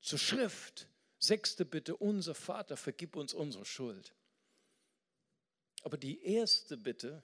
zur 0.00 0.18
Schrift. 0.18 0.88
Sechste 1.18 1.64
Bitte, 1.64 1.96
unser 1.96 2.34
Vater, 2.34 2.76
vergib 2.76 3.16
uns 3.16 3.34
unsere 3.34 3.64
Schuld. 3.64 4.14
Aber 5.82 5.96
die 5.96 6.22
erste 6.22 6.76
Bitte, 6.76 7.22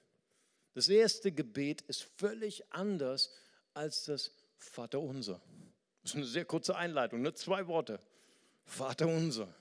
das 0.74 0.88
erste 0.88 1.32
Gebet 1.32 1.82
ist 1.82 2.02
völlig 2.16 2.72
anders 2.72 3.30
als 3.74 4.04
das 4.04 4.32
Vaterunser. 4.56 5.40
Das 6.02 6.12
ist 6.12 6.16
eine 6.16 6.26
sehr 6.26 6.44
kurze 6.44 6.76
Einleitung, 6.76 7.22
nur 7.22 7.34
zwei 7.34 7.66
Worte. 7.66 8.00
Vaterunser. 8.64 9.54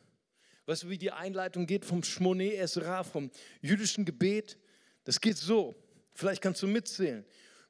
Weißt 0.65 0.83
du, 0.83 0.89
wie 0.89 0.97
die 0.97 1.11
Einleitung 1.11 1.65
geht 1.65 1.85
vom 1.85 2.03
Shmone 2.03 2.55
Esra, 2.55 3.03
vom 3.03 3.31
jüdischen 3.61 4.05
Gebet? 4.05 4.57
Das 5.03 5.19
geht 5.19 5.37
so. 5.37 5.75
Vielleicht 6.13 6.41
kannst 6.41 6.61
du 6.61 6.67
mitzählen. 6.67 7.25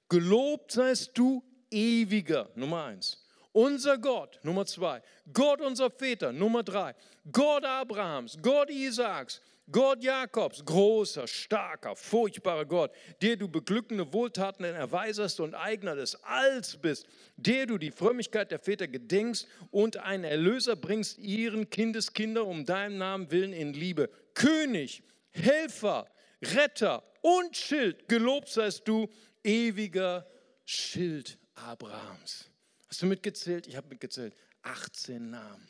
Gelobt 0.10 0.72
seist 0.72 1.12
du 1.18 1.44
ewiger, 1.70 2.50
Nummer 2.56 2.86
eins. 2.86 3.26
Unser 3.54 3.98
Gott, 3.98 4.40
Nummer 4.44 4.66
zwei. 4.66 5.02
Gott 5.34 5.62
unser 5.62 5.90
Väter, 5.90 6.32
Nummer 6.32 6.64
drei. 6.64 6.96
Gott 7.32 7.66
Abrahams, 7.66 8.38
Gott 8.42 8.70
Isaaks, 8.70 9.42
Gott 9.72 10.04
Jakobs, 10.04 10.66
großer, 10.66 11.28
starker, 11.28 11.96
furchtbarer 11.96 12.66
Gott, 12.66 12.92
der 13.22 13.38
du 13.38 13.48
beglückende 13.48 14.12
Wohltaten 14.12 14.66
erweiserst 14.66 15.40
und 15.40 15.54
Eigner 15.56 15.96
des 15.96 16.22
Alls 16.24 16.78
bist, 16.78 17.06
der 17.38 17.66
du 17.68 17.78
die 17.78 17.92
Frömmigkeit 17.92 18.52
der 18.52 18.60
Väter 18.60 18.88
gedenkst 18.88 19.48
und 19.70 19.98
einen 19.98 20.26
Erlöser 20.26 20.76
bringst 20.76 21.20
ihren 21.20 21.70
Kindeskinder 21.70 22.46
um 22.48 22.66
deinem 22.66 22.98
Namen 22.98 23.32
willen 23.32 23.54
in 23.54 23.74
Liebe. 23.74 24.10
König, 24.34 25.04
Helfer, 25.30 26.08
Retter 26.42 27.04
und 27.22 27.56
Schild, 27.56 28.08
gelobt 28.08 28.50
seist 28.50 28.88
du, 28.88 29.08
ewiger 29.44 30.28
Schild 30.66 31.38
Abrahams. 31.54 32.50
Hast 32.88 33.02
du 33.02 33.06
mitgezählt? 33.06 33.68
Ich 33.68 33.76
habe 33.76 33.88
mitgezählt. 33.88 34.36
18 34.64 35.30
Namen 35.30 35.68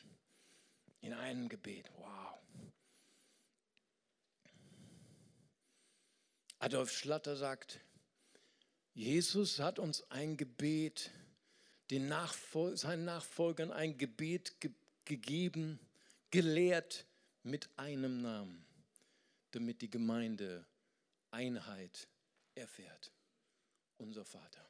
in 1.02 1.14
einem 1.14 1.50
Gebet. 1.50 1.90
Wow. 1.98 2.40
Adolf 6.60 6.92
Schlatter 6.92 7.36
sagt, 7.36 7.80
Jesus 8.94 9.60
hat 9.60 9.80
uns 9.80 10.04
ein 10.12 10.38
Gebet, 10.38 11.12
den 11.90 12.08
Nachfol 12.08 12.78
seinen 12.78 13.06
Nachfolgern 13.06 13.72
ein 13.72 13.98
Gebet 13.98 14.60
ge 14.60 14.72
gegeben, 15.04 15.80
gelehrt 16.30 17.08
mit 17.42 17.68
einem 17.76 18.22
Namen, 18.22 18.64
damit 19.50 19.82
die 19.82 19.90
Gemeinde 19.90 20.66
Einheit 21.32 22.08
erfährt. 22.56 23.12
Unser 23.98 24.26
Vater. 24.26 24.66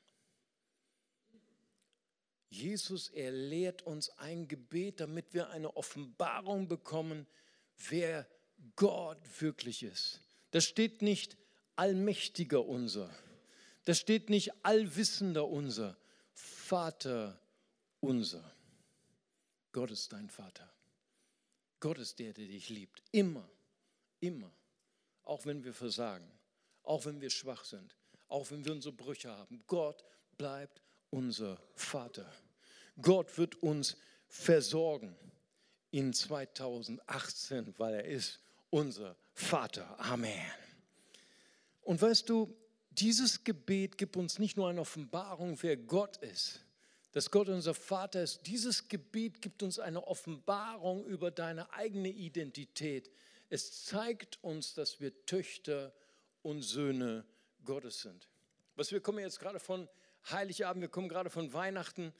Jesus, 2.50 3.08
er 3.10 3.32
lehrt 3.32 3.82
uns 3.84 4.10
ein 4.18 4.48
Gebet, 4.48 5.00
damit 5.00 5.34
wir 5.34 5.50
eine 5.50 5.76
Offenbarung 5.78 6.68
bekommen, 6.68 7.26
wer 7.90 8.28
Gott 8.76 9.20
wirklich 9.42 9.84
ist. 9.84 10.22
Das 10.52 10.66
steht 10.66 11.02
nicht 11.02 11.38
Allmächtiger 11.78 12.66
unser. 12.66 13.10
Da 13.86 13.94
steht 13.94 14.30
nicht 14.30 14.66
Allwissender 14.66 15.48
unser, 15.48 15.98
Vater 16.34 17.40
unser. 18.02 18.54
Gott 19.72 19.92
ist 19.92 20.12
dein 20.12 20.30
Vater. 20.30 20.70
Gott 21.80 21.98
ist 21.98 22.20
der, 22.20 22.34
der 22.34 22.48
dich 22.48 22.70
liebt. 22.70 23.02
Immer, 23.12 23.50
immer. 24.20 24.52
Auch 25.24 25.46
wenn 25.46 25.64
wir 25.64 25.74
versagen, 25.74 26.30
auch 26.92 27.06
wenn 27.06 27.22
wir 27.22 27.30
schwach 27.30 27.64
sind, 27.64 27.96
auch 28.28 28.52
wenn 28.52 28.66
wir 28.66 28.74
unsere 28.74 28.94
Brüche 28.94 29.32
haben. 29.32 29.64
Gott 29.66 30.04
bleibt 30.38 30.82
unser 31.10 31.58
Vater. 31.74 32.30
Gott 33.02 33.38
wird 33.38 33.64
uns 33.64 33.96
versorgen 34.28 35.16
in 35.92 36.14
2018, 36.14 37.74
weil 37.78 37.94
er 37.94 38.04
ist 38.04 38.42
unser 38.70 39.16
Vater. 39.34 39.98
Amen. 40.02 40.52
Und 41.84 42.02
weißt 42.02 42.28
du, 42.28 42.54
dieses 42.90 43.46
Gebet 43.46 43.98
gibt 43.98 44.18
uns 44.18 44.38
nicht 44.38 44.58
nur 44.58 44.68
eine 44.68 44.82
Offenbarung, 44.82 45.58
wer 45.62 45.78
Gott 45.78 46.18
ist, 46.18 46.60
dass 47.14 47.32
Gott 47.32 47.48
unser 47.48 47.74
Vater 47.74 48.22
ist. 48.22 48.42
Dieses 48.48 48.90
Gebet 48.90 49.42
gibt 49.42 49.64
uns 49.64 49.80
eine 49.80 50.06
Offenbarung 50.06 51.06
über 51.06 51.32
deine 51.32 51.72
eigene 51.72 52.10
Identität. 52.10 53.10
Es 53.50 53.86
zeigt 53.86 54.44
uns, 54.44 54.74
dass 54.74 55.00
wir 55.00 55.26
Töchter 55.26 55.94
und 56.42 56.62
Söhne 56.62 57.26
Gottes 57.64 58.02
sind. 58.02 58.30
Was 58.76 58.92
wir 58.92 59.02
kommen 59.02 59.20
jetzt 59.20 59.40
gerade 59.40 59.60
von 59.60 59.88
Heiligabend, 60.30 60.82
wir 60.82 60.90
kommen 60.90 61.10
gerade 61.10 61.30
von 61.30 61.54
Weihnachten. 61.54 62.14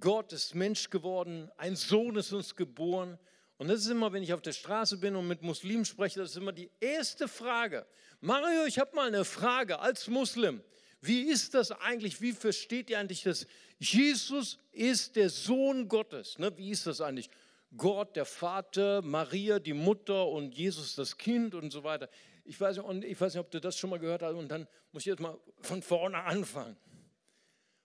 Gott 0.00 0.32
ist 0.32 0.54
Mensch 0.54 0.90
geworden, 0.90 1.50
ein 1.56 1.76
Sohn 1.76 2.16
ist 2.16 2.32
uns 2.32 2.56
geboren 2.56 3.18
und 3.56 3.68
das 3.68 3.80
ist 3.80 3.88
immer, 3.88 4.12
wenn 4.12 4.22
ich 4.22 4.32
auf 4.32 4.42
der 4.42 4.52
Straße 4.52 4.98
bin 4.98 5.14
und 5.14 5.28
mit 5.28 5.42
Muslimen 5.42 5.84
spreche, 5.84 6.20
das 6.20 6.30
ist 6.30 6.36
immer 6.36 6.52
die 6.52 6.70
erste 6.80 7.28
Frage. 7.28 7.86
Mario, 8.20 8.64
ich 8.66 8.78
habe 8.78 8.94
mal 8.96 9.06
eine 9.06 9.24
Frage 9.24 9.78
als 9.78 10.08
Muslim. 10.08 10.62
Wie 11.00 11.22
ist 11.22 11.54
das 11.54 11.70
eigentlich? 11.70 12.20
Wie 12.20 12.32
versteht 12.32 12.90
ihr 12.90 12.98
eigentlich 12.98 13.22
das? 13.22 13.46
Jesus 13.78 14.58
ist 14.72 15.16
der 15.16 15.30
Sohn 15.30 15.88
Gottes. 15.88 16.38
Ne? 16.38 16.56
Wie 16.56 16.70
ist 16.70 16.86
das 16.86 17.00
eigentlich? 17.00 17.30
Gott, 17.76 18.16
der 18.16 18.24
Vater, 18.24 19.02
Maria, 19.02 19.58
die 19.58 19.72
Mutter 19.72 20.26
und 20.26 20.54
Jesus, 20.54 20.94
das 20.94 21.16
Kind 21.16 21.54
und 21.54 21.70
so 21.70 21.84
weiter. 21.84 22.08
Ich 22.44 22.60
weiß, 22.60 22.76
nicht, 22.76 23.04
ich 23.04 23.20
weiß 23.20 23.34
nicht, 23.34 23.40
ob 23.40 23.50
du 23.50 23.60
das 23.60 23.76
schon 23.76 23.90
mal 23.90 23.98
gehört 23.98 24.22
hast. 24.22 24.34
Und 24.34 24.48
dann 24.48 24.68
muss 24.92 25.02
ich 25.02 25.06
jetzt 25.06 25.20
mal 25.20 25.38
von 25.62 25.82
vorne 25.82 26.22
anfangen. 26.22 26.76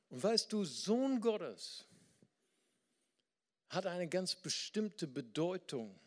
Und 0.09 0.21
weißt 0.21 0.51
du, 0.51 0.65
Sohn 0.65 1.21
Gottes 1.21 1.85
hat 3.69 3.85
eine 3.85 4.07
ganz 4.07 4.35
bestimmte 4.35 5.07
Bedeutung 5.07 5.97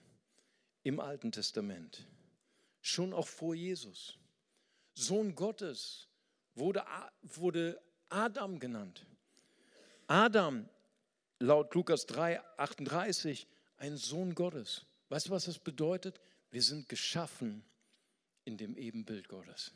im 0.82 1.00
Alten 1.00 1.30
Testament, 1.30 2.06
schon 2.80 3.12
auch 3.14 3.28
vor 3.28 3.54
Jesus. 3.54 4.18
Sohn 4.94 5.34
Gottes 5.34 6.08
wurde, 6.54 6.84
wurde 7.22 7.80
Adam 8.08 8.58
genannt. 8.58 9.06
Adam, 10.08 10.68
laut 11.38 11.72
Lukas 11.74 12.06
3, 12.06 12.40
38, 12.58 13.46
ein 13.76 13.96
Sohn 13.96 14.34
Gottes. 14.34 14.84
Weißt 15.08 15.28
du, 15.28 15.30
was 15.30 15.44
das 15.44 15.58
bedeutet? 15.58 16.20
Wir 16.50 16.62
sind 16.62 16.88
geschaffen 16.88 17.64
in 18.44 18.56
dem 18.56 18.76
Ebenbild 18.76 19.28
Gottes. 19.28 19.72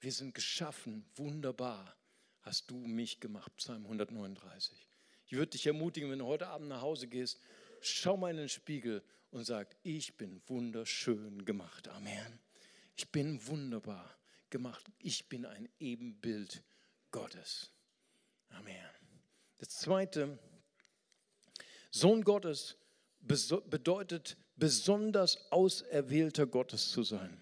Wir 0.00 0.12
sind 0.12 0.34
geschaffen, 0.34 1.04
wunderbar 1.14 1.96
hast 2.42 2.70
du 2.70 2.76
mich 2.76 3.20
gemacht, 3.20 3.54
Psalm 3.56 3.84
139. 3.84 4.88
Ich 5.26 5.32
würde 5.32 5.50
dich 5.50 5.66
ermutigen, 5.66 6.10
wenn 6.10 6.18
du 6.18 6.26
heute 6.26 6.48
Abend 6.48 6.68
nach 6.68 6.82
Hause 6.82 7.06
gehst, 7.06 7.40
schau 7.80 8.16
mal 8.16 8.30
in 8.30 8.36
den 8.36 8.48
Spiegel 8.48 9.02
und 9.30 9.44
sag, 9.44 9.76
ich 9.82 10.16
bin 10.16 10.42
wunderschön 10.46 11.44
gemacht. 11.44 11.88
Amen. 11.88 12.40
Ich 12.96 13.10
bin 13.10 13.44
wunderbar 13.46 14.18
gemacht. 14.50 14.84
Ich 14.98 15.28
bin 15.28 15.46
ein 15.46 15.68
Ebenbild 15.78 16.62
Gottes. 17.10 17.70
Amen. 18.50 18.90
Das 19.58 19.70
zweite, 19.70 20.38
Sohn 21.90 22.22
Gottes 22.22 22.76
bedeutet 23.20 24.36
besonders 24.56 25.50
auserwählter 25.52 26.46
Gottes 26.46 26.90
zu 26.90 27.02
sein. 27.04 27.40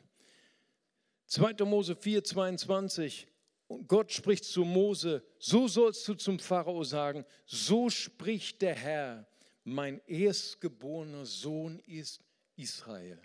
2. 1.31 1.65
Mose 1.65 1.95
4, 1.95 2.25
22. 2.25 3.29
Und 3.69 3.87
Gott 3.87 4.11
spricht 4.11 4.45
zu 4.45 4.65
Mose, 4.65 5.23
so 5.39 5.69
sollst 5.69 6.07
du 6.09 6.15
zum 6.15 6.41
Pharao 6.41 6.83
sagen, 6.83 7.25
so 7.47 7.89
spricht 7.89 8.61
der 8.63 8.75
Herr, 8.75 9.29
mein 9.63 10.01
erstgeborener 10.09 11.25
Sohn 11.25 11.79
ist 11.87 12.21
Israel. 12.57 13.21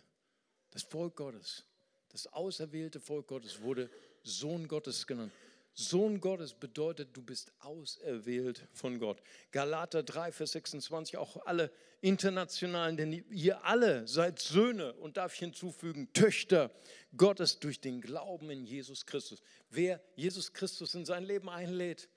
Das 0.70 0.84
Volk 0.84 1.16
Gottes, 1.16 1.66
das 2.10 2.32
auserwählte 2.32 3.00
Volk 3.00 3.26
Gottes 3.26 3.60
wurde 3.60 3.90
Sohn 4.22 4.68
Gottes 4.68 5.08
genannt. 5.08 5.32
Sohn 5.78 6.22
Gottes 6.22 6.54
bedeutet, 6.54 7.10
du 7.18 7.22
bist 7.22 7.52
auserwählt 7.60 8.66
von 8.72 8.98
Gott. 8.98 9.22
Galater 9.52 10.04
3, 10.04 10.32
Vers 10.32 10.54
26, 10.54 11.18
auch 11.18 11.46
alle 11.46 11.70
internationalen, 12.00 12.96
denn 12.96 13.12
ihr 13.30 13.66
alle 13.66 14.08
seid 14.08 14.40
Söhne 14.40 14.94
und 14.94 15.18
darf 15.18 15.34
ich 15.34 15.40
hinzufügen, 15.40 16.12
Töchter 16.14 16.72
Gottes 17.18 17.60
durch 17.60 17.82
den 17.82 18.00
Glauben 18.00 18.50
in 18.50 18.64
Jesus 18.64 19.06
Christus. 19.06 19.42
Wer 19.70 20.02
Jesus 20.16 20.54
Christus 20.54 20.96
in 20.96 21.04
sein 21.04 21.26
Leben 21.26 21.50
einlädt, 21.50 22.10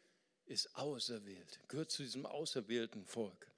ist 0.46 0.74
auserwählt, 0.76 1.58
gehört 1.66 1.90
zu 1.90 2.04
diesem 2.04 2.26
auserwählten 2.26 3.04
Volk. 3.04 3.50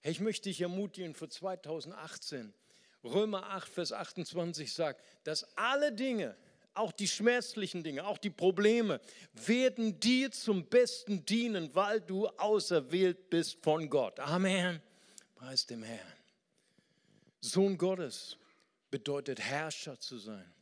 Hey, 0.00 0.12
ich 0.12 0.20
möchte 0.20 0.48
dich 0.48 0.60
ermutigen 0.60 1.14
für 1.14 1.28
2018. 1.28 2.54
Römer 3.02 3.50
8, 3.50 3.68
Vers 3.68 3.92
28 3.92 4.72
sagt, 4.72 5.02
dass 5.24 5.56
alle 5.56 5.92
Dinge, 5.92 6.36
auch 6.74 6.92
die 6.92 7.08
schmerzlichen 7.08 7.82
Dinge, 7.82 8.06
auch 8.06 8.18
die 8.18 8.30
Probleme, 8.30 9.00
werden 9.34 9.98
dir 10.00 10.30
zum 10.30 10.66
Besten 10.66 11.24
dienen, 11.24 11.74
weil 11.74 12.00
du 12.00 12.26
auserwählt 12.28 13.30
bist 13.30 13.62
von 13.62 13.88
Gott. 13.88 14.18
Amen. 14.20 14.80
Preis 15.34 15.66
dem 15.66 15.82
Herrn. 15.82 16.12
Sohn 17.40 17.78
Gottes 17.78 18.36
bedeutet 18.90 19.40
Herrscher 19.40 19.98
zu 19.98 20.18
sein. 20.18 20.52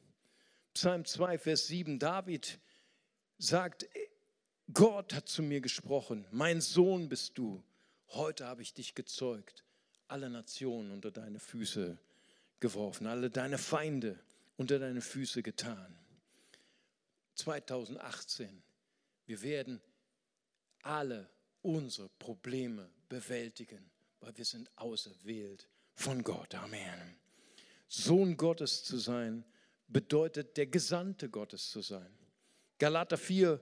Psalm 0.74 1.04
2, 1.04 1.38
Vers 1.38 1.66
7, 1.66 1.98
David 1.98 2.59
sagt, 3.38 3.88
Gott 4.72 5.14
hat 5.14 5.28
zu 5.28 5.42
mir 5.42 5.61
gesprochen, 5.61 6.26
mein 6.30 6.61
Sohn 6.61 7.09
bist 7.09 7.36
du, 7.38 7.62
heute 8.11 8.46
habe 8.46 8.62
ich 8.62 8.74
dich 8.74 8.94
gezeugt, 8.94 9.64
alle 10.06 10.30
Nationen 10.30 10.92
unter 10.92 11.11
deine 11.11 11.40
Füße 11.40 11.98
geworfen, 12.61 13.06
alle 13.06 13.30
deine 13.30 13.59
Feinde 13.59 14.18
unter 14.56 14.78
deine 14.78 15.00
Füße 15.00 15.42
getan. 15.42 15.97
2018, 17.39 18.62
wir 19.26 19.43
werden 19.43 19.80
alle 20.82 21.30
unsere 21.62 22.09
Probleme 22.18 22.91
bewältigen, 23.09 23.91
weil 24.20 24.36
wir 24.36 24.45
sind 24.45 24.70
auserwählt 24.76 25.68
von 25.95 26.22
Gott. 26.22 26.55
Amen. 26.55 27.16
Sohn 27.86 28.36
Gottes 28.36 28.82
zu 28.84 28.99
sein, 28.99 29.45
bedeutet 29.86 30.57
der 30.57 30.66
Gesandte 30.66 31.30
Gottes 31.30 31.70
zu 31.70 31.80
sein. 31.80 32.12
Galater 32.78 33.16
4, 33.16 33.61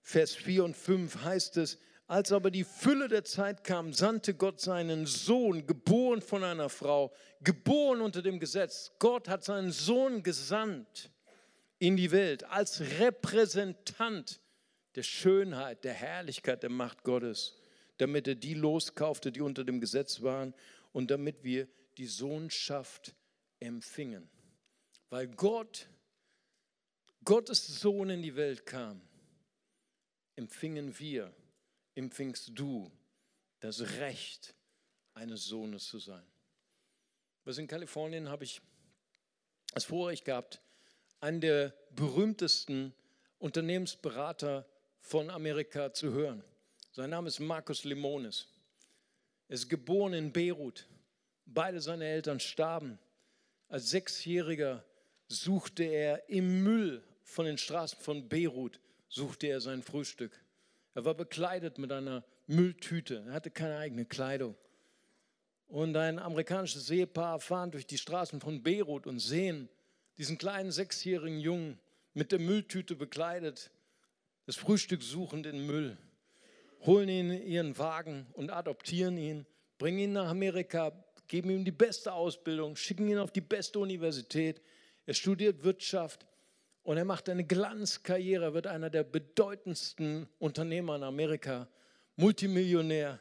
Vers 0.00 0.34
4 0.34 0.64
und 0.64 0.76
5 0.76 1.22
heißt 1.22 1.56
es, 1.58 1.78
als 2.06 2.32
aber 2.32 2.50
die 2.50 2.64
Fülle 2.64 3.08
der 3.08 3.24
Zeit 3.24 3.64
kam, 3.64 3.92
sandte 3.92 4.34
Gott 4.34 4.60
seinen 4.60 5.04
Sohn, 5.04 5.66
geboren 5.66 6.22
von 6.22 6.42
einer 6.42 6.70
Frau, 6.70 7.12
geboren 7.42 8.00
unter 8.00 8.22
dem 8.22 8.40
Gesetz. 8.40 8.92
Gott 8.98 9.28
hat 9.28 9.44
seinen 9.44 9.72
Sohn 9.72 10.22
gesandt 10.22 11.10
in 11.78 11.96
die 11.96 12.10
Welt 12.10 12.44
als 12.44 12.80
Repräsentant 12.80 14.40
der 14.94 15.02
Schönheit, 15.02 15.84
der 15.84 15.94
Herrlichkeit, 15.94 16.62
der 16.62 16.70
Macht 16.70 17.04
Gottes, 17.04 17.56
damit 17.98 18.26
er 18.26 18.34
die 18.34 18.54
loskaufte, 18.54 19.30
die 19.32 19.40
unter 19.40 19.64
dem 19.64 19.80
Gesetz 19.80 20.22
waren 20.22 20.54
und 20.92 21.10
damit 21.10 21.44
wir 21.44 21.68
die 21.96 22.06
Sohnschaft 22.06 23.14
empfingen. 23.60 24.28
Weil 25.10 25.28
Gott, 25.28 25.88
Gottes 27.24 27.66
Sohn 27.80 28.10
in 28.10 28.22
die 28.22 28.36
Welt 28.36 28.66
kam, 28.66 29.00
empfingen 30.36 30.98
wir 30.98 31.32
empfingst 31.98 32.52
du 32.54 32.90
das 33.58 33.80
Recht 33.98 34.54
eines 35.14 35.44
Sohnes 35.44 35.86
zu 35.88 35.98
sein. 35.98 36.24
Was 37.44 37.58
in 37.58 37.66
Kalifornien 37.66 38.28
habe 38.28 38.44
ich 38.44 38.60
das 39.74 39.84
Vorrecht 39.84 40.24
gehabt, 40.24 40.62
einen 41.20 41.40
der 41.40 41.74
berühmtesten 41.94 42.94
Unternehmensberater 43.38 44.66
von 45.00 45.30
Amerika 45.30 45.92
zu 45.92 46.12
hören. 46.12 46.42
Sein 46.92 47.10
Name 47.10 47.28
ist 47.28 47.40
Markus 47.40 47.84
Limones. 47.84 48.48
Er 49.48 49.54
ist 49.54 49.68
geboren 49.68 50.12
in 50.12 50.32
Beirut. 50.32 50.86
Beide 51.46 51.80
seine 51.80 52.04
Eltern 52.04 52.40
starben. 52.40 52.98
Als 53.68 53.90
Sechsjähriger 53.90 54.84
suchte 55.28 55.84
er 55.84 56.28
im 56.28 56.62
Müll 56.62 57.02
von 57.22 57.46
den 57.46 57.58
Straßen 57.58 57.98
von 58.00 58.28
Beirut, 58.28 58.80
suchte 59.08 59.46
er 59.46 59.60
sein 59.60 59.82
Frühstück. 59.82 60.32
Er 60.94 61.04
war 61.04 61.14
bekleidet 61.14 61.78
mit 61.78 61.92
einer 61.92 62.24
Mülltüte. 62.46 63.24
Er 63.26 63.34
hatte 63.34 63.50
keine 63.50 63.76
eigene 63.76 64.04
Kleidung. 64.04 64.56
Und 65.68 65.96
ein 65.96 66.18
amerikanisches 66.18 66.90
Ehepaar 66.90 67.40
fahren 67.40 67.70
durch 67.70 67.86
die 67.86 67.98
Straßen 67.98 68.40
von 68.40 68.62
Beirut 68.62 69.06
und 69.06 69.20
sehen 69.20 69.68
diesen 70.18 70.36
kleinen 70.36 70.72
sechsjährigen 70.72 71.40
Jungen 71.40 71.78
mit 72.12 72.32
der 72.32 72.40
Mülltüte 72.40 72.96
bekleidet, 72.96 73.70
das 74.46 74.56
Frühstück 74.56 75.02
suchend 75.02 75.46
in 75.46 75.66
Müll, 75.66 75.96
holen 76.80 77.08
ihn 77.08 77.30
in 77.30 77.46
ihren 77.46 77.78
Wagen 77.78 78.26
und 78.32 78.50
adoptieren 78.50 79.16
ihn, 79.16 79.46
bringen 79.78 79.98
ihn 79.98 80.12
nach 80.12 80.28
Amerika, 80.28 80.92
geben 81.28 81.50
ihm 81.50 81.64
die 81.64 81.70
beste 81.70 82.12
Ausbildung, 82.12 82.74
schicken 82.74 83.08
ihn 83.08 83.18
auf 83.18 83.30
die 83.30 83.40
beste 83.40 83.78
Universität. 83.78 84.60
Er 85.06 85.14
studiert 85.14 85.62
Wirtschaft 85.62 86.26
und 86.82 86.96
er 86.96 87.04
macht 87.04 87.28
eine 87.28 87.44
Glanzkarriere, 87.44 88.54
wird 88.54 88.66
einer 88.66 88.90
der 88.90 89.04
bedeutendsten 89.04 90.28
Unternehmer 90.38 90.96
in 90.96 91.02
Amerika, 91.02 91.68
Multimillionär, 92.16 93.20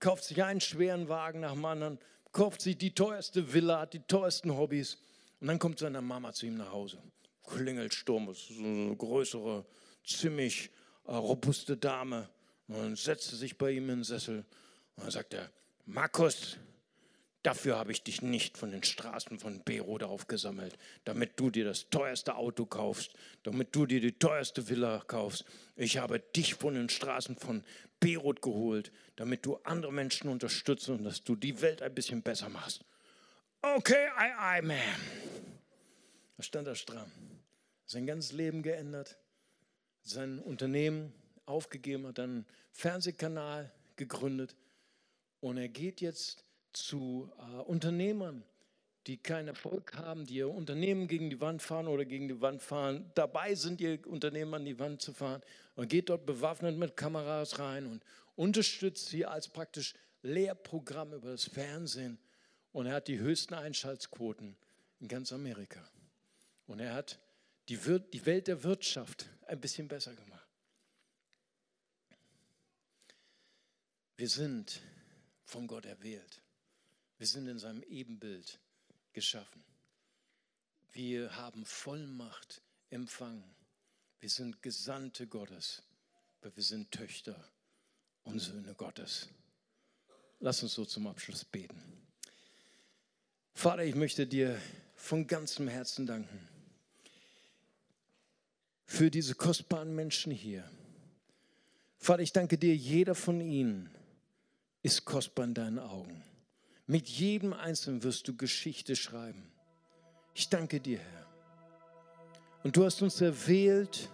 kauft 0.00 0.24
sich 0.24 0.42
einen 0.42 0.60
schweren 0.60 1.08
Wagen 1.08 1.40
nach 1.40 1.52
dem 1.52 1.64
anderen, 1.64 1.98
kauft 2.32 2.60
sich 2.60 2.76
die 2.76 2.94
teuerste 2.94 3.54
Villa, 3.54 3.80
hat 3.80 3.94
die 3.94 4.00
teuersten 4.00 4.56
Hobbys. 4.56 4.98
Und 5.40 5.46
dann 5.48 5.58
kommt 5.58 5.78
seine 5.78 6.02
Mama 6.02 6.32
zu 6.32 6.46
ihm 6.46 6.56
nach 6.56 6.72
Hause. 6.72 6.98
Klingelt 7.46 7.94
Sturm, 7.94 8.28
ist 8.28 8.48
so 8.48 8.62
eine 8.62 8.96
größere, 8.96 9.64
ziemlich 10.04 10.70
äh, 11.06 11.12
robuste 11.12 11.76
Dame. 11.76 12.28
Und 12.66 12.76
dann 12.76 12.96
setzt 12.96 13.30
sie 13.30 13.36
sich 13.36 13.56
bei 13.56 13.70
ihm 13.70 13.84
in 13.84 13.98
den 13.98 14.04
Sessel. 14.04 14.44
Und 14.96 15.04
dann 15.04 15.10
sagt 15.10 15.34
er, 15.34 15.50
Markus, 15.86 16.58
Dafür 17.48 17.78
habe 17.78 17.92
ich 17.92 18.02
dich 18.02 18.20
nicht 18.20 18.58
von 18.58 18.72
den 18.72 18.82
Straßen 18.82 19.38
von 19.38 19.62
Beirut 19.62 20.02
aufgesammelt, 20.02 20.76
damit 21.04 21.38
du 21.38 21.50
dir 21.50 21.64
das 21.64 21.88
teuerste 21.88 22.34
Auto 22.34 22.66
kaufst, 22.66 23.12
damit 23.44 23.74
du 23.76 23.86
dir 23.86 24.00
die 24.00 24.18
teuerste 24.18 24.68
Villa 24.68 25.02
kaufst. 25.06 25.44
Ich 25.76 25.98
habe 25.98 26.18
dich 26.18 26.56
von 26.56 26.74
den 26.74 26.88
Straßen 26.88 27.36
von 27.36 27.64
Beirut 28.00 28.42
geholt, 28.42 28.90
damit 29.14 29.46
du 29.46 29.56
andere 29.62 29.92
Menschen 29.92 30.28
unterstützt 30.28 30.88
und 30.88 31.04
dass 31.04 31.22
du 31.22 31.36
die 31.36 31.60
Welt 31.62 31.80
ein 31.80 31.94
bisschen 31.94 32.22
besser 32.22 32.48
machst. 32.48 32.84
Okay, 33.60 34.08
aye, 34.16 34.34
aye, 34.38 34.62
man. 34.62 34.78
Da 36.36 36.42
stand 36.44 36.68
er 36.68 36.76
stramm. 36.76 37.10
Sein 37.86 38.06
ganzes 38.06 38.30
Leben 38.32 38.62
geändert, 38.62 39.18
sein 40.02 40.38
Unternehmen 40.38 41.12
aufgegeben, 41.44 42.06
hat 42.06 42.20
einen 42.20 42.46
Fernsehkanal 42.72 43.72
gegründet 43.96 44.54
und 45.40 45.56
er 45.56 45.68
geht 45.68 46.00
jetzt 46.00 46.44
zu 46.72 47.32
äh, 47.38 47.62
Unternehmern, 47.62 48.44
die 49.08 49.16
keinen 49.16 49.48
Erfolg 49.48 49.96
haben, 49.96 50.26
die 50.26 50.36
ihr 50.36 50.50
Unternehmen 50.50 51.08
gegen 51.08 51.28
die 51.28 51.40
Wand 51.40 51.60
fahren 51.62 51.88
oder 51.88 52.04
gegen 52.04 52.28
die 52.28 52.40
Wand 52.40 52.62
fahren, 52.62 53.10
dabei 53.14 53.54
sind, 53.56 53.80
ihr 53.80 54.06
Unternehmen 54.06 54.54
an 54.54 54.64
die 54.66 54.78
Wand 54.78 55.02
zu 55.02 55.12
fahren 55.12 55.42
und 55.74 55.88
geht 55.88 56.10
dort 56.10 56.26
bewaffnet 56.26 56.76
mit 56.76 56.96
Kameras 56.96 57.58
rein 57.58 57.86
und 57.86 58.04
unterstützt 58.36 59.08
sie 59.08 59.26
als 59.26 59.48
praktisch 59.48 59.94
Lehrprogramm 60.22 61.14
über 61.14 61.30
das 61.30 61.44
Fernsehen. 61.44 62.18
Und 62.72 62.86
er 62.86 62.94
hat 62.94 63.08
die 63.08 63.18
höchsten 63.18 63.54
Einschaltquoten 63.54 64.56
in 65.00 65.08
ganz 65.08 65.32
Amerika. 65.32 65.86
Und 66.66 66.80
er 66.80 66.94
hat 66.94 67.18
die, 67.68 67.84
Wir 67.86 67.98
die 67.98 68.24
Welt 68.26 68.46
der 68.46 68.62
Wirtschaft 68.62 69.26
ein 69.46 69.60
bisschen 69.60 69.88
besser 69.88 70.14
gemacht. 70.14 70.46
Wir 74.16 74.28
sind 74.28 74.80
von 75.44 75.66
Gott 75.66 75.86
erwählt. 75.86 76.42
Wir 77.18 77.26
sind 77.26 77.46
in 77.46 77.58
seinem 77.58 77.82
Ebenbild 77.84 78.58
geschaffen. 79.12 79.64
Wir 80.92 81.36
haben 81.36 81.64
Vollmacht 81.64 82.62
empfangen. 82.90 83.44
Wir 84.20 84.30
sind 84.30 84.62
Gesandte 84.62 85.26
Gottes, 85.26 85.82
weil 86.40 86.54
wir 86.56 86.62
sind 86.62 86.90
Töchter 86.90 87.48
und 88.24 88.40
Söhne 88.40 88.74
Gottes. 88.74 89.28
Lass 90.40 90.62
uns 90.62 90.74
so 90.74 90.84
zum 90.84 91.06
Abschluss 91.06 91.44
beten. 91.44 91.97
Vater, 93.58 93.82
ich 93.82 93.96
möchte 93.96 94.24
dir 94.24 94.56
von 94.94 95.26
ganzem 95.26 95.66
Herzen 95.66 96.06
danken 96.06 96.38
für 98.84 99.10
diese 99.10 99.34
kostbaren 99.34 99.96
Menschen 99.96 100.30
hier. 100.30 100.62
Vater, 101.96 102.22
ich 102.22 102.32
danke 102.32 102.56
dir, 102.56 102.76
jeder 102.76 103.16
von 103.16 103.40
ihnen 103.40 103.90
ist 104.82 105.04
kostbar 105.04 105.46
in 105.46 105.54
deinen 105.54 105.80
Augen. 105.80 106.22
Mit 106.86 107.08
jedem 107.08 107.52
Einzelnen 107.52 108.04
wirst 108.04 108.28
du 108.28 108.36
Geschichte 108.36 108.94
schreiben. 108.94 109.50
Ich 110.34 110.48
danke 110.48 110.78
dir, 110.78 111.00
Herr. 111.00 111.26
Und 112.62 112.76
du 112.76 112.84
hast 112.84 113.02
uns 113.02 113.20
erwählt, 113.20 114.08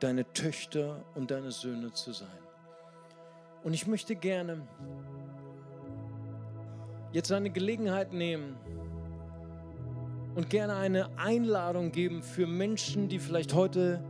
deine 0.00 0.32
Töchter 0.32 1.04
und 1.14 1.30
deine 1.30 1.52
Söhne 1.52 1.92
zu 1.92 2.14
sein. 2.14 2.42
Und 3.62 3.74
ich 3.74 3.86
möchte 3.86 4.16
gerne 4.16 4.66
jetzt 7.12 7.30
eine 7.30 7.50
Gelegenheit 7.50 8.12
nehmen 8.12 8.56
und 10.34 10.48
gerne 10.48 10.74
eine 10.76 11.16
Einladung 11.18 11.92
geben 11.92 12.22
für 12.22 12.46
Menschen, 12.46 13.08
die 13.08 13.18
vielleicht 13.18 13.54
heute 13.54 14.02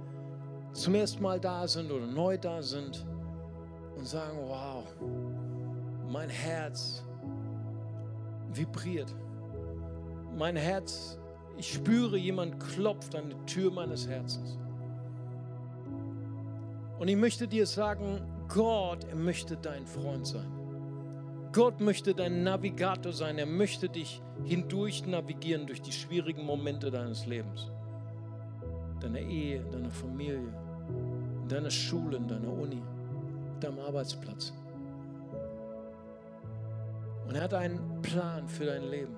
zum 0.73 0.95
ersten 0.95 1.23
Mal 1.23 1.41
da 1.41 1.67
sind 1.67 1.91
oder 1.91 2.07
neu 2.07 2.39
da 2.39 2.63
sind 2.63 3.05
und 3.97 4.07
sagen, 4.07 4.39
wow, 4.47 4.85
mein 6.09 6.31
Herz 6.31 7.05
vibriert. 8.53 9.15
Mein 10.37 10.57
Herz, 10.57 11.19
ich 11.59 11.73
spüre, 11.73 12.17
jemand 12.17 12.59
klopft 12.61 13.15
an 13.15 13.31
die 13.31 13.53
Tür 13.53 13.71
meines 13.71 14.09
Herzens. 14.09 14.59
Und 16.99 17.09
ich 17.09 17.17
möchte 17.17 17.49
dir 17.49 17.67
sagen, 17.67 18.23
Gott, 18.49 19.05
er 19.05 19.17
möchte 19.17 19.57
dein 19.57 19.87
Freund 19.87 20.27
sein. 20.27 20.62
Gott 21.53 21.81
möchte 21.81 22.15
dein 22.15 22.43
Navigator 22.45 23.13
sein. 23.13 23.37
Er 23.37 23.47
möchte 23.47 23.91
dich 23.91 24.23
hindurch 24.43 25.07
navigieren 25.07 25.67
durch 25.67 25.83
die 25.83 25.93
schwierigen 25.93 26.45
Momente 26.45 26.91
deines 26.91 27.27
Lebens. 27.27 27.71
Deiner 29.01 29.21
Ehe, 29.21 29.63
deiner 29.71 29.91
Familie, 29.91 30.55
deiner 31.49 31.71
Schule, 31.71 32.19
deiner 32.21 32.51
Uni, 32.51 32.81
deinem 33.61 33.81
Arbeitsplatz. 33.81 34.55
Und 37.29 37.35
er 37.35 37.43
hat 37.43 37.53
einen 37.53 38.01
Plan 38.01 38.49
für 38.49 38.65
dein 38.65 38.89
Leben. 38.89 39.15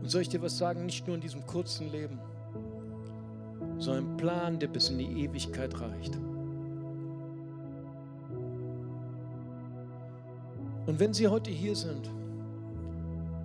Und 0.00 0.10
soll 0.10 0.22
ich 0.22 0.28
dir 0.28 0.42
was 0.42 0.58
sagen? 0.58 0.86
Nicht 0.86 1.06
nur 1.06 1.14
in 1.14 1.22
diesem 1.22 1.46
kurzen 1.46 1.90
Leben, 1.92 2.18
sondern 3.78 4.12
ein 4.12 4.16
Plan, 4.16 4.58
der 4.58 4.68
bis 4.68 4.90
in 4.90 4.98
die 4.98 5.22
Ewigkeit 5.24 5.80
reicht. 5.80 6.18
Und 10.86 11.00
wenn 11.00 11.14
Sie 11.14 11.28
heute 11.28 11.50
hier 11.50 11.74
sind 11.74 12.10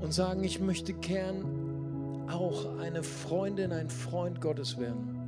und 0.02 0.14
sagen, 0.14 0.44
ich 0.44 0.60
möchte 0.60 0.94
gern 0.94 2.28
auch 2.30 2.78
eine 2.80 3.02
Freundin, 3.04 3.72
ein 3.72 3.90
Freund 3.90 4.42
Gottes 4.42 4.78
werden, 4.78 5.20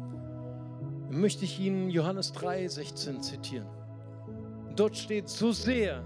möchte 1.09 1.45
ich 1.45 1.59
Ihnen 1.59 1.89
Johannes 1.89 2.31
3, 2.33 2.67
16 2.67 3.21
zitieren. 3.21 3.67
Dort 4.75 4.97
steht, 4.97 5.29
so 5.29 5.51
sehr 5.51 6.03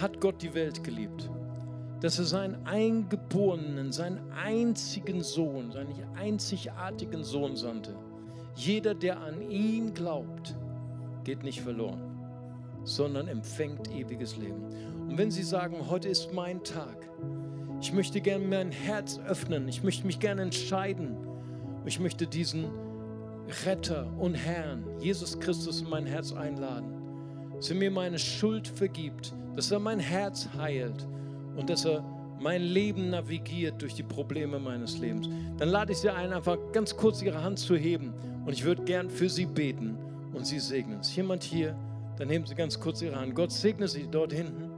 hat 0.00 0.20
Gott 0.20 0.42
die 0.42 0.54
Welt 0.54 0.84
geliebt, 0.84 1.28
dass 2.00 2.18
er 2.18 2.24
seinen 2.24 2.66
eingeborenen, 2.66 3.92
seinen 3.92 4.32
einzigen 4.32 5.22
Sohn, 5.22 5.72
seinen 5.72 5.92
einzigartigen 6.16 7.24
Sohn 7.24 7.56
sandte. 7.56 7.94
Jeder, 8.54 8.94
der 8.94 9.20
an 9.20 9.42
ihn 9.50 9.92
glaubt, 9.92 10.54
geht 11.24 11.42
nicht 11.42 11.60
verloren, 11.60 12.00
sondern 12.84 13.28
empfängt 13.28 13.90
ewiges 13.92 14.36
Leben. 14.36 14.64
Und 15.10 15.18
wenn 15.18 15.32
Sie 15.32 15.42
sagen, 15.42 15.90
heute 15.90 16.08
ist 16.08 16.32
mein 16.32 16.62
Tag, 16.62 17.10
ich 17.80 17.92
möchte 17.92 18.20
gerne 18.20 18.46
mein 18.46 18.70
Herz 18.70 19.18
öffnen, 19.26 19.66
ich 19.66 19.82
möchte 19.82 20.06
mich 20.06 20.20
gerne 20.20 20.42
entscheiden, 20.42 21.16
ich 21.84 21.98
möchte 21.98 22.28
diesen 22.28 22.66
Retter 23.66 24.08
und 24.20 24.34
Herrn, 24.34 24.84
Jesus 25.00 25.40
Christus, 25.40 25.80
in 25.80 25.90
mein 25.90 26.06
Herz 26.06 26.32
einladen, 26.32 26.92
dass 27.56 27.70
er 27.70 27.76
mir 27.76 27.90
meine 27.90 28.20
Schuld 28.20 28.68
vergibt, 28.68 29.34
dass 29.56 29.72
er 29.72 29.80
mein 29.80 29.98
Herz 29.98 30.48
heilt 30.56 31.08
und 31.56 31.68
dass 31.68 31.84
er 31.86 32.04
mein 32.38 32.62
Leben 32.62 33.10
navigiert 33.10 33.82
durch 33.82 33.94
die 33.94 34.04
Probleme 34.04 34.60
meines 34.60 34.98
Lebens. 34.98 35.28
Dann 35.58 35.70
lade 35.70 35.90
ich 35.90 35.98
Sie 35.98 36.08
ein, 36.08 36.32
einfach 36.32 36.56
ganz 36.70 36.96
kurz 36.96 37.20
Ihre 37.20 37.42
Hand 37.42 37.58
zu 37.58 37.74
heben 37.74 38.14
und 38.46 38.52
ich 38.52 38.62
würde 38.62 38.84
gern 38.84 39.10
für 39.10 39.28
Sie 39.28 39.46
beten 39.46 39.98
und 40.32 40.46
Sie 40.46 40.60
segnen. 40.60 41.00
Ist 41.00 41.16
jemand 41.16 41.42
hier? 41.42 41.74
Dann 42.16 42.28
heben 42.28 42.46
Sie 42.46 42.54
ganz 42.54 42.78
kurz 42.78 43.02
Ihre 43.02 43.16
Hand. 43.16 43.34
Gott 43.34 43.50
segne 43.50 43.88
Sie 43.88 44.06
dort 44.08 44.32
hinten. 44.32 44.69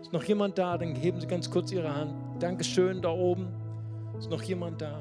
Ist 0.00 0.12
noch 0.12 0.24
jemand 0.24 0.58
da? 0.58 0.78
Dann 0.78 0.94
heben 0.94 1.20
Sie 1.20 1.26
ganz 1.26 1.50
kurz 1.50 1.72
Ihre 1.72 1.94
Hand. 1.94 2.12
Dankeschön 2.38 3.02
da 3.02 3.10
oben. 3.10 3.48
Ist 4.18 4.30
noch 4.30 4.42
jemand 4.42 4.80
da? 4.80 5.00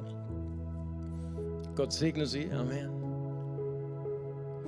Gott 1.76 1.93
segne 1.93 2.26
Sie. 2.26 2.52
Amen. 2.52 2.89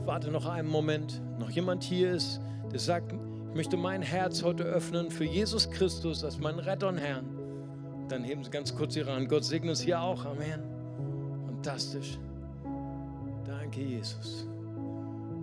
Warte 0.05 0.31
noch 0.31 0.45
einen 0.45 0.69
Moment. 0.69 1.21
Noch 1.39 1.49
jemand 1.49 1.83
hier 1.83 2.13
ist, 2.13 2.39
der 2.71 2.79
sagt, 2.79 3.13
ich 3.13 3.55
möchte 3.55 3.77
mein 3.77 4.01
Herz 4.01 4.43
heute 4.43 4.63
öffnen 4.63 5.09
für 5.09 5.25
Jesus 5.25 5.69
Christus 5.71 6.23
als 6.23 6.39
meinen 6.39 6.59
Retter 6.59 6.87
und 6.87 6.97
Herrn. 6.97 7.25
Dann 8.07 8.23
heben 8.23 8.43
Sie 8.43 8.49
ganz 8.49 8.75
kurz 8.75 8.95
Ihre 8.95 9.13
Hand. 9.13 9.29
Gott 9.29 9.43
segne 9.43 9.71
uns 9.71 9.81
hier 9.81 10.01
auch. 10.01 10.25
Amen. 10.25 10.61
Fantastisch. 11.47 12.19
Danke, 13.45 13.81
Jesus. 13.81 14.47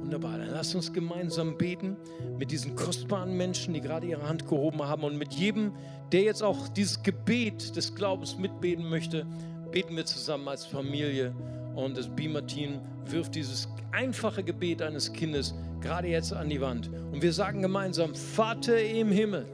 Wunderbar. 0.06 0.38
Dann 0.38 0.50
lasst 0.50 0.72
uns 0.76 0.92
gemeinsam 0.92 1.58
beten 1.58 1.96
mit 2.38 2.52
diesen 2.52 2.76
kostbaren 2.76 3.36
Menschen, 3.36 3.74
die 3.74 3.80
gerade 3.80 4.06
ihre 4.06 4.22
Hand 4.22 4.46
gehoben 4.46 4.80
haben 4.80 5.02
und 5.02 5.18
mit 5.18 5.34
jedem, 5.34 5.72
der 6.12 6.22
jetzt 6.22 6.44
auch 6.44 6.68
dieses 6.68 7.02
Gebet 7.02 7.74
des 7.74 7.92
Glaubens 7.92 8.38
mitbeten 8.38 8.88
möchte, 8.88 9.26
beten 9.72 9.96
wir 9.96 10.04
zusammen 10.04 10.46
als 10.46 10.64
Familie. 10.64 11.34
Und 11.74 11.96
das 11.96 12.08
Beamer-Team 12.08 12.78
wirft 13.06 13.34
dieses 13.34 13.68
einfache 13.90 14.44
Gebet 14.44 14.80
eines 14.80 15.12
Kindes 15.12 15.56
gerade 15.80 16.06
jetzt 16.06 16.32
an 16.32 16.50
die 16.50 16.60
Wand. 16.60 16.88
Und 17.10 17.20
wir 17.20 17.32
sagen 17.32 17.60
gemeinsam, 17.60 18.14
Vater 18.14 18.80
im 18.80 19.10
Himmel. 19.10 19.44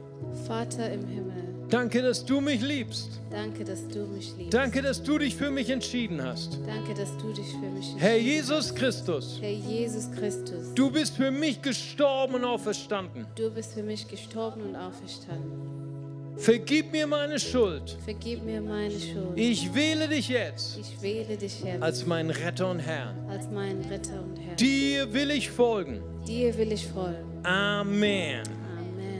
Vater 0.45 0.91
im 0.91 1.07
Himmel. 1.07 1.32
Danke, 1.73 2.03
dass 2.03 2.23
du 2.23 2.39
mich 2.39 2.61
liebst. 2.61 3.19
Danke, 3.31 3.63
dass 3.63 3.87
du 3.87 4.05
mich 4.05 4.31
liebst. 4.37 4.53
Danke, 4.53 4.83
dass 4.83 5.01
du 5.01 5.17
dich 5.17 5.35
für 5.35 5.49
mich 5.49 5.71
entschieden 5.71 6.23
hast. 6.23 6.59
Danke, 6.67 6.93
dass 6.93 7.17
du 7.17 7.33
dich 7.33 7.47
für 7.49 7.67
mich 7.67 7.95
Herr 7.97 8.11
entschieden 8.11 8.31
Jesus 8.31 8.67
hast. 8.67 8.75
Christus, 8.75 9.39
Herr 9.41 9.49
Jesus 9.49 10.11
Christus. 10.11 10.73
du 10.75 10.91
bist 10.91 11.15
für 11.15 11.31
mich 11.31 11.59
gestorben 11.63 12.35
und 12.35 12.45
auferstanden. 12.45 13.25
Du 13.33 13.49
bist 13.49 13.73
für 13.73 13.81
mich 13.81 14.07
gestorben 14.07 14.61
und 14.61 14.75
auferstanden. 14.75 16.37
Vergib 16.37 16.91
mir 16.91 17.07
meine 17.07 17.39
Schuld. 17.39 17.97
Vergib 18.05 18.43
mir 18.43 18.61
meine 18.61 18.99
Schuld. 18.99 19.35
Ich 19.35 19.73
wähle 19.73 20.07
dich 20.07 20.29
jetzt 20.29 20.77
Ich 20.77 21.01
wähle 21.01 21.35
dich 21.37 21.63
jetzt 21.63 21.81
als 21.81 22.05
meinen 22.05 22.29
Retter 22.29 22.69
und 22.69 22.79
Herrn. 22.79 23.17
als 23.27 23.49
meinen 23.49 23.83
Retter 23.85 24.21
und 24.21 24.37
Herr. 24.37 24.55
Dir 24.57 25.11
will 25.11 25.31
ich 25.31 25.49
folgen. 25.49 26.03
Dir 26.27 26.55
will 26.55 26.71
ich 26.71 26.85
folgen. 26.85 27.43
Amen. 27.43 28.62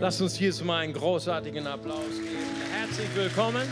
Lass 0.04 0.20
uns 0.20 0.36
hier 0.36 0.54
mal 0.66 0.80
einen 0.80 0.92
großartigen 0.92 1.66
Applaus 1.66 2.12
geben. 2.18 2.36
Herzlich 2.74 3.08
willkommen. 3.16 3.64